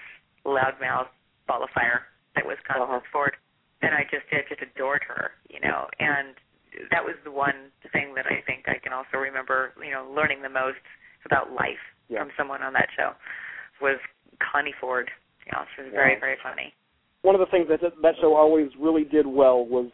loudmouth 0.47 1.09
ball 1.49 1.65
of 1.65 1.71
fire 1.75 2.09
that 2.35 2.45
was 2.45 2.57
Constance 2.67 3.05
uh-huh. 3.05 3.13
Ford 3.13 3.37
and 3.85 3.95
I 3.95 4.03
just 4.09 4.25
I 4.33 4.41
just 4.49 4.63
adored 4.63 5.05
her, 5.07 5.37
you 5.49 5.61
know, 5.61 5.87
and 6.01 6.35
that 6.91 7.05
was 7.05 7.15
the 7.25 7.31
one 7.31 7.71
thing 7.93 8.15
that 8.17 8.27
I 8.27 8.41
think 8.47 8.65
I 8.67 8.81
can 8.81 8.93
also 8.93 9.21
remember, 9.21 9.73
you 9.85 9.93
know, 9.93 10.09
learning 10.09 10.43
the 10.43 10.49
most 10.49 10.83
about 11.25 11.53
life 11.53 11.81
yeah. 12.09 12.19
from 12.19 12.31
someone 12.37 12.63
on 12.63 12.73
that 12.73 12.89
show 12.97 13.13
was 13.81 13.99
Connie 14.41 14.75
Ford. 14.81 15.11
You 15.47 15.53
know, 15.53 15.65
she 15.77 15.83
was 15.83 15.93
very 15.93 16.17
very 16.19 16.37
funny. 16.43 16.73
One 17.23 17.35
of 17.35 17.41
the 17.41 17.51
things 17.53 17.69
that 17.69 17.81
that 17.81 18.15
show 18.21 18.35
always 18.35 18.71
really 18.81 19.05
did 19.05 19.27
well 19.27 19.65
was 19.65 19.91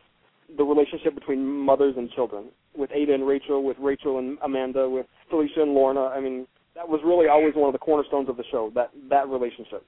the 0.56 0.64
relationship 0.64 1.14
between 1.14 1.46
mothers 1.46 1.94
and 1.96 2.10
children, 2.10 2.46
with 2.76 2.90
Ada 2.92 3.14
and 3.14 3.26
Rachel, 3.26 3.62
with 3.62 3.76
Rachel 3.78 4.18
and 4.18 4.38
Amanda, 4.42 4.88
with 4.88 5.06
Felicia 5.28 5.62
and 5.62 5.74
Lorna. 5.74 6.06
I 6.06 6.20
mean, 6.20 6.46
that 6.74 6.88
was 6.88 7.00
really 7.04 7.28
always 7.28 7.54
one 7.54 7.68
of 7.68 7.72
the 7.72 7.78
cornerstones 7.78 8.28
of 8.28 8.36
the 8.36 8.44
show. 8.50 8.70
That 8.74 8.90
that 9.10 9.28
relationship. 9.28 9.86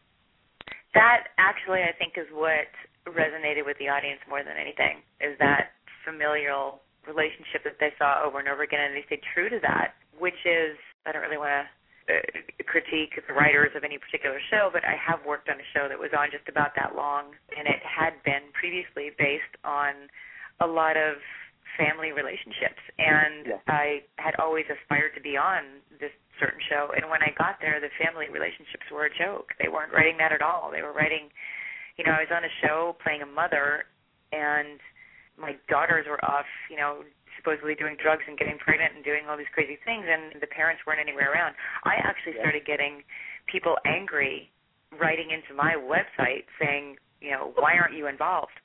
That 0.95 1.33
actually, 1.39 1.83
I 1.83 1.93
think, 1.97 2.15
is 2.17 2.29
what 2.33 2.69
resonated 3.09 3.65
with 3.65 3.79
the 3.79 3.89
audience 3.89 4.21
more 4.29 4.45
than 4.45 4.55
anything 4.61 5.03
is 5.21 5.35
that 5.39 5.75
familial 6.05 6.83
relationship 7.07 7.65
that 7.65 7.79
they 7.81 7.91
saw 7.99 8.23
over 8.23 8.39
and 8.39 8.49
over 8.49 8.63
again, 8.63 8.93
and 8.93 8.95
they 8.95 9.05
stayed 9.07 9.25
true 9.35 9.51
to 9.51 9.59
that, 9.63 9.99
which 10.19 10.39
is 10.47 10.79
I 11.07 11.11
don't 11.11 11.23
really 11.23 11.41
want 11.41 11.51
to 11.51 11.67
uh, 12.11 12.19
critique 12.67 13.15
the 13.15 13.35
writers 13.35 13.71
of 13.75 13.83
any 13.83 13.99
particular 13.99 14.39
show, 14.51 14.71
but 14.73 14.85
I 14.85 14.95
have 14.99 15.25
worked 15.27 15.49
on 15.49 15.59
a 15.59 15.67
show 15.75 15.89
that 15.89 15.99
was 15.99 16.11
on 16.15 16.31
just 16.31 16.47
about 16.49 16.75
that 16.77 16.95
long, 16.95 17.35
and 17.57 17.67
it 17.67 17.83
had 17.83 18.19
been 18.23 18.51
previously 18.55 19.11
based 19.19 19.55
on 19.65 20.11
a 20.61 20.67
lot 20.67 20.97
of 20.97 21.19
family 21.79 22.13
relationships, 22.13 22.83
and 22.99 23.59
yeah. 23.59 23.67
I 23.67 24.03
had 24.19 24.35
always 24.39 24.67
aspired 24.69 25.15
to 25.15 25.23
be 25.23 25.37
on 25.37 25.83
this 25.99 26.13
certain 26.41 26.61
show, 26.69 26.93
and 26.97 27.09
when 27.11 27.23
I 27.23 27.35
got 27.37 27.61
there, 27.61 27.81
the 27.81 27.93
family 28.01 28.27
relationships 28.33 28.89
were 28.91 29.05
a 29.07 29.13
joke. 29.13 29.53
They 29.61 29.69
weren't 29.69 29.93
writing 29.93 30.17
that 30.19 30.33
at 30.33 30.43
all. 30.43 30.71
They 30.73 30.83
were 30.83 30.93
writing 30.93 31.29
you 31.97 32.05
know, 32.05 32.13
I 32.13 32.25
was 32.25 32.33
on 32.33 32.45
a 32.45 32.53
show 32.65 32.97
playing 33.03 33.23
a 33.23 33.29
mother, 33.29 33.85
and 34.33 34.81
my 35.37 35.57
daughters 35.69 36.07
were 36.09 36.23
off, 36.25 36.49
you 36.71 36.77
know, 36.77 37.05
supposedly 37.37 37.75
doing 37.75 37.97
drugs 38.01 38.25
and 38.29 38.39
getting 38.39 38.57
pregnant 38.59 38.97
and 38.97 39.05
doing 39.05 39.29
all 39.29 39.37
these 39.37 39.51
crazy 39.53 39.77
things, 39.85 40.05
and 40.09 40.41
the 40.41 40.49
parents 40.49 40.83
weren't 40.87 41.01
anywhere 41.01 41.33
around. 41.33 41.55
I 41.85 42.01
actually 42.01 42.37
yeah. 42.37 42.49
started 42.49 42.65
getting 42.65 43.03
people 43.51 43.77
angry 43.85 44.49
writing 44.97 45.33
into 45.33 45.53
my 45.57 45.77
website 45.77 46.49
saying, 46.61 46.97
you 47.21 47.33
know, 47.33 47.53
why 47.57 47.77
aren't 47.77 47.97
you 47.97 48.07
involved? 48.07 48.57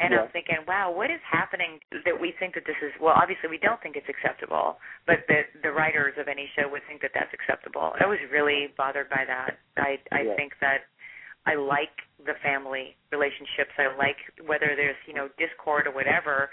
And 0.00 0.10
yeah. 0.10 0.26
I'm 0.26 0.30
thinking, 0.34 0.58
wow, 0.66 0.90
what 0.90 1.10
is 1.10 1.22
happening 1.22 1.78
that 2.04 2.18
we 2.18 2.34
think 2.38 2.54
that 2.58 2.66
this 2.66 2.78
is 2.82 2.90
well, 2.98 3.14
obviously 3.14 3.46
we 3.46 3.62
don't 3.62 3.78
think 3.78 3.94
it's 3.94 4.10
acceptable, 4.10 4.82
but 5.06 5.22
the 5.30 5.46
the 5.62 5.70
writers 5.70 6.14
of 6.18 6.26
any 6.26 6.50
show 6.58 6.66
would 6.66 6.82
think 6.90 7.00
that 7.02 7.14
that's 7.14 7.30
acceptable. 7.30 7.94
I 7.94 8.06
was 8.06 8.18
really 8.32 8.74
bothered 8.76 9.08
by 9.08 9.22
that. 9.22 9.62
I 9.78 10.02
I 10.10 10.26
yeah. 10.26 10.34
think 10.34 10.58
that 10.60 10.90
I 11.46 11.54
like 11.54 11.94
the 12.18 12.34
family 12.42 12.96
relationships. 13.12 13.70
I 13.78 13.94
like 13.94 14.18
whether 14.42 14.74
there's 14.74 14.98
you 15.06 15.14
know 15.14 15.28
discord 15.38 15.86
or 15.86 15.94
whatever. 15.94 16.50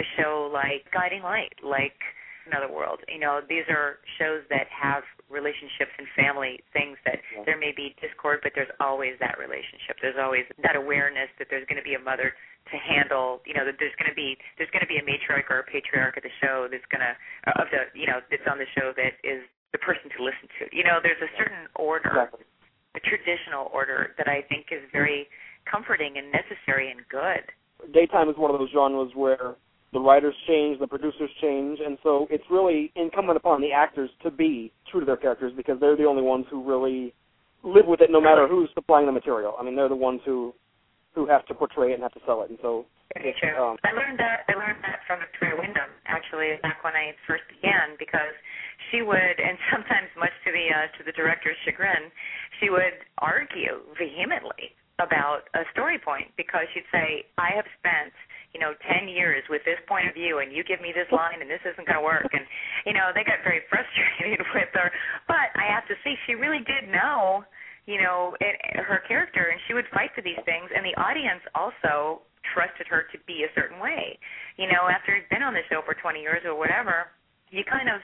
A 0.00 0.04
show 0.16 0.48
like 0.52 0.88
Guiding 0.88 1.20
Light, 1.20 1.52
like 1.60 2.00
Another 2.48 2.72
World. 2.72 3.00
You 3.08 3.20
know, 3.20 3.40
these 3.44 3.68
are 3.68 4.00
shows 4.18 4.40
that 4.48 4.64
have 4.72 5.04
relationships 5.28 5.92
and 5.96 6.08
family 6.16 6.60
things 6.72 6.96
that 7.04 7.20
yeah. 7.32 7.44
there 7.44 7.58
may 7.58 7.72
be 7.76 7.94
discord, 8.00 8.40
but 8.42 8.52
there's 8.54 8.72
always 8.80 9.16
that 9.20 9.36
relationship. 9.38 10.00
There's 10.00 10.20
always 10.20 10.44
that 10.62 10.76
awareness 10.76 11.28
that 11.38 11.48
there's 11.48 11.64
going 11.68 11.80
to 11.80 11.86
be 11.86 11.94
a 11.94 12.02
mother 12.02 12.32
to 12.70 12.76
handle. 12.78 13.42
You 13.48 13.54
know, 13.58 13.66
that 13.66 13.80
there's 13.82 13.96
going 13.98 14.10
to 14.10 14.18
be 14.18 14.38
there's 14.58 14.70
going 14.70 14.84
to 14.84 14.90
be 14.90 15.00
a 15.00 15.04
matriarch 15.04 15.50
or 15.50 15.62
a 15.62 15.66
patriarch 15.66 16.14
at 16.16 16.22
the 16.22 16.34
show 16.38 16.68
that's 16.70 16.86
going 16.92 17.02
to 17.02 17.14
uh, 17.50 17.62
of 17.62 17.66
the 17.74 17.88
you 17.98 18.06
know 18.06 18.22
that's 18.30 18.46
on 18.46 18.60
the 18.60 18.68
show 18.76 18.94
that 18.94 19.18
is 19.26 19.42
the 19.74 19.80
person 19.80 20.12
to 20.14 20.20
listen 20.22 20.46
to. 20.60 20.68
You 20.70 20.84
know, 20.84 21.00
there's 21.02 21.20
a 21.20 21.32
certain 21.38 21.66
order. 21.74 22.12
Exactly 22.12 22.46
a 22.94 23.00
traditional 23.00 23.70
order 23.72 24.14
that 24.18 24.28
I 24.28 24.42
think 24.48 24.66
is 24.70 24.82
very 24.92 25.26
comforting 25.70 26.14
and 26.16 26.30
necessary 26.32 26.90
and 26.90 27.00
good. 27.08 27.44
Daytime 27.92 28.28
is 28.28 28.36
one 28.36 28.50
of 28.50 28.58
those 28.58 28.70
genres 28.72 29.12
where 29.14 29.56
the 29.92 30.00
writers 30.00 30.34
change, 30.46 30.78
the 30.78 30.86
producers 30.86 31.30
change, 31.40 31.78
and 31.84 31.98
so 32.02 32.26
it's 32.30 32.44
really 32.50 32.92
incumbent 32.96 33.36
upon 33.36 33.60
the 33.60 33.72
actors 33.72 34.10
to 34.22 34.30
be 34.30 34.72
true 34.90 35.00
to 35.00 35.06
their 35.06 35.16
characters 35.16 35.52
because 35.56 35.78
they're 35.80 35.96
the 35.96 36.04
only 36.04 36.22
ones 36.22 36.46
who 36.50 36.62
really 36.66 37.12
live 37.62 37.86
with 37.86 38.00
it 38.00 38.10
no 38.10 38.20
matter 38.20 38.48
who's 38.48 38.68
supplying 38.74 39.06
the 39.06 39.12
material. 39.12 39.54
I 39.58 39.62
mean, 39.62 39.76
they're 39.76 39.88
the 39.88 39.96
ones 39.96 40.20
who 40.24 40.54
who 41.14 41.26
have 41.26 41.44
to 41.46 41.54
portray 41.54 41.92
it 41.92 41.94
and 41.94 42.02
have 42.02 42.16
to 42.16 42.24
sell 42.26 42.42
it. 42.42 42.50
And 42.50 42.58
so 42.62 42.86
very 43.14 43.34
true. 43.36 43.52
Um, 43.56 43.76
I 43.84 43.92
learned 43.92 44.18
that 44.18 44.48
I 44.48 44.56
learned 44.56 44.80
that 44.82 45.04
from 45.06 45.20
Victoria 45.20 45.56
Wyndham 45.60 45.92
actually 46.08 46.56
back 46.64 46.80
when 46.80 46.96
I 46.96 47.12
first 47.28 47.44
began 47.52 47.96
because 48.00 48.32
she 48.90 49.04
would 49.04 49.36
and 49.36 49.60
sometimes 49.72 50.08
much 50.16 50.32
to 50.48 50.50
the 50.52 50.66
uh, 50.72 50.88
to 50.96 51.00
the 51.04 51.12
director's 51.12 51.56
chagrin, 51.64 52.08
she 52.60 52.72
would 52.72 53.04
argue 53.20 53.84
vehemently 54.00 54.72
about 55.00 55.48
a 55.52 55.64
story 55.72 55.98
point 55.98 56.30
because 56.36 56.64
she'd 56.72 56.88
say, 56.92 57.26
I 57.36 57.52
have 57.56 57.66
spent 57.80 58.12
you 58.52 58.60
know, 58.60 58.76
10 58.84 59.08
years 59.08 59.40
with 59.48 59.64
this 59.64 59.80
point 59.88 60.04
of 60.08 60.12
view 60.12 60.44
and 60.44 60.52
you 60.52 60.60
give 60.60 60.80
me 60.84 60.92
this 60.92 61.08
line 61.08 61.40
and 61.40 61.48
this 61.48 61.64
isn't 61.64 61.88
going 61.88 61.96
to 61.96 62.04
work. 62.04 62.28
And, 62.36 62.44
you 62.84 62.92
know, 62.92 63.08
they 63.16 63.24
got 63.24 63.40
very 63.40 63.64
frustrated 63.72 64.44
with 64.54 64.68
her. 64.76 64.92
But 65.24 65.56
I 65.56 65.64
have 65.72 65.88
to 65.88 65.96
say, 66.04 66.12
she 66.28 66.36
really 66.36 66.60
did 66.60 66.92
know 66.92 67.44
you 67.86 67.98
know, 67.98 68.36
it, 68.38 68.54
her 68.78 69.02
character, 69.08 69.50
and 69.50 69.58
she 69.66 69.74
would 69.74 69.86
fight 69.90 70.14
for 70.14 70.22
these 70.22 70.38
things, 70.46 70.70
and 70.70 70.86
the 70.86 70.94
audience 71.00 71.42
also 71.54 72.22
trusted 72.54 72.86
her 72.86 73.06
to 73.10 73.18
be 73.26 73.42
a 73.42 73.50
certain 73.54 73.78
way. 73.82 74.18
You 74.58 74.70
know, 74.70 74.86
after 74.86 75.14
you've 75.14 75.30
been 75.30 75.42
on 75.42 75.54
the 75.54 75.66
show 75.70 75.82
for 75.82 75.94
20 75.94 76.22
years 76.22 76.42
or 76.46 76.54
whatever, 76.54 77.10
you 77.50 77.66
kind 77.66 77.90
of 77.90 77.98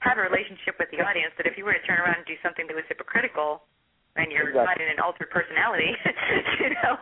have 0.00 0.18
a 0.18 0.24
relationship 0.24 0.78
with 0.78 0.90
the 0.94 1.02
audience 1.02 1.34
that 1.38 1.46
if 1.46 1.58
you 1.58 1.64
were 1.66 1.74
to 1.74 1.82
turn 1.82 1.98
around 1.98 2.22
and 2.22 2.28
do 2.28 2.38
something 2.42 2.66
that 2.66 2.74
was 2.74 2.86
hypocritical, 2.86 3.66
and 4.14 4.30
you're 4.30 4.54
exactly. 4.54 4.70
not 4.70 4.78
in 4.78 4.88
an 4.94 5.00
altered 5.02 5.30
personality, 5.34 5.90
you 6.62 6.70
know, 6.78 6.94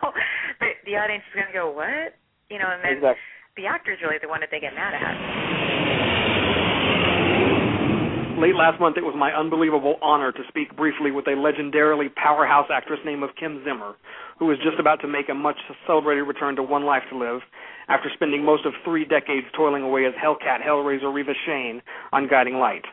the, 0.57 0.73
the 0.89 0.97
audience 0.97 1.21
is 1.29 1.33
going 1.37 1.49
to 1.49 1.53
go, 1.53 1.69
what? 1.69 2.17
You 2.49 2.57
know, 2.57 2.69
and 2.73 2.81
then 2.81 2.97
exactly. 2.97 3.21
the 3.61 3.65
actor's 3.69 4.01
really 4.01 4.17
the 4.17 4.29
one 4.29 4.41
that 4.41 4.49
they 4.49 4.59
get 4.59 4.73
mad 4.73 4.97
at 4.97 5.92
late 8.37 8.55
last 8.55 8.79
month, 8.79 8.97
it 8.97 9.03
was 9.03 9.15
my 9.17 9.31
unbelievable 9.31 9.95
honor 10.01 10.31
to 10.31 10.43
speak 10.47 10.75
briefly 10.75 11.11
with 11.11 11.27
a 11.27 11.37
legendarily 11.37 12.13
powerhouse 12.15 12.67
actress 12.71 12.99
named 13.05 13.23
of 13.23 13.29
Kim 13.39 13.61
Zimmer, 13.63 13.95
who 14.39 14.49
is 14.51 14.57
just 14.63 14.79
about 14.79 15.01
to 15.01 15.07
make 15.07 15.29
a 15.29 15.33
much 15.33 15.57
celebrated 15.85 16.23
return 16.23 16.55
to 16.55 16.63
One 16.63 16.85
Life 16.85 17.03
to 17.11 17.17
Live 17.17 17.41
after 17.87 18.09
spending 18.13 18.43
most 18.43 18.65
of 18.65 18.73
three 18.83 19.05
decades 19.05 19.47
toiling 19.55 19.83
away 19.83 20.05
as 20.05 20.13
Hellcat 20.13 20.65
Hellraiser 20.65 21.13
Reva 21.13 21.33
Shane 21.45 21.81
on 22.11 22.27
Guiding 22.27 22.55
Light. 22.55 22.85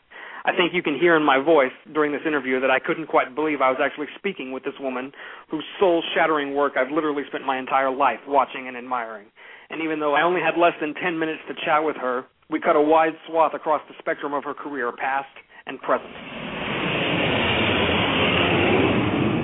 I 0.44 0.56
think 0.56 0.72
you 0.72 0.82
can 0.82 0.98
hear 0.98 1.16
in 1.16 1.22
my 1.22 1.38
voice 1.38 1.72
during 1.92 2.12
this 2.12 2.24
interview 2.26 2.60
that 2.60 2.70
I 2.70 2.78
couldn't 2.78 3.06
quite 3.06 3.34
believe 3.34 3.60
I 3.60 3.70
was 3.70 3.80
actually 3.82 4.08
speaking 4.16 4.52
with 4.52 4.64
this 4.64 4.78
woman 4.80 5.12
whose 5.50 5.64
soul 5.78 6.02
shattering 6.14 6.54
work 6.54 6.74
I've 6.76 6.90
literally 6.90 7.24
spent 7.28 7.44
my 7.44 7.58
entire 7.58 7.90
life 7.90 8.20
watching 8.26 8.68
and 8.68 8.76
admiring. 8.76 9.26
And 9.68 9.82
even 9.82 10.00
though 10.00 10.14
I 10.14 10.22
only 10.22 10.40
had 10.40 10.58
less 10.58 10.74
than 10.80 10.94
10 10.94 11.18
minutes 11.18 11.40
to 11.48 11.54
chat 11.64 11.84
with 11.84 11.96
her, 11.96 12.24
we 12.50 12.60
cut 12.60 12.76
a 12.76 12.80
wide 12.80 13.12
swath 13.28 13.54
across 13.54 13.80
the 13.88 13.94
spectrum 13.98 14.34
of 14.34 14.44
her 14.44 14.54
career, 14.54 14.92
past 14.92 15.28
and 15.66 15.80
present. 15.80 16.10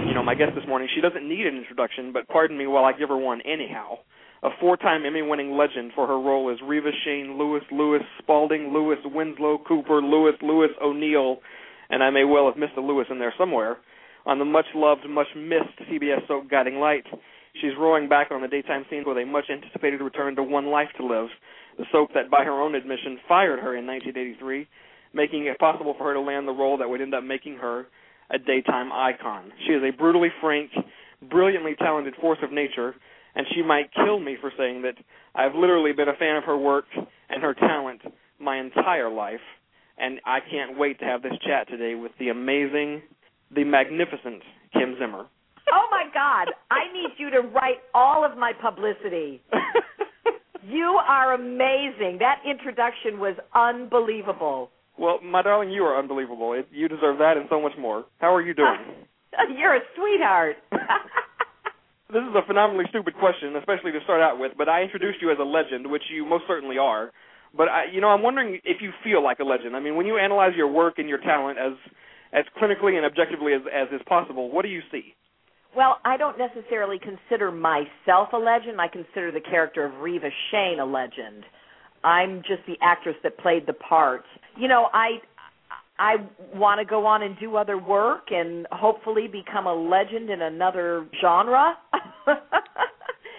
You 0.08 0.14
know, 0.14 0.22
my 0.22 0.34
guest 0.34 0.54
this 0.54 0.66
morning, 0.66 0.88
she 0.94 1.00
doesn't 1.00 1.28
need 1.28 1.46
an 1.46 1.56
introduction, 1.56 2.12
but 2.12 2.26
pardon 2.28 2.58
me 2.58 2.66
while 2.66 2.84
I 2.84 2.92
give 2.92 3.08
her 3.08 3.16
one 3.16 3.40
anyhow. 3.42 3.98
A 4.42 4.50
four-time 4.60 5.04
Emmy-winning 5.06 5.56
legend 5.56 5.92
for 5.94 6.06
her 6.06 6.20
role 6.20 6.50
as 6.52 6.58
Reva 6.66 6.90
Shane 7.04 7.38
Lewis, 7.38 7.62
Lewis 7.72 8.02
Spalding, 8.18 8.72
Lewis 8.72 8.98
Winslow, 9.04 9.58
Cooper, 9.66 10.02
Lewis, 10.02 10.34
Lewis 10.42 10.70
O'Neill, 10.82 11.38
and 11.90 12.02
I 12.02 12.10
may 12.10 12.24
well 12.24 12.46
have 12.46 12.56
missed 12.56 12.76
a 12.76 12.80
Lewis 12.80 13.06
in 13.10 13.18
there 13.18 13.34
somewhere, 13.38 13.78
on 14.26 14.38
the 14.38 14.44
much-loved, 14.44 15.08
much-missed 15.08 15.78
CBS 15.90 16.26
soap 16.28 16.50
Guiding 16.50 16.76
Light. 16.76 17.04
She's 17.60 17.72
rowing 17.78 18.08
back 18.08 18.30
on 18.30 18.42
the 18.42 18.48
daytime 18.48 18.84
scene 18.90 19.04
with 19.06 19.16
a 19.16 19.24
much 19.24 19.46
anticipated 19.50 20.00
return 20.00 20.36
to 20.36 20.42
One 20.42 20.66
Life 20.66 20.88
to 20.98 21.06
Live, 21.06 21.28
the 21.78 21.84
soap 21.92 22.10
that, 22.14 22.30
by 22.30 22.44
her 22.44 22.60
own 22.60 22.74
admission, 22.74 23.18
fired 23.28 23.60
her 23.60 23.76
in 23.76 23.86
1983, 23.86 24.66
making 25.12 25.46
it 25.46 25.58
possible 25.58 25.94
for 25.96 26.04
her 26.04 26.14
to 26.14 26.20
land 26.20 26.46
the 26.46 26.52
role 26.52 26.78
that 26.78 26.88
would 26.88 27.00
end 27.00 27.14
up 27.14 27.24
making 27.24 27.56
her 27.56 27.86
a 28.30 28.38
daytime 28.38 28.92
icon. 28.92 29.52
She 29.66 29.72
is 29.72 29.82
a 29.82 29.96
brutally 29.96 30.30
frank, 30.40 30.70
brilliantly 31.30 31.74
talented 31.78 32.14
force 32.20 32.38
of 32.42 32.52
nature, 32.52 32.94
and 33.34 33.46
she 33.54 33.62
might 33.62 33.92
kill 33.94 34.18
me 34.18 34.36
for 34.40 34.50
saying 34.56 34.82
that 34.82 34.94
I've 35.34 35.54
literally 35.54 35.92
been 35.92 36.08
a 36.08 36.16
fan 36.18 36.36
of 36.36 36.44
her 36.44 36.56
work 36.56 36.86
and 37.28 37.42
her 37.42 37.54
talent 37.54 38.00
my 38.38 38.58
entire 38.58 39.10
life, 39.10 39.40
and 39.98 40.20
I 40.24 40.38
can't 40.40 40.78
wait 40.78 40.98
to 41.00 41.04
have 41.04 41.22
this 41.22 41.34
chat 41.46 41.68
today 41.68 41.94
with 41.94 42.12
the 42.18 42.28
amazing, 42.28 43.02
the 43.54 43.64
magnificent 43.64 44.42
Kim 44.72 44.96
Zimmer. 44.98 45.26
Oh 45.72 45.88
my 45.90 46.04
God! 46.14 46.52
I 46.70 46.92
need 46.92 47.10
you 47.18 47.30
to 47.30 47.40
write 47.40 47.78
all 47.92 48.24
of 48.24 48.38
my 48.38 48.52
publicity. 48.52 49.42
you 50.66 50.98
are 51.06 51.34
amazing. 51.34 52.18
That 52.18 52.42
introduction 52.48 53.18
was 53.18 53.36
unbelievable. 53.54 54.70
Well, 54.98 55.20
my 55.22 55.42
darling, 55.42 55.70
you 55.70 55.82
are 55.84 55.98
unbelievable. 55.98 56.54
It, 56.54 56.68
you 56.72 56.88
deserve 56.88 57.18
that 57.18 57.36
and 57.36 57.46
so 57.50 57.60
much 57.60 57.72
more. 57.78 58.04
How 58.18 58.34
are 58.34 58.42
you 58.42 58.54
doing? 58.54 58.78
You're 59.58 59.76
a 59.76 59.80
sweetheart. 59.94 60.56
this 60.72 62.22
is 62.22 62.34
a 62.34 62.46
phenomenally 62.46 62.86
stupid 62.88 63.14
question, 63.18 63.54
especially 63.56 63.92
to 63.92 64.00
start 64.04 64.22
out 64.22 64.38
with. 64.38 64.52
But 64.56 64.68
I 64.68 64.82
introduced 64.82 65.18
you 65.20 65.30
as 65.30 65.38
a 65.38 65.44
legend, 65.44 65.90
which 65.90 66.02
you 66.10 66.24
most 66.24 66.44
certainly 66.48 66.78
are. 66.78 67.12
But 67.56 67.68
I, 67.68 67.84
you 67.92 68.00
know, 68.00 68.08
I'm 68.08 68.22
wondering 68.22 68.60
if 68.64 68.80
you 68.80 68.90
feel 69.04 69.22
like 69.22 69.38
a 69.38 69.44
legend. 69.44 69.76
I 69.76 69.80
mean, 69.80 69.96
when 69.96 70.06
you 70.06 70.18
analyze 70.18 70.52
your 70.56 70.68
work 70.68 70.94
and 70.98 71.08
your 71.08 71.18
talent 71.18 71.58
as 71.58 71.72
as 72.32 72.44
clinically 72.60 72.96
and 72.96 73.06
objectively 73.06 73.52
as 73.52 73.62
as 73.72 73.88
is 73.92 74.00
possible, 74.06 74.50
what 74.50 74.62
do 74.62 74.68
you 74.68 74.80
see? 74.90 75.14
Well, 75.76 75.98
I 76.06 76.16
don't 76.16 76.38
necessarily 76.38 76.98
consider 76.98 77.52
myself 77.52 78.30
a 78.32 78.38
legend. 78.38 78.80
I 78.80 78.88
consider 78.88 79.30
the 79.30 79.40
character 79.40 79.84
of 79.84 80.00
Reva 80.00 80.30
Shane 80.50 80.80
a 80.80 80.86
legend. 80.86 81.44
I'm 82.02 82.38
just 82.38 82.64
the 82.66 82.76
actress 82.80 83.16
that 83.22 83.36
played 83.38 83.66
the 83.66 83.74
part. 83.74 84.24
You 84.56 84.68
know, 84.68 84.88
I 84.94 85.18
I 85.98 86.16
want 86.54 86.80
to 86.80 86.86
go 86.86 87.04
on 87.04 87.22
and 87.22 87.38
do 87.38 87.56
other 87.56 87.76
work 87.76 88.28
and 88.30 88.66
hopefully 88.72 89.28
become 89.28 89.66
a 89.66 89.74
legend 89.74 90.30
in 90.30 90.40
another 90.40 91.06
genre 91.20 91.74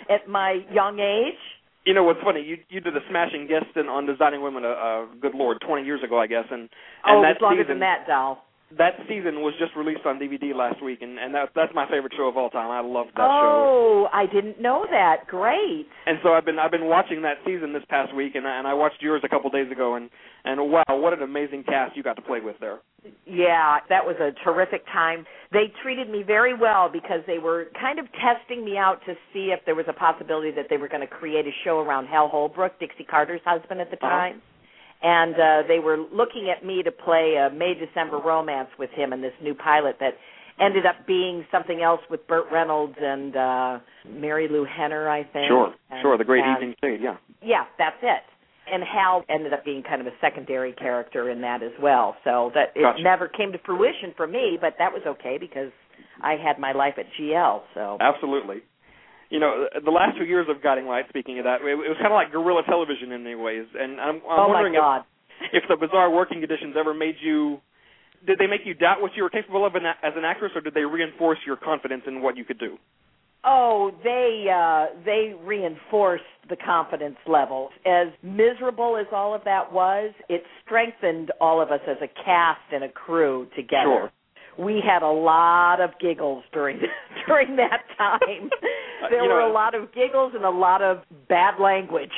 at 0.09 0.27
my 0.27 0.59
young 0.71 0.99
age. 0.99 1.39
You 1.85 1.93
know 1.93 2.03
what's 2.03 2.19
funny? 2.23 2.41
You 2.41 2.57
you 2.69 2.81
did 2.81 2.95
a 2.95 2.99
smashing 3.09 3.47
guest 3.47 3.75
in, 3.77 3.87
on 3.87 4.05
Designing 4.05 4.43
Women, 4.43 4.63
a 4.63 4.67
uh, 4.67 4.71
uh, 4.71 5.05
good 5.21 5.33
lord, 5.33 5.57
20 5.65 5.85
years 5.85 6.01
ago, 6.03 6.19
I 6.19 6.27
guess, 6.27 6.45
and 6.51 6.69
and 7.05 7.17
oh, 7.17 7.21
that 7.21 7.31
it's 7.31 7.41
longer 7.41 7.63
season, 7.63 7.75
than 7.75 7.79
that, 7.79 8.05
doll. 8.05 8.43
That 8.75 8.99
season 9.07 9.39
was 9.41 9.53
just 9.59 9.71
released 9.77 10.05
on 10.05 10.19
DVD 10.19 10.53
last 10.53 10.83
week, 10.83 11.01
and 11.01 11.17
and 11.17 11.33
that, 11.33 11.49
that's 11.55 11.73
my 11.73 11.87
favorite 11.89 12.11
show 12.17 12.27
of 12.27 12.35
all 12.35 12.49
time. 12.49 12.69
I 12.69 12.81
love 12.81 13.07
that 13.15 13.23
oh, 13.23 13.39
show. 13.39 14.07
Oh, 14.07 14.09
I 14.11 14.25
didn't 14.25 14.61
know 14.61 14.85
that. 14.91 15.25
Great. 15.27 15.87
And 16.05 16.17
so 16.21 16.33
I've 16.33 16.43
been 16.43 16.59
I've 16.59 16.71
been 16.71 16.87
watching 16.87 17.21
that 17.21 17.37
season 17.45 17.71
this 17.71 17.83
past 17.89 18.13
week, 18.13 18.35
and 18.35 18.45
I, 18.45 18.57
and 18.57 18.67
I 18.67 18.73
watched 18.73 19.01
yours 19.01 19.21
a 19.23 19.29
couple 19.29 19.49
days 19.49 19.71
ago, 19.71 19.95
and 19.95 20.09
and 20.43 20.69
wow, 20.69 20.83
what 20.89 21.13
an 21.13 21.21
amazing 21.21 21.63
cast 21.63 21.95
you 21.95 22.03
got 22.03 22.17
to 22.17 22.21
play 22.21 22.41
with 22.41 22.57
there. 22.59 22.79
Yeah, 23.25 23.79
that 23.87 24.05
was 24.05 24.15
a 24.19 24.31
terrific 24.43 24.85
time. 24.87 25.25
They 25.53 25.71
treated 25.81 26.09
me 26.09 26.23
very 26.23 26.53
well 26.53 26.89
because 26.91 27.21
they 27.25 27.37
were 27.37 27.67
kind 27.79 27.99
of 27.99 28.07
testing 28.13 28.65
me 28.65 28.77
out 28.77 28.99
to 29.05 29.13
see 29.31 29.53
if 29.57 29.59
there 29.65 29.75
was 29.75 29.85
a 29.87 29.93
possibility 29.93 30.51
that 30.51 30.65
they 30.69 30.77
were 30.77 30.89
going 30.89 31.01
to 31.01 31.07
create 31.07 31.45
a 31.45 31.51
show 31.63 31.79
around 31.79 32.07
Hal 32.07 32.27
Holbrook, 32.27 32.79
Dixie 32.79 33.05
Carter's 33.05 33.41
husband 33.45 33.79
at 33.79 33.91
the 33.91 33.97
Uh-huh. 33.97 34.39
And 35.01 35.35
uh, 35.35 35.67
they 35.67 35.79
were 35.79 35.97
looking 35.97 36.51
at 36.55 36.65
me 36.65 36.81
to 36.83 36.91
play 36.91 37.35
a 37.35 37.53
May 37.53 37.73
December 37.73 38.17
romance 38.17 38.69
with 38.79 38.89
him 38.91 39.13
in 39.13 39.21
this 39.21 39.33
new 39.43 39.53
pilot 39.53 39.97
that 39.99 40.13
ended 40.59 40.85
up 40.85 41.05
being 41.05 41.45
something 41.51 41.81
else 41.81 42.01
with 42.09 42.25
Burt 42.27 42.45
Reynolds 42.51 42.95
and 42.99 43.35
uh 43.35 43.79
Marilu 44.09 44.65
Henner, 44.67 45.09
I 45.09 45.23
think. 45.23 45.49
Sure, 45.49 45.73
and, 45.91 46.01
sure, 46.01 46.17
the 46.17 46.23
Great 46.23 46.43
and, 46.43 46.57
Evening 46.57 46.75
Shade, 46.81 46.99
yeah. 47.01 47.17
Yeah, 47.41 47.65
that's 47.77 47.97
it. 48.01 48.23
And 48.71 48.83
Hal 48.83 49.23
ended 49.29 49.53
up 49.53 49.63
being 49.63 49.83
kind 49.83 50.01
of 50.01 50.07
a 50.07 50.15
secondary 50.19 50.73
character 50.73 51.29
in 51.29 51.41
that 51.41 51.63
as 51.63 51.71
well. 51.81 52.15
So 52.23 52.51
that 52.53 52.73
it 52.75 52.81
Gotcha. 52.81 53.03
never 53.03 53.27
came 53.27 53.51
to 53.53 53.59
fruition 53.59 54.13
for 54.17 54.27
me, 54.27 54.57
but 54.59 54.73
that 54.79 54.91
was 54.91 55.03
okay 55.07 55.37
because 55.39 55.71
I 56.21 56.33
had 56.33 56.59
my 56.59 56.73
life 56.73 56.95
at 56.97 57.05
GL. 57.19 57.61
So 57.73 57.97
Absolutely. 58.01 58.57
You 59.29 59.39
know, 59.39 59.67
the 59.83 59.91
last 59.91 60.17
two 60.17 60.25
years 60.25 60.47
of 60.49 60.63
Guiding 60.63 60.85
Light. 60.85 61.05
Speaking 61.09 61.39
of 61.39 61.45
that, 61.45 61.59
it, 61.61 61.67
it 61.67 61.89
was 61.91 61.97
kind 61.99 62.13
of 62.13 62.17
like 62.17 62.31
guerrilla 62.31 62.63
television 62.65 63.11
in 63.11 63.23
many 63.23 63.35
ways, 63.35 63.65
and 63.77 63.99
I'm, 63.99 64.15
I'm 64.23 64.39
oh 64.39 64.47
wondering 64.47 64.73
my 64.73 64.79
God. 64.79 65.01
if 65.51 65.63
if 65.63 65.69
the 65.69 65.75
bizarre 65.75 66.09
working 66.09 66.39
conditions 66.39 66.75
ever 66.79 66.93
made 66.93 67.15
you. 67.21 67.59
Did 68.25 68.39
they 68.39 68.47
make 68.47 68.61
you 68.65 68.73
doubt 68.73 68.99
what 68.99 69.11
you 69.15 69.21
were 69.21 69.29
capable 69.29 69.65
of 69.65 69.75
in, 69.75 69.85
as 69.85 70.13
an 70.15 70.25
actress, 70.25 70.51
or 70.55 70.61
did 70.61 70.73
they 70.73 70.81
reinforce 70.81 71.37
your 71.45 71.55
confidence 71.55 72.01
in 72.07 72.21
what 72.21 72.35
you 72.35 72.43
could 72.43 72.57
do? 72.57 72.77
Oh, 73.45 73.91
they 74.03 74.47
uh 74.51 74.99
they 75.05 75.33
reinforced 75.43 76.23
the 76.49 76.55
confidence 76.55 77.17
level. 77.27 77.69
As 77.85 78.07
miserable 78.23 78.97
as 78.97 79.05
all 79.11 79.35
of 79.35 79.43
that 79.45 79.71
was, 79.71 80.13
it 80.29 80.43
strengthened 80.65 81.31
all 81.39 81.61
of 81.61 81.71
us 81.71 81.79
as 81.87 81.97
a 82.01 82.07
cast 82.23 82.59
and 82.73 82.83
a 82.83 82.89
crew 82.89 83.47
together. 83.55 83.83
Sure. 83.83 84.11
We 84.57 84.81
had 84.85 85.03
a 85.03 85.11
lot 85.11 85.81
of 85.81 85.91
giggles 85.99 86.43
during 86.51 86.79
during 87.27 87.55
that 87.57 87.83
time. 87.97 88.49
Uh, 88.97 89.09
there 89.11 89.21
you 89.21 89.29
know, 89.29 89.35
were 89.35 89.41
a 89.41 89.53
lot 89.53 89.75
of 89.75 89.93
giggles 89.93 90.31
and 90.33 90.43
a 90.43 90.49
lot 90.49 90.81
of 90.81 91.03
bad 91.29 91.61
language. 91.61 92.09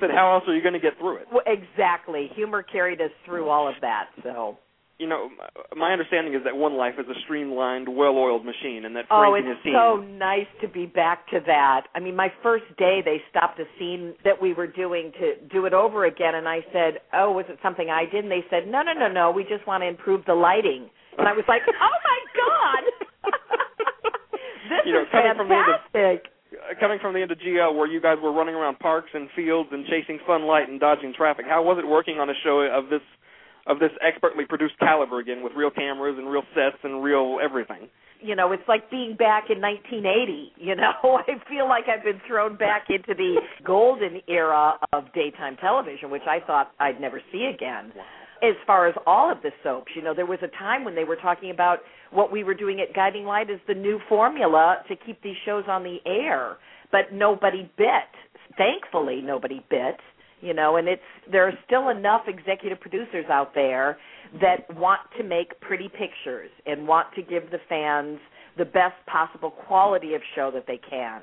but 0.00 0.08
how 0.08 0.32
else 0.32 0.44
are 0.46 0.54
you 0.54 0.62
going 0.62 0.72
to 0.72 0.78
get 0.78 0.96
through 1.00 1.16
it? 1.16 1.26
Well, 1.32 1.42
exactly. 1.48 2.30
Humor 2.36 2.62
carried 2.62 3.00
us 3.00 3.10
through 3.26 3.48
all 3.48 3.66
of 3.66 3.74
that. 3.80 4.04
So 4.22 4.56
You 5.00 5.08
know, 5.08 5.30
my 5.74 5.92
understanding 5.96 6.34
is 6.34 6.44
that 6.44 6.54
One 6.54 6.76
Life 6.76 6.94
is 7.00 7.06
a 7.08 7.16
streamlined, 7.24 7.88
well-oiled 7.88 8.44
machine, 8.44 8.84
and 8.84 8.94
that 8.96 9.06
Oh, 9.10 9.32
and 9.32 9.48
it's 9.48 9.56
his 9.56 9.64
team. 9.64 9.72
so 9.72 9.96
nice 9.96 10.46
to 10.60 10.68
be 10.68 10.84
back 10.84 11.26
to 11.32 11.40
that. 11.46 11.86
I 11.94 12.00
mean, 12.00 12.14
my 12.14 12.28
first 12.42 12.68
day 12.76 13.00
they 13.02 13.22
stopped 13.30 13.58
a 13.58 13.64
scene 13.78 14.12
that 14.24 14.36
we 14.36 14.52
were 14.52 14.66
doing 14.66 15.10
to 15.18 15.36
do 15.48 15.64
it 15.64 15.72
over 15.72 16.04
again, 16.04 16.34
and 16.34 16.46
I 16.46 16.60
said, 16.70 17.00
"Oh, 17.14 17.32
was 17.32 17.46
it 17.48 17.58
something 17.62 17.88
I 17.88 18.04
did?" 18.04 18.24
And 18.24 18.30
they 18.30 18.44
said, 18.50 18.68
"No, 18.68 18.82
no, 18.82 18.92
no, 18.92 19.08
no. 19.08 19.30
We 19.30 19.44
just 19.44 19.66
want 19.66 19.82
to 19.82 19.88
improve 19.88 20.26
the 20.26 20.34
lighting." 20.34 20.90
And 21.16 21.26
I 21.26 21.32
was 21.32 21.44
like, 21.48 21.62
"Oh 21.66 21.96
my 22.04 22.20
god, 22.36 22.82
this 24.68 24.84
You 24.84 24.92
know, 24.92 25.02
is 25.02 25.08
coming 25.10 25.32
from 25.34 25.48
the 25.48 25.54
end 25.56 25.68
of- 25.72 25.80
fantastic!" 25.92 26.30
Uh, 26.52 26.74
coming 26.78 26.98
from 27.00 27.14
the 27.14 27.22
end 27.22 27.30
of 27.32 27.38
GL, 27.38 27.74
where 27.74 27.86
you 27.86 28.00
guys 28.02 28.18
were 28.22 28.32
running 28.32 28.54
around 28.54 28.78
parks 28.80 29.08
and 29.14 29.30
fields 29.34 29.70
and 29.72 29.86
chasing 29.86 30.18
sunlight 30.26 30.68
and 30.68 30.78
dodging 30.78 31.14
traffic, 31.16 31.46
how 31.48 31.62
was 31.62 31.78
it 31.78 31.86
working 31.88 32.18
on 32.18 32.28
a 32.28 32.34
show 32.44 32.60
of 32.60 32.90
this 32.90 33.00
of 33.70 33.78
this 33.78 33.92
expertly 34.02 34.44
produced 34.44 34.78
caliber 34.78 35.20
again, 35.20 35.42
with 35.42 35.52
real 35.54 35.70
cameras 35.70 36.16
and 36.18 36.28
real 36.28 36.42
sets 36.54 36.82
and 36.82 37.02
real 37.02 37.38
everything? 37.42 37.88
you 38.22 38.36
know, 38.36 38.52
it's 38.52 38.66
like 38.68 38.90
being 38.90 39.16
back 39.16 39.44
in 39.50 39.60
1980. 39.60 40.52
You 40.56 40.76
know, 40.76 40.92
I 41.02 41.48
feel 41.48 41.68
like 41.68 41.84
I've 41.88 42.04
been 42.04 42.20
thrown 42.26 42.56
back 42.56 42.86
into 42.88 43.14
the 43.14 43.40
golden 43.64 44.20
era 44.28 44.74
of 44.92 45.12
daytime 45.14 45.56
television, 45.56 46.10
which 46.10 46.26
I 46.28 46.38
thought 46.46 46.72
I'd 46.78 47.00
never 47.00 47.20
see 47.32 47.50
again. 47.52 47.92
As 48.42 48.54
far 48.66 48.88
as 48.88 48.94
all 49.06 49.30
of 49.30 49.42
the 49.42 49.50
soaps, 49.62 49.92
you 49.94 50.02
know, 50.02 50.14
there 50.14 50.26
was 50.26 50.38
a 50.42 50.48
time 50.58 50.84
when 50.84 50.94
they 50.94 51.04
were 51.04 51.16
talking 51.16 51.50
about 51.50 51.80
what 52.10 52.32
we 52.32 52.42
were 52.42 52.54
doing 52.54 52.80
at 52.80 52.94
Guiding 52.94 53.24
Light 53.24 53.50
as 53.50 53.58
the 53.68 53.74
new 53.74 54.00
formula 54.08 54.76
to 54.88 54.96
keep 54.96 55.22
these 55.22 55.36
shows 55.44 55.64
on 55.68 55.82
the 55.82 55.98
air, 56.06 56.56
but 56.90 57.12
nobody 57.12 57.70
bit. 57.76 58.08
Thankfully, 58.56 59.20
nobody 59.22 59.64
bit. 59.68 59.96
You 60.40 60.54
know, 60.54 60.76
and 60.76 60.88
it's 60.88 61.02
there 61.30 61.46
are 61.46 61.52
still 61.66 61.90
enough 61.90 62.22
executive 62.26 62.80
producers 62.80 63.26
out 63.30 63.54
there 63.54 63.98
that 64.40 64.74
want 64.76 65.00
to 65.18 65.24
make 65.24 65.60
pretty 65.60 65.88
pictures 65.88 66.50
and 66.66 66.86
want 66.86 67.08
to 67.14 67.22
give 67.22 67.50
the 67.50 67.58
fans 67.68 68.18
the 68.56 68.64
best 68.64 68.94
possible 69.06 69.50
quality 69.50 70.14
of 70.14 70.22
show 70.34 70.50
that 70.52 70.64
they 70.66 70.78
can. 70.88 71.22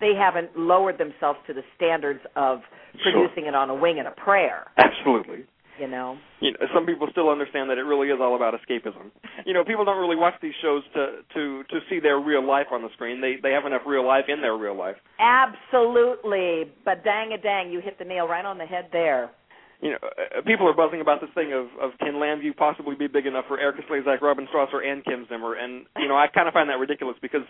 They 0.00 0.12
haven't 0.18 0.56
lowered 0.56 0.98
themselves 0.98 1.38
to 1.46 1.54
the 1.54 1.62
standards 1.76 2.20
of 2.34 2.60
producing 3.02 3.46
it 3.46 3.54
on 3.54 3.70
a 3.70 3.74
wing 3.74 3.98
and 3.98 4.08
a 4.08 4.10
prayer, 4.10 4.66
Absolutely. 4.76 5.44
You 5.78 5.88
know. 5.88 6.18
You 6.40 6.52
know, 6.52 6.66
some 6.74 6.86
people 6.86 7.08
still 7.10 7.28
understand 7.28 7.70
that 7.70 7.78
it 7.78 7.82
really 7.82 8.08
is 8.08 8.18
all 8.20 8.36
about 8.36 8.54
escapism. 8.54 9.10
You 9.44 9.52
know, 9.52 9.64
people 9.64 9.84
don't 9.84 9.98
really 9.98 10.16
watch 10.16 10.34
these 10.40 10.54
shows 10.62 10.82
to 10.94 11.22
to 11.34 11.62
to 11.64 11.80
see 11.90 12.00
their 12.00 12.18
real 12.18 12.46
life 12.46 12.68
on 12.72 12.82
the 12.82 12.88
screen. 12.94 13.20
They 13.20 13.36
they 13.42 13.52
have 13.52 13.66
enough 13.66 13.82
real 13.86 14.06
life 14.06 14.24
in 14.28 14.40
their 14.40 14.56
real 14.56 14.76
life. 14.76 14.96
Absolutely. 15.18 16.72
But 16.84 17.04
dang 17.04 17.32
a 17.32 17.38
dang, 17.38 17.70
you 17.70 17.80
hit 17.80 17.98
the 17.98 18.04
nail 18.04 18.26
right 18.26 18.44
on 18.44 18.58
the 18.58 18.66
head 18.66 18.88
there. 18.92 19.30
You 19.82 19.90
know, 19.90 19.98
uh, 20.02 20.40
people 20.46 20.66
are 20.66 20.72
buzzing 20.72 21.02
about 21.02 21.20
this 21.20 21.30
thing 21.34 21.52
of 21.52 21.66
of 21.80 21.98
can 21.98 22.14
Llanview 22.14 22.56
possibly 22.56 22.94
be 22.94 23.06
big 23.06 23.26
enough 23.26 23.44
for 23.46 23.60
Erika 23.60 23.82
Slezak, 23.90 24.22
Robin 24.22 24.48
Strasser, 24.52 24.84
and 24.84 25.04
Kim 25.04 25.26
Zimmer? 25.28 25.54
And 25.54 25.84
you 25.98 26.08
know, 26.08 26.16
I 26.16 26.28
kind 26.28 26.48
of 26.48 26.54
find 26.54 26.70
that 26.70 26.78
ridiculous 26.78 27.16
because 27.20 27.44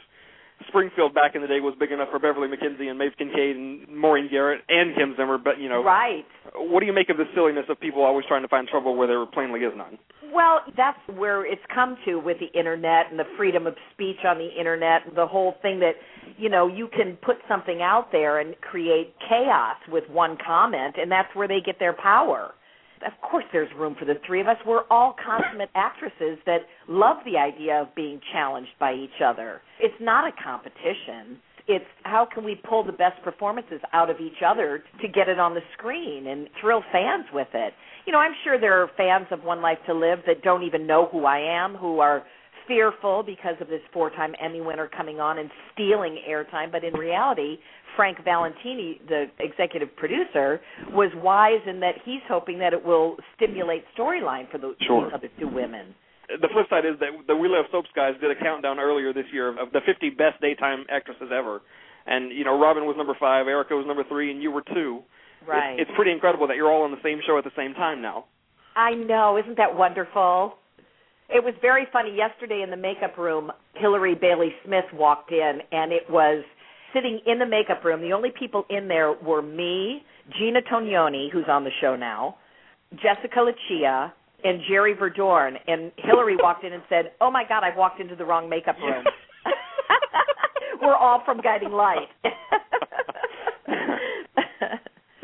Springfield 0.68 1.14
back 1.14 1.34
in 1.34 1.42
the 1.42 1.48
day 1.48 1.60
was 1.60 1.74
big 1.78 1.92
enough 1.92 2.08
for 2.10 2.18
Beverlee 2.18 2.48
McKinsey 2.52 2.88
and 2.88 2.98
Maeve 2.98 3.12
Kinkead 3.20 3.50
and 3.52 3.88
Maureen 3.88 4.28
Garrett 4.30 4.62
and 4.68 4.94
Kim 4.96 5.14
Zimmer. 5.16 5.38
But 5.38 5.58
you 5.58 5.68
know, 5.68 5.82
Right. 5.82 6.24
what 6.54 6.80
do 6.80 6.86
you 6.86 6.92
make 6.92 7.08
of 7.10 7.18
the 7.18 7.28
silliness 7.34 7.68
of 7.68 7.78
people 7.78 8.02
always 8.02 8.24
trying 8.26 8.42
to 8.42 8.48
find 8.48 8.66
trouble 8.68 8.96
where 8.96 9.06
there 9.06 9.24
plainly 9.26 9.60
is 9.60 9.74
none? 9.76 9.98
Well, 10.32 10.62
that's 10.76 10.98
where 11.08 11.44
it's 11.46 11.64
come 11.72 11.96
to 12.04 12.16
with 12.18 12.38
the 12.40 12.50
internet 12.58 13.10
and 13.10 13.18
the 13.18 13.26
freedom 13.36 13.66
of 13.66 13.76
speech 13.92 14.24
on 14.24 14.38
the 14.38 14.48
internet, 14.58 15.14
the 15.14 15.26
whole 15.26 15.52
thing 15.62 15.78
that, 15.80 15.94
you 16.36 16.48
know, 16.48 16.66
you 16.66 16.88
can 16.88 17.16
put 17.16 17.36
something 17.46 17.80
out 17.80 18.10
there 18.10 18.40
and 18.40 18.60
create 18.60 19.14
chaos 19.28 19.76
with 19.88 20.08
one 20.10 20.36
comment, 20.36 20.96
and 20.98 21.10
that's 21.10 21.32
where 21.34 21.46
they 21.46 21.60
get 21.60 21.78
their 21.78 21.92
power. 21.92 22.52
Of 23.04 23.12
course, 23.20 23.44
there's 23.52 23.68
room 23.76 23.96
for 23.98 24.04
the 24.04 24.14
three 24.26 24.40
of 24.40 24.46
us. 24.46 24.56
We're 24.66 24.84
all 24.90 25.14
consummate 25.24 25.70
actresses 25.74 26.38
that 26.46 26.60
love 26.88 27.18
the 27.24 27.36
idea 27.36 27.82
of 27.82 27.94
being 27.94 28.20
challenged 28.32 28.70
by 28.80 28.94
each 28.94 29.20
other. 29.24 29.60
It's 29.80 29.94
not 30.00 30.26
a 30.26 30.32
competition. 30.42 31.38
It's 31.68 31.84
how 32.04 32.26
can 32.32 32.44
we 32.44 32.54
pull 32.54 32.84
the 32.84 32.92
best 32.92 33.20
performances 33.24 33.80
out 33.92 34.08
of 34.08 34.20
each 34.20 34.40
other 34.46 34.84
to 35.02 35.08
get 35.08 35.28
it 35.28 35.38
on 35.38 35.54
the 35.54 35.62
screen 35.76 36.28
and 36.28 36.48
thrill 36.60 36.82
fans 36.92 37.26
with 37.32 37.48
it. 37.54 37.74
You 38.06 38.12
know, 38.12 38.18
I'm 38.18 38.34
sure 38.44 38.58
there 38.58 38.80
are 38.80 38.90
fans 38.96 39.26
of 39.32 39.42
One 39.42 39.60
Life 39.60 39.78
to 39.86 39.94
Live 39.94 40.20
that 40.26 40.42
don't 40.42 40.62
even 40.62 40.86
know 40.86 41.08
who 41.10 41.24
I 41.24 41.38
am, 41.38 41.74
who 41.74 41.98
are 41.98 42.22
fearful 42.68 43.22
because 43.22 43.54
of 43.60 43.68
this 43.68 43.80
four-time 43.92 44.34
Emmy 44.42 44.60
winner 44.60 44.88
coming 44.88 45.20
on 45.20 45.38
and 45.38 45.50
stealing 45.72 46.18
airtime, 46.28 46.70
but 46.70 46.84
in 46.84 46.94
reality, 46.94 47.58
Frank 47.96 48.22
Valentini, 48.24 49.00
the 49.08 49.26
executive 49.40 49.94
producer, 49.96 50.60
was 50.92 51.10
wise 51.16 51.60
in 51.66 51.80
that 51.80 51.94
he's 52.04 52.20
hoping 52.28 52.58
that 52.60 52.72
it 52.72 52.84
will 52.84 53.16
stimulate 53.34 53.84
storyline 53.98 54.50
for 54.50 54.58
the, 54.58 54.74
Sure. 54.86 55.04
these 55.04 55.14
other 55.14 55.28
two 55.40 55.48
women. 55.48 55.94
The 56.28 56.48
flip 56.52 56.66
side 56.68 56.84
is 56.84 56.98
that 57.00 57.10
the 57.26 57.36
We 57.36 57.48
Love 57.48 57.66
Soaps 57.70 57.88
guys 57.94 58.14
did 58.20 58.30
a 58.30 58.38
countdown 58.38 58.78
earlier 58.78 59.12
this 59.12 59.26
year 59.32 59.48
of 59.48 59.72
the 59.72 59.80
50 59.86 60.10
best 60.10 60.40
daytime 60.40 60.84
actresses 60.90 61.30
ever, 61.32 61.62
and 62.06 62.32
you 62.32 62.44
know 62.44 62.58
Robin 62.58 62.84
was 62.84 62.96
number 62.96 63.16
five, 63.18 63.46
Erika 63.46 63.74
was 63.74 63.86
number 63.86 64.04
three, 64.08 64.30
and 64.30 64.42
you 64.42 64.50
were 64.50 64.62
two. 64.74 65.02
Right. 65.46 65.78
It's, 65.78 65.88
it's 65.88 65.96
pretty 65.96 66.10
incredible 66.10 66.48
that 66.48 66.56
you're 66.56 66.70
all 66.70 66.82
on 66.82 66.90
the 66.90 67.02
same 67.02 67.20
show 67.26 67.38
at 67.38 67.44
the 67.44 67.54
same 67.56 67.74
time 67.74 68.02
now. 68.02 68.24
I 68.74 68.94
know, 68.94 69.38
isn't 69.38 69.56
that 69.56 69.74
wonderful? 69.76 70.54
It 71.28 71.42
was 71.42 71.54
very 71.62 71.86
funny 71.92 72.14
yesterday 72.14 72.62
in 72.62 72.70
the 72.70 72.76
makeup 72.76 73.16
room. 73.18 73.50
Hillary 73.74 74.14
Bailey 74.14 74.52
Smith 74.64 74.84
walked 74.92 75.32
in, 75.32 75.58
and 75.72 75.92
it 75.92 76.10
was 76.10 76.44
sitting 76.92 77.20
in 77.26 77.38
the 77.38 77.46
makeup 77.46 77.84
room. 77.84 78.00
The 78.00 78.12
only 78.12 78.30
people 78.38 78.64
in 78.70 78.88
there 78.88 79.12
were 79.12 79.42
me, 79.42 80.02
Gina 80.38 80.60
Tognoni, 80.62 81.30
who's 81.32 81.44
on 81.48 81.64
the 81.64 81.70
show 81.80 81.96
now, 81.96 82.36
Jessica 82.94 83.38
Leccia, 83.38 84.12
and 84.44 84.60
Jerry 84.68 84.94
Verdorn. 84.94 85.56
And 85.66 85.92
Hillary 85.96 86.36
walked 86.42 86.64
in 86.64 86.72
and 86.72 86.82
said, 86.88 87.12
"Oh 87.20 87.30
my 87.30 87.44
God, 87.48 87.62
I've 87.64 87.76
walked 87.76 88.00
into 88.00 88.16
the 88.16 88.24
wrong 88.24 88.48
makeup 88.48 88.76
room." 88.82 89.04
we're 90.82 90.94
all 90.94 91.22
from 91.24 91.40
Guiding 91.40 91.72
Light. 91.72 92.08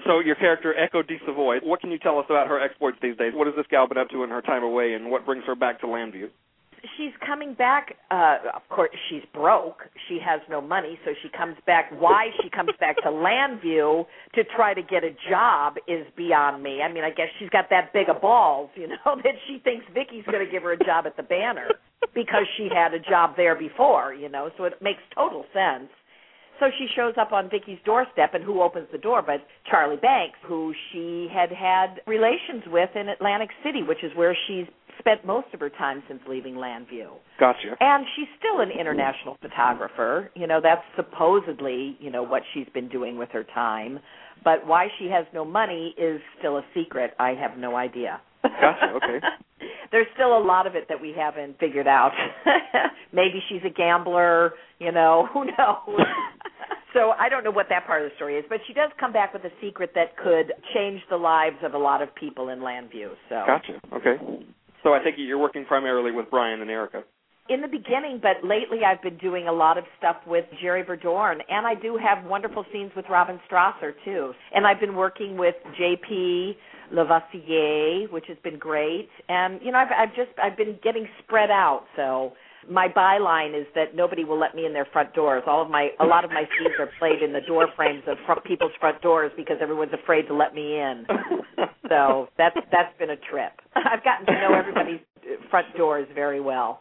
So 0.04 0.18
your 0.20 0.34
character 0.34 0.74
Echo 0.76 1.02
DiSavoy, 1.02 1.62
what 1.62 1.80
can 1.80 1.90
you 1.90 1.98
tell 1.98 2.18
us 2.18 2.26
about 2.28 2.48
her 2.48 2.60
exploits 2.60 2.98
these 3.00 3.16
days? 3.16 3.32
What 3.34 3.46
has 3.46 3.56
this 3.56 3.66
gal 3.70 3.86
been 3.86 3.98
up 3.98 4.08
to 4.10 4.24
in 4.24 4.30
her 4.30 4.42
time 4.42 4.62
away, 4.62 4.94
and 4.94 5.10
what 5.10 5.24
brings 5.24 5.44
her 5.46 5.54
back 5.54 5.80
to 5.80 5.86
Llanview? 5.86 6.28
She's 6.96 7.12
coming 7.24 7.54
back 7.54 7.96
uh 8.10 8.38
of 8.54 8.62
course 8.68 8.90
she's 9.08 9.22
broke. 9.32 9.82
She 10.08 10.18
has 10.24 10.40
no 10.50 10.60
money 10.60 10.98
so 11.04 11.12
she 11.22 11.28
comes 11.28 11.56
back. 11.66 11.90
Why 11.98 12.30
she 12.42 12.50
comes 12.50 12.70
back 12.80 12.96
to 13.02 13.08
Llanview 13.08 14.04
to 14.34 14.44
try 14.56 14.74
to 14.74 14.82
get 14.82 15.04
a 15.04 15.14
job 15.30 15.76
is 15.86 16.06
beyond 16.16 16.62
me. 16.62 16.82
I 16.82 16.92
mean 16.92 17.04
i 17.04 17.10
guess 17.10 17.28
she's 17.38 17.50
got 17.50 17.70
that 17.70 17.92
big 17.92 18.08
of 18.08 18.20
balls 18.20 18.70
you 18.74 18.88
know 18.88 18.96
that 19.24 19.34
she 19.46 19.60
thinks 19.62 19.84
Viki's 19.94 20.24
going 20.30 20.44
to 20.44 20.50
give 20.50 20.62
her 20.64 20.72
a 20.72 20.84
job 20.84 21.06
at 21.06 21.16
the 21.16 21.22
banner 21.22 21.68
because 22.14 22.46
she 22.56 22.68
had 22.74 22.92
a 22.94 23.00
job 23.00 23.36
there 23.36 23.54
before 23.54 24.14
you 24.14 24.28
know 24.28 24.50
so 24.56 24.64
it 24.64 24.74
makes 24.82 25.02
total 25.14 25.44
sense. 25.52 25.88
So 26.62 26.70
she 26.78 26.86
shows 26.94 27.14
up 27.18 27.32
on 27.32 27.50
Viki's 27.50 27.80
doorstep, 27.84 28.34
and 28.34 28.44
who 28.44 28.62
opens 28.62 28.86
the 28.92 28.98
door 28.98 29.20
but 29.20 29.44
Charlie 29.68 29.96
Banks, 29.96 30.38
who 30.46 30.72
she 30.92 31.28
had 31.32 31.50
had 31.50 32.00
relations 32.06 32.62
with 32.68 32.90
in 32.94 33.08
Atlantic 33.08 33.50
City, 33.64 33.82
which 33.82 34.04
is 34.04 34.12
where 34.14 34.36
she's 34.46 34.66
spent 35.02 35.26
most 35.26 35.48
of 35.52 35.60
her 35.60 35.70
time 35.70 36.02
since 36.08 36.20
leaving 36.28 36.54
Llanview. 36.54 37.10
Gotcha. 37.38 37.76
And 37.80 38.06
she's 38.16 38.28
still 38.38 38.60
an 38.60 38.70
international 38.70 39.36
photographer. 39.42 40.30
You 40.34 40.46
know, 40.46 40.60
that's 40.62 40.82
supposedly, 40.96 41.96
you 42.00 42.10
know, 42.10 42.22
what 42.22 42.42
she's 42.54 42.68
been 42.72 42.88
doing 42.88 43.18
with 43.18 43.28
her 43.30 43.44
time. 43.54 43.98
But 44.44 44.66
why 44.66 44.88
she 44.98 45.06
has 45.06 45.26
no 45.34 45.44
money 45.44 45.94
is 45.98 46.20
still 46.38 46.58
a 46.58 46.64
secret. 46.74 47.12
I 47.18 47.30
have 47.30 47.58
no 47.58 47.76
idea. 47.76 48.20
Gotcha. 48.42 48.92
Okay. 48.96 49.20
There's 49.92 50.06
still 50.14 50.36
a 50.36 50.42
lot 50.42 50.66
of 50.66 50.74
it 50.74 50.86
that 50.88 51.00
we 51.00 51.14
haven't 51.16 51.58
figured 51.60 51.86
out. 51.86 52.12
Maybe 53.12 53.42
she's 53.48 53.60
a 53.64 53.70
gambler, 53.70 54.54
you 54.78 54.90
know, 54.90 55.28
who 55.34 55.44
knows. 55.44 56.00
so 56.94 57.10
I 57.18 57.28
don't 57.28 57.44
know 57.44 57.50
what 57.50 57.66
that 57.68 57.86
part 57.86 58.02
of 58.02 58.10
the 58.10 58.16
story 58.16 58.38
is, 58.38 58.44
but 58.48 58.58
she 58.66 58.72
does 58.72 58.90
come 58.98 59.12
back 59.12 59.34
with 59.34 59.44
a 59.44 59.52
secret 59.60 59.90
that 59.94 60.16
could 60.16 60.52
change 60.74 61.02
the 61.10 61.16
lives 61.16 61.56
of 61.62 61.74
a 61.74 61.78
lot 61.78 62.02
of 62.02 62.14
people 62.14 62.48
in 62.48 62.60
Llanview. 62.60 63.10
So 63.28 63.44
Gotcha. 63.46 63.80
Okay. 63.92 64.16
So 64.82 64.92
I 64.94 65.02
think 65.02 65.16
you're 65.18 65.38
working 65.38 65.64
primarily 65.64 66.10
with 66.12 66.30
Brian 66.30 66.60
and 66.60 66.70
Erika. 66.70 67.04
in 67.48 67.60
the 67.60 67.68
beginning, 67.68 68.20
but 68.22 68.46
lately 68.46 68.84
I've 68.86 69.02
been 69.02 69.18
doing 69.18 69.48
a 69.48 69.52
lot 69.52 69.76
of 69.76 69.84
stuff 69.98 70.16
with 70.26 70.44
Jerry 70.60 70.84
Verdorn, 70.84 71.40
and 71.48 71.66
I 71.66 71.74
do 71.74 71.96
have 71.98 72.24
wonderful 72.24 72.64
scenes 72.72 72.92
with 72.94 73.04
Robin 73.10 73.40
Strasser 73.50 73.92
too. 74.04 74.32
And 74.54 74.66
I've 74.66 74.80
been 74.80 74.94
working 74.94 75.36
with 75.36 75.56
JP 75.80 76.56
Lavoisier, 76.92 78.10
which 78.12 78.26
has 78.28 78.36
been 78.44 78.58
great. 78.58 79.08
And 79.28 79.60
you 79.62 79.72
know, 79.72 79.78
I've, 79.78 79.88
I've 79.96 80.14
just 80.14 80.30
I've 80.42 80.56
been 80.56 80.78
getting 80.84 81.06
spread 81.24 81.50
out. 81.50 81.84
So 81.96 82.32
my 82.70 82.88
byline 82.88 83.58
is 83.58 83.66
that 83.74 83.94
nobody 83.94 84.24
will 84.24 84.38
let 84.38 84.54
me 84.54 84.66
in 84.66 84.72
their 84.72 84.86
front 84.92 85.12
doors. 85.14 85.42
All 85.46 85.60
of 85.62 85.70
my 85.70 85.88
a 86.00 86.04
lot 86.06 86.24
of 86.24 86.30
my 86.30 86.44
scenes 86.58 86.74
are 86.78 86.88
played 86.98 87.22
in 87.22 87.32
the 87.32 87.40
door 87.46 87.66
frames 87.76 88.02
of 88.06 88.16
front, 88.26 88.44
people's 88.44 88.72
front 88.80 89.00
doors 89.02 89.32
because 89.36 89.56
everyone's 89.60 89.92
afraid 89.92 90.22
to 90.28 90.34
let 90.34 90.54
me 90.54 90.78
in. 90.78 91.06
So 91.88 92.28
that's 92.38 92.56
that's 92.70 92.96
been 92.98 93.10
a 93.10 93.16
trip. 93.30 93.52
I've 93.76 94.02
gotten 94.04 94.26
to 94.26 94.32
know 94.32 94.54
everybody's 94.56 95.00
front 95.50 95.66
doors 95.76 96.06
very 96.14 96.40
well. 96.40 96.80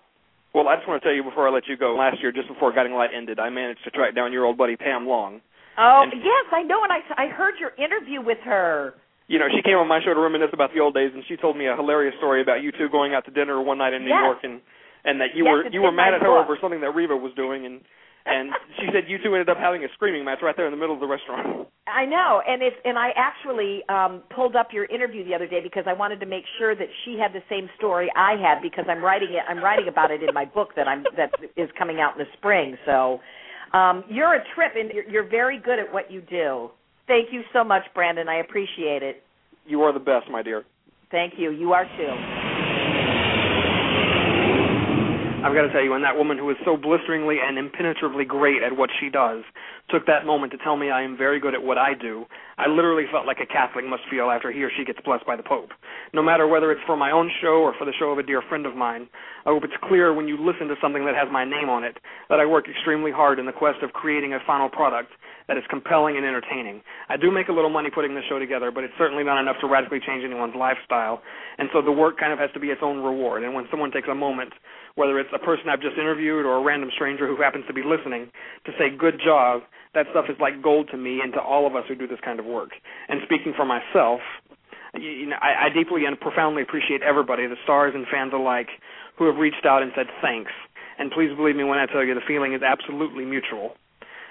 Well, 0.53 0.67
I 0.67 0.75
just 0.75 0.87
want 0.87 1.01
to 1.01 1.07
tell 1.07 1.15
you 1.15 1.23
before 1.23 1.47
I 1.47 1.51
let 1.51 1.63
you 1.67 1.77
go. 1.77 1.95
Last 1.95 2.17
year, 2.21 2.31
just 2.31 2.47
before 2.47 2.73
Guiding 2.73 2.93
Light 2.93 3.09
ended, 3.15 3.39
I 3.39 3.49
managed 3.49 3.83
to 3.85 3.91
track 3.91 4.15
down 4.15 4.33
your 4.33 4.45
old 4.45 4.57
buddy 4.57 4.75
Pam 4.75 5.07
Long. 5.07 5.41
Oh 5.77 6.03
And- 6.03 6.13
yes, 6.21 6.45
I 6.51 6.63
know, 6.63 6.83
and 6.83 6.91
I 6.91 6.99
I 7.17 7.27
heard 7.27 7.55
your 7.59 7.71
interview 7.77 8.21
with 8.21 8.39
her. 8.45 8.93
You 9.27 9.39
know, 9.39 9.47
she 9.47 9.61
came 9.63 9.77
on 9.77 9.87
my 9.87 9.99
show 10.03 10.13
to 10.13 10.19
reminisce 10.19 10.49
about 10.51 10.73
the 10.73 10.81
old 10.81 10.93
days, 10.93 11.11
and 11.13 11.23
she 11.27 11.37
told 11.37 11.55
me 11.55 11.67
a 11.67 11.75
hilarious 11.75 12.15
story 12.17 12.41
about 12.41 12.61
you 12.61 12.71
two 12.73 12.89
going 12.91 13.13
out 13.13 13.23
to 13.25 13.31
dinner 13.31 13.61
one 13.61 13.77
night 13.77 13.93
in 13.93 14.03
New 14.03 14.09
Yes. 14.09 14.23
York, 14.23 14.39
and 14.43 14.59
and 15.03 15.19
that 15.21 15.35
you 15.35 15.45
Yes, 15.45 15.51
were 15.51 15.69
you 15.71 15.81
were 15.81 15.91
mad 15.91 16.13
at 16.13 16.21
her 16.21 16.27
book. 16.27 16.45
over 16.45 16.57
something 16.61 16.81
that 16.81 16.91
Reva 16.91 17.15
was 17.15 17.33
doing, 17.35 17.65
and 17.65 17.81
and 18.25 18.51
she 18.79 18.87
said 18.93 19.05
you 19.07 19.17
two 19.23 19.33
ended 19.33 19.49
up 19.49 19.57
having 19.57 19.83
a 19.83 19.87
screaming 19.93 20.25
match 20.25 20.39
right 20.41 20.55
there 20.55 20.65
in 20.65 20.71
the 20.71 20.77
middle 20.77 20.93
of 20.95 21.01
the 21.01 21.07
restaurant. 21.07 21.67
I 21.87 22.05
know, 22.05 22.41
and 22.47 22.61
it's 22.61 22.75
and 22.85 22.97
I 22.97 23.09
actually 23.15 23.81
um 23.89 24.23
pulled 24.33 24.55
up 24.55 24.69
your 24.71 24.85
interview 24.85 25.25
the 25.25 25.33
other 25.33 25.47
day 25.47 25.59
because 25.61 25.85
I 25.87 25.93
wanted 25.93 26.19
to 26.19 26.25
make 26.25 26.43
sure 26.57 26.75
that 26.75 26.87
she 27.03 27.17
had 27.17 27.33
the 27.33 27.43
same 27.49 27.69
story 27.77 28.09
I 28.15 28.35
had 28.37 28.61
because 28.61 28.85
I'm 28.87 29.03
writing 29.03 29.29
it 29.31 29.43
I'm 29.49 29.63
writing 29.63 29.87
about 29.87 30.11
it 30.11 30.21
in 30.23 30.33
my 30.33 30.45
book 30.45 30.69
that 30.75 30.87
I'm 30.87 31.03
that 31.17 31.31
is 31.57 31.69
coming 31.77 31.99
out 31.99 32.17
in 32.17 32.19
the 32.19 32.31
spring. 32.37 32.77
So 32.85 33.19
um 33.73 34.03
you're 34.09 34.35
a 34.35 34.43
trip 34.55 34.73
and 34.75 34.91
you're, 34.91 35.09
you're 35.09 35.29
very 35.29 35.59
good 35.59 35.79
at 35.79 35.91
what 35.91 36.11
you 36.11 36.21
do. 36.21 36.69
Thank 37.07 37.33
you 37.33 37.41
so 37.51 37.63
much, 37.63 37.83
Brandon. 37.93 38.29
I 38.29 38.37
appreciate 38.37 39.03
it. 39.03 39.23
You 39.65 39.81
are 39.81 39.91
the 39.91 39.99
best, 39.99 40.29
my 40.29 40.41
dear. 40.43 40.63
Thank 41.09 41.33
you. 41.37 41.51
You 41.51 41.73
are 41.73 41.85
too. 41.97 42.40
I've 45.41 45.57
got 45.57 45.65
to 45.65 45.73
tell 45.73 45.81
you, 45.81 45.89
when 45.89 46.03
that 46.03 46.15
woman 46.15 46.37
who 46.37 46.51
is 46.51 46.57
so 46.63 46.77
blisteringly 46.77 47.37
and 47.41 47.57
impenetrably 47.57 48.25
great 48.25 48.61
at 48.61 48.77
what 48.77 48.91
she 48.99 49.09
does 49.09 49.41
took 49.89 50.05
that 50.05 50.23
moment 50.23 50.51
to 50.51 50.59
tell 50.59 50.77
me 50.77 50.91
I 50.91 51.01
am 51.01 51.17
very 51.17 51.39
good 51.39 51.55
at 51.55 51.63
what 51.63 51.79
I 51.79 51.95
do, 51.97 52.25
I 52.59 52.69
literally 52.69 53.05
felt 53.11 53.25
like 53.25 53.39
a 53.41 53.49
Catholic 53.49 53.83
must 53.83 54.03
feel 54.05 54.29
after 54.29 54.51
he 54.51 54.61
or 54.61 54.69
she 54.69 54.85
gets 54.85 54.99
blessed 55.01 55.25
by 55.25 55.35
the 55.35 55.41
Pope. 55.41 55.71
No 56.13 56.21
matter 56.21 56.47
whether 56.47 56.71
it's 56.71 56.85
for 56.85 56.95
my 56.95 57.09
own 57.09 57.31
show 57.41 57.65
or 57.65 57.73
for 57.73 57.85
the 57.85 57.93
show 57.97 58.11
of 58.13 58.19
a 58.19 58.23
dear 58.23 58.43
friend 58.47 58.67
of 58.67 58.75
mine, 58.75 59.09
I 59.43 59.49
hope 59.49 59.63
it's 59.63 59.73
clear 59.89 60.13
when 60.13 60.27
you 60.27 60.37
listen 60.37 60.67
to 60.67 60.75
something 60.79 61.05
that 61.05 61.15
has 61.15 61.27
my 61.31 61.43
name 61.43 61.69
on 61.69 61.83
it 61.83 61.97
that 62.29 62.39
I 62.39 62.45
work 62.45 62.69
extremely 62.69 63.11
hard 63.11 63.39
in 63.39 63.47
the 63.47 63.51
quest 63.51 63.81
of 63.81 63.93
creating 63.93 64.33
a 64.33 64.39
final 64.45 64.69
product 64.69 65.09
that 65.47 65.57
is 65.57 65.63
compelling 65.69 66.17
and 66.17 66.25
entertaining. 66.25 66.81
I 67.09 67.17
do 67.17 67.31
make 67.31 67.49
a 67.49 67.51
little 67.51 67.69
money 67.69 67.89
putting 67.89 68.13
this 68.13 68.23
show 68.29 68.37
together, 68.37 68.69
but 68.69 68.83
it's 68.83 68.93
certainly 68.97 69.23
not 69.23 69.41
enough 69.41 69.57
to 69.61 69.67
radically 69.67 69.99
change 70.05 70.23
anyone's 70.23 70.55
lifestyle, 70.55 71.21
and 71.57 71.67
so 71.73 71.81
the 71.81 71.91
work 71.91 72.19
kind 72.19 72.31
of 72.31 72.37
has 72.37 72.51
to 72.53 72.59
be 72.59 72.69
its 72.69 72.81
own 72.83 73.01
reward. 73.01 73.43
And 73.43 73.55
when 73.55 73.65
someone 73.71 73.91
takes 73.91 74.07
a 74.07 74.15
moment, 74.15 74.53
whether 74.95 75.19
it's 75.19 75.29
a 75.33 75.39
person 75.39 75.69
I've 75.69 75.81
just 75.81 75.97
interviewed 75.97 76.45
or 76.45 76.57
a 76.57 76.63
random 76.63 76.89
stranger 76.93 77.27
who 77.27 77.41
happens 77.41 77.65
to 77.67 77.73
be 77.73 77.83
listening, 77.83 78.29
to 78.65 78.71
say 78.77 78.89
good 78.89 79.19
job, 79.23 79.61
that 79.93 80.07
stuff 80.11 80.25
is 80.29 80.37
like 80.39 80.61
gold 80.61 80.89
to 80.91 80.97
me 80.97 81.21
and 81.21 81.33
to 81.33 81.41
all 81.41 81.67
of 81.67 81.75
us 81.75 81.83
who 81.87 81.95
do 81.95 82.07
this 82.07 82.19
kind 82.23 82.39
of 82.39 82.45
work. 82.45 82.71
And 83.09 83.19
speaking 83.23 83.53
for 83.55 83.65
myself, 83.65 84.21
you 84.95 85.27
know, 85.27 85.37
I, 85.41 85.67
I 85.67 85.69
deeply 85.69 86.05
and 86.05 86.19
profoundly 86.19 86.61
appreciate 86.61 87.01
everybody, 87.01 87.47
the 87.47 87.55
stars 87.63 87.93
and 87.95 88.05
fans 88.11 88.33
alike, 88.33 88.67
who 89.17 89.25
have 89.27 89.37
reached 89.37 89.65
out 89.65 89.81
and 89.81 89.91
said 89.95 90.07
thanks. 90.21 90.51
And 90.99 91.11
please 91.11 91.33
believe 91.35 91.55
me 91.55 91.63
when 91.63 91.79
I 91.79 91.85
tell 91.85 92.03
you 92.03 92.13
the 92.13 92.19
feeling 92.27 92.53
is 92.53 92.61
absolutely 92.61 93.23
mutual. 93.25 93.75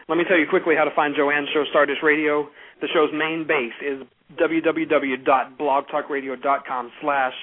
Let 0.08 0.18
me 0.18 0.24
tell 0.24 0.38
you 0.38 0.46
quickly 0.48 0.76
how 0.76 0.84
to 0.84 0.94
find 0.94 1.14
JoAnn's 1.14 1.48
show, 1.54 1.64
Stardish 1.70 2.02
Radio. 2.02 2.48
The 2.80 2.88
show's 2.88 3.10
main 3.12 3.46
base 3.46 3.74
is 3.80 4.02
www.blogtalkradio.com 4.38 6.92
slash 7.00 7.34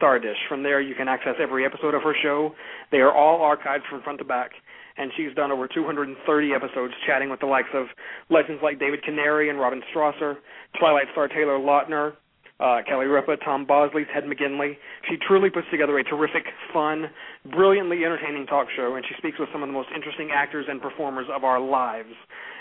Stardish. 0.00 0.38
From 0.48 0.62
there, 0.62 0.80
you 0.80 0.94
can 0.94 1.08
access 1.08 1.34
every 1.40 1.66
episode 1.66 1.94
of 1.94 2.02
her 2.02 2.14
show. 2.22 2.52
They 2.90 2.98
are 2.98 3.12
all 3.12 3.40
archived 3.40 3.84
from 3.90 4.02
front 4.02 4.18
to 4.18 4.24
back, 4.24 4.50
and 4.96 5.12
she's 5.16 5.34
done 5.36 5.52
over 5.52 5.68
230 5.68 6.16
episodes 6.54 6.94
chatting 7.06 7.28
with 7.28 7.40
the 7.40 7.46
likes 7.46 7.68
of 7.74 7.86
legends 8.30 8.62
like 8.62 8.80
David 8.80 9.02
Canary 9.04 9.50
and 9.50 9.60
Robin 9.60 9.82
Strasser, 9.94 10.36
Twilight 10.78 11.06
star 11.12 11.28
Taylor 11.28 11.58
Lautner, 11.58 12.14
uh, 12.60 12.80
Kelly 12.88 13.06
Ripa, 13.06 13.36
Tom 13.44 13.66
Bosley, 13.66 14.04
Ted 14.12 14.24
McGinley. 14.24 14.76
She 15.08 15.16
truly 15.28 15.50
puts 15.50 15.66
together 15.70 15.98
a 15.98 16.04
terrific, 16.04 16.44
fun, 16.72 17.10
brilliantly 17.50 18.04
entertaining 18.04 18.46
talk 18.46 18.68
show, 18.74 18.96
and 18.96 19.04
she 19.06 19.14
speaks 19.18 19.38
with 19.38 19.48
some 19.52 19.62
of 19.62 19.68
the 19.68 19.72
most 19.72 19.88
interesting 19.94 20.30
actors 20.34 20.66
and 20.68 20.80
performers 20.80 21.26
of 21.34 21.44
our 21.44 21.60
lives. 21.60 22.12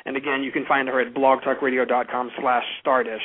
And 0.06 0.16
again, 0.16 0.44
you 0.44 0.52
can 0.52 0.66
find 0.66 0.88
her 0.88 1.00
at 1.02 1.14
blogtalkradio.com 1.14 2.32
slash 2.40 2.64
stardish. 2.82 3.24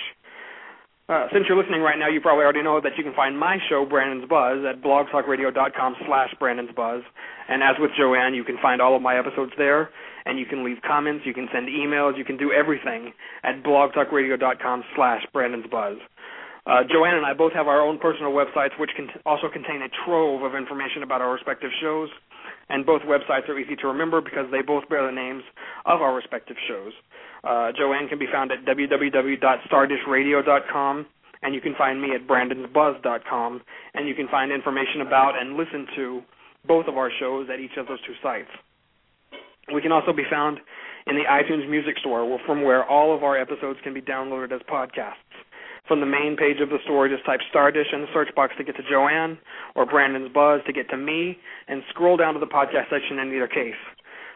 Uh, 1.07 1.29
since 1.35 1.45
you're 1.47 1.59
listening 1.61 1.83
right 1.83 1.99
now, 1.99 2.09
you 2.09 2.19
probably 2.19 2.45
already 2.45 2.63
know 2.63 2.81
that 2.81 2.97
you 2.97 3.05
can 3.05 3.13
find 3.13 3.39
my 3.39 3.59
show, 3.69 3.85
Brandon's 3.85 4.27
Buzz, 4.27 4.65
at 4.65 4.81
blogtalkradio.com 4.81 5.97
slash 6.07 6.33
Brandon's 6.39 6.71
Buzz. 6.75 7.03
And 7.47 7.63
as 7.63 7.77
with 7.79 7.91
JoAnn, 8.01 8.35
you 8.35 8.43
can 8.43 8.57
find 8.63 8.81
all 8.81 8.97
of 8.97 9.03
my 9.03 9.19
episodes 9.19 9.53
there, 9.59 9.91
and 10.25 10.39
you 10.39 10.47
can 10.47 10.65
leave 10.65 10.79
comments, 10.81 11.27
you 11.27 11.35
can 11.35 11.47
send 11.53 11.69
emails, 11.69 12.17
you 12.17 12.25
can 12.25 12.39
do 12.39 12.53
everything 12.53 13.13
at 13.43 13.63
blogtalkradio.com 13.63 14.85
slash 14.97 15.21
Brandon's 15.35 15.67
Buzz. 15.71 15.99
Uh, 16.65 16.81
JoAnn 16.89 17.13
and 17.13 17.27
I 17.27 17.35
both 17.35 17.53
have 17.53 17.69
our 17.69 17.83
own 17.83 17.99
personal 17.99 18.33
websites, 18.33 18.73
which 18.81 18.91
can 18.97 19.09
also 19.27 19.49
contain 19.53 19.83
a 19.83 19.93
trove 20.07 20.41
of 20.43 20.55
information 20.55 21.03
about 21.03 21.21
our 21.21 21.35
respective 21.35 21.71
shows. 21.83 22.09
And 22.71 22.87
both 22.87 23.03
websites 23.03 23.47
are 23.51 23.59
easy 23.59 23.77
to 23.77 23.89
remember 23.89 24.23
because 24.23 24.47
they 24.51 24.63
both 24.63 24.89
bear 24.89 25.05
the 25.05 25.13
names 25.13 25.43
of 25.85 26.01
our 26.01 26.15
respective 26.15 26.57
shows. 26.67 26.93
Uh, 27.45 27.73
JoAnn 27.79 28.09
can 28.09 28.19
be 28.19 28.27
found 28.33 28.51
at 28.53 28.65
www.stardishradio.com, 28.65 31.07
and 31.43 31.55
you 31.55 31.61
can 31.61 31.75
find 31.77 32.01
me 32.01 32.15
at 32.15 32.27
brandonsbuzz.com, 32.27 33.61
and 33.93 34.09
you 34.09 34.15
can 34.15 34.29
find 34.29 34.51
information 34.51 35.03
about 35.03 35.39
and 35.39 35.57
listen 35.57 35.87
to 35.95 36.23
both 36.67 36.89
of 36.89 36.97
our 36.97 37.11
shows 37.21 37.49
at 37.53 37.61
each 37.61 37.77
of 37.77 37.87
those 37.87 38.01
two 38.07 38.15
sites. 38.23 38.49
We 39.75 39.83
can 39.83 39.93
also 39.93 40.15
be 40.15 40.25
found 40.31 40.59
in 41.07 41.17
the 41.17 41.25
iTunes 41.29 41.69
Music 41.69 41.99
Store, 42.01 42.39
from 42.47 42.63
where 42.63 42.83
all 42.85 43.15
of 43.15 43.23
our 43.23 43.37
episodes 43.39 43.79
can 43.85 43.93
be 43.93 44.01
downloaded 44.01 44.53
as 44.53 44.63
podcasts. 44.63 45.13
From 45.87 46.01
the 46.01 46.07
main 46.07 46.35
page 46.39 46.63
of 46.63 46.71
the 46.71 46.79
store, 46.85 47.09
just 47.09 47.27
type 47.27 47.41
Stardish 47.51 47.93
in 47.93 48.01
the 48.01 48.07
search 48.15 48.35
box 48.35 48.55
to 48.57 48.65
get 48.65 48.75
to 48.77 48.83
JoAnn, 48.83 49.37
or 49.75 49.85
Brandon's 49.85 50.33
Buzz 50.33 50.63
to 50.67 50.73
get 50.73 50.89
to 50.89 50.97
me, 50.97 51.37
and 51.69 51.83
scroll 51.91 52.17
down 52.17 52.33
to 52.33 52.41
the 52.41 52.47
podcast 52.47 52.89
section 52.89 53.19
in 53.19 53.35
either 53.35 53.49
case. 53.49 53.75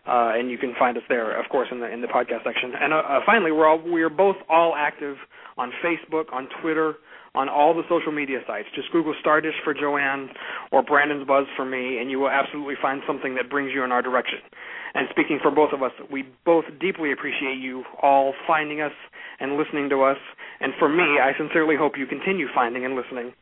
Uh, 0.07 0.33
and 0.35 0.51
you 0.51 0.59
can 0.59 0.75
find 0.79 0.97
us 0.97 1.03
there, 1.09 1.39
of 1.39 1.49
course, 1.51 1.69
in 1.71 1.81
the 1.81 1.93
in 1.93 2.01
the 2.01 2.09
podcast 2.09 2.45
section. 2.45 2.73
And 2.81 2.93
uh, 2.93 2.97
uh, 2.97 3.21
finally, 3.27 3.53
we're 3.53 3.67
all 3.67 3.81
we 3.81 4.03
are 4.03 4.11
both 4.11 4.37
all 4.49 4.75
active 4.77 5.17
on 5.57 5.73
Facebook, 5.85 6.33
on 6.33 6.49
Twitter, 6.63 6.95
on 7.35 7.49
all 7.49 7.75
the 7.75 7.83
social 7.89 8.13
media 8.13 8.39
sites. 8.47 8.69
Just 8.75 8.91
Google 8.93 9.15
Stardish 9.21 9.55
for 9.65 9.75
JoAnn 9.75 10.29
or 10.73 10.83
Brandon's 10.83 11.27
Buzz 11.27 11.47
for 11.57 11.65
me, 11.65 11.99
and 11.99 12.11
you 12.11 12.21
will 12.21 12.31
absolutely 12.31 12.75
find 12.81 13.03
something 13.07 13.35
that 13.35 13.51
brings 13.51 13.73
you 13.75 13.85
in 13.85 13.93
our 13.93 14.03
direction. 14.03 14.39
And 14.95 15.07
speaking 15.11 15.39
for 15.43 15.51
both 15.51 15.73
of 15.73 15.83
us, 15.83 15.93
we 16.11 16.25
both 16.45 16.65
deeply 16.81 17.13
appreciate 17.13 17.59
you 17.59 17.85
all 18.03 18.35
finding 18.47 18.81
us 18.81 18.93
and 19.41 19.57
listening 19.57 19.91
to 19.91 20.03
us. 20.03 20.17
And 20.61 20.73
for 20.79 20.89
me, 20.89 21.21
I 21.23 21.33
sincerely 21.37 21.77
hope 21.77 21.93
you 21.99 22.07
continue 22.07 22.47
finding 22.55 22.85
and 22.85 22.97
listening 22.97 23.33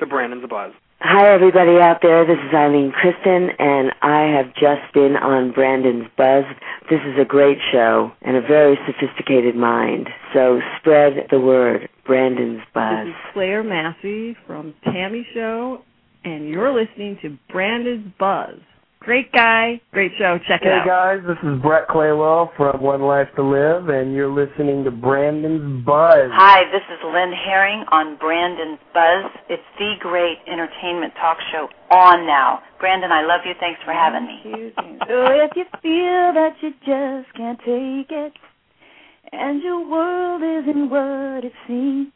to 0.00 0.06
Brandon's 0.06 0.48
Buzz. 0.48 0.72
Hi, 1.00 1.34
everybody 1.34 1.80
out 1.80 1.98
there. 2.02 2.24
This 2.24 2.38
is 2.38 2.52
Ilene 2.52 2.92
Kristen, 2.92 3.50
and 3.58 3.92
I 4.00 4.32
have 4.36 4.54
just 4.54 4.92
been 4.94 5.16
on 5.16 5.52
Brandon's 5.52 6.06
Buzz. 6.16 6.44
This 6.88 7.00
is 7.06 7.18
a 7.20 7.24
great 7.24 7.58
show 7.72 8.12
and 8.22 8.36
a 8.36 8.40
very 8.40 8.78
sophisticated 8.86 9.54
mind. 9.54 10.08
So 10.32 10.60
spread 10.78 11.26
the 11.30 11.40
word. 11.40 11.88
Brandon's 12.06 12.62
Buzz. 12.72 13.06
This 13.06 13.14
is 13.14 13.32
Claire 13.32 13.64
Massey 13.64 14.36
from 14.46 14.74
Tammy 14.84 15.26
Show, 15.34 15.82
and 16.24 16.48
you're 16.48 16.72
listening 16.72 17.18
to 17.22 17.36
Brandon's 17.50 18.12
Buzz. 18.18 18.60
Great 19.04 19.30
guy, 19.32 19.78
great 19.92 20.12
show. 20.16 20.38
Check 20.48 20.62
it 20.62 20.68
hey 20.68 20.80
out. 20.80 20.82
Hey 20.82 21.20
guys, 21.20 21.20
this 21.28 21.36
is 21.44 21.60
Brett 21.60 21.88
Claywell 21.88 22.56
from 22.56 22.80
One 22.80 23.02
Life 23.02 23.28
to 23.36 23.42
Live, 23.42 23.90
and 23.90 24.14
you're 24.14 24.32
listening 24.32 24.82
to 24.84 24.90
Brandon's 24.90 25.84
Buzz. 25.84 26.30
Hi, 26.32 26.64
this 26.72 26.80
is 26.88 26.98
Lynn 27.04 27.30
Herring 27.36 27.84
on 27.92 28.16
Brandon's 28.16 28.80
Buzz. 28.94 29.30
It's 29.50 29.62
the 29.78 29.96
great 30.00 30.38
entertainment 30.50 31.12
talk 31.20 31.36
show 31.52 31.68
on 31.90 32.26
now. 32.26 32.62
Brandon, 32.80 33.12
I 33.12 33.26
love 33.26 33.42
you. 33.44 33.52
Thanks 33.60 33.78
for 33.84 33.92
having 33.92 34.24
me. 34.24 34.72
So 35.06 35.26
if 35.36 35.50
you 35.54 35.64
feel 35.82 36.32
that 36.32 36.56
you 36.62 36.70
just 36.80 37.36
can't 37.36 37.58
take 37.58 38.08
it, 38.08 38.32
and 39.32 39.62
your 39.62 39.86
world 39.86 40.40
isn't 40.40 40.88
what 40.88 41.44
it 41.44 41.52
seems, 41.68 42.08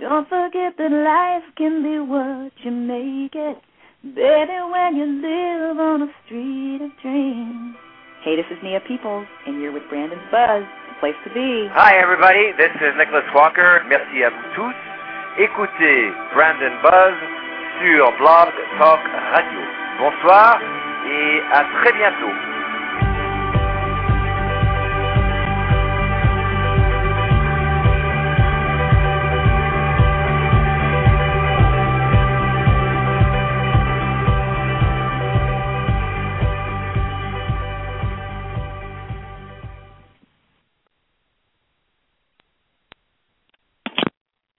don't 0.00 0.26
forget 0.26 0.72
that 0.78 0.90
life 0.90 1.54
can 1.56 1.82
be 1.82 1.98
what 2.00 2.52
you 2.64 2.70
make 2.70 3.34
it. 3.34 3.58
Better 4.04 4.62
when 4.70 4.94
you 4.94 5.06
live 5.18 5.76
on 5.76 6.02
a 6.02 6.10
street 6.24 6.78
of 6.86 6.94
dreams. 7.02 7.74
Hey, 8.22 8.38
this 8.38 8.46
is 8.46 8.54
Nia 8.62 8.78
Peeples, 8.78 9.26
and 9.44 9.60
you're 9.60 9.72
with 9.72 9.82
Brandon's 9.90 10.22
Buzz, 10.30 10.62
the 10.62 10.94
place 11.02 11.18
to 11.26 11.34
be. 11.34 11.66
Hi, 11.74 11.98
everybody. 11.98 12.54
This 12.54 12.70
is 12.78 12.94
Nicholas 12.94 13.26
Walker. 13.34 13.82
Merci 13.90 14.22
à 14.22 14.30
vous 14.30 14.54
tous. 14.54 14.78
Écoutez 15.42 16.14
Brandon 16.30 16.78
Buzz 16.78 17.16
sur 17.82 18.14
Blog 18.22 18.54
Talk 18.78 19.02
Radio. 19.34 19.62
Bonsoir 19.98 20.62
et 21.10 21.42
à 21.50 21.66
très 21.82 21.92
bientôt. 21.98 22.57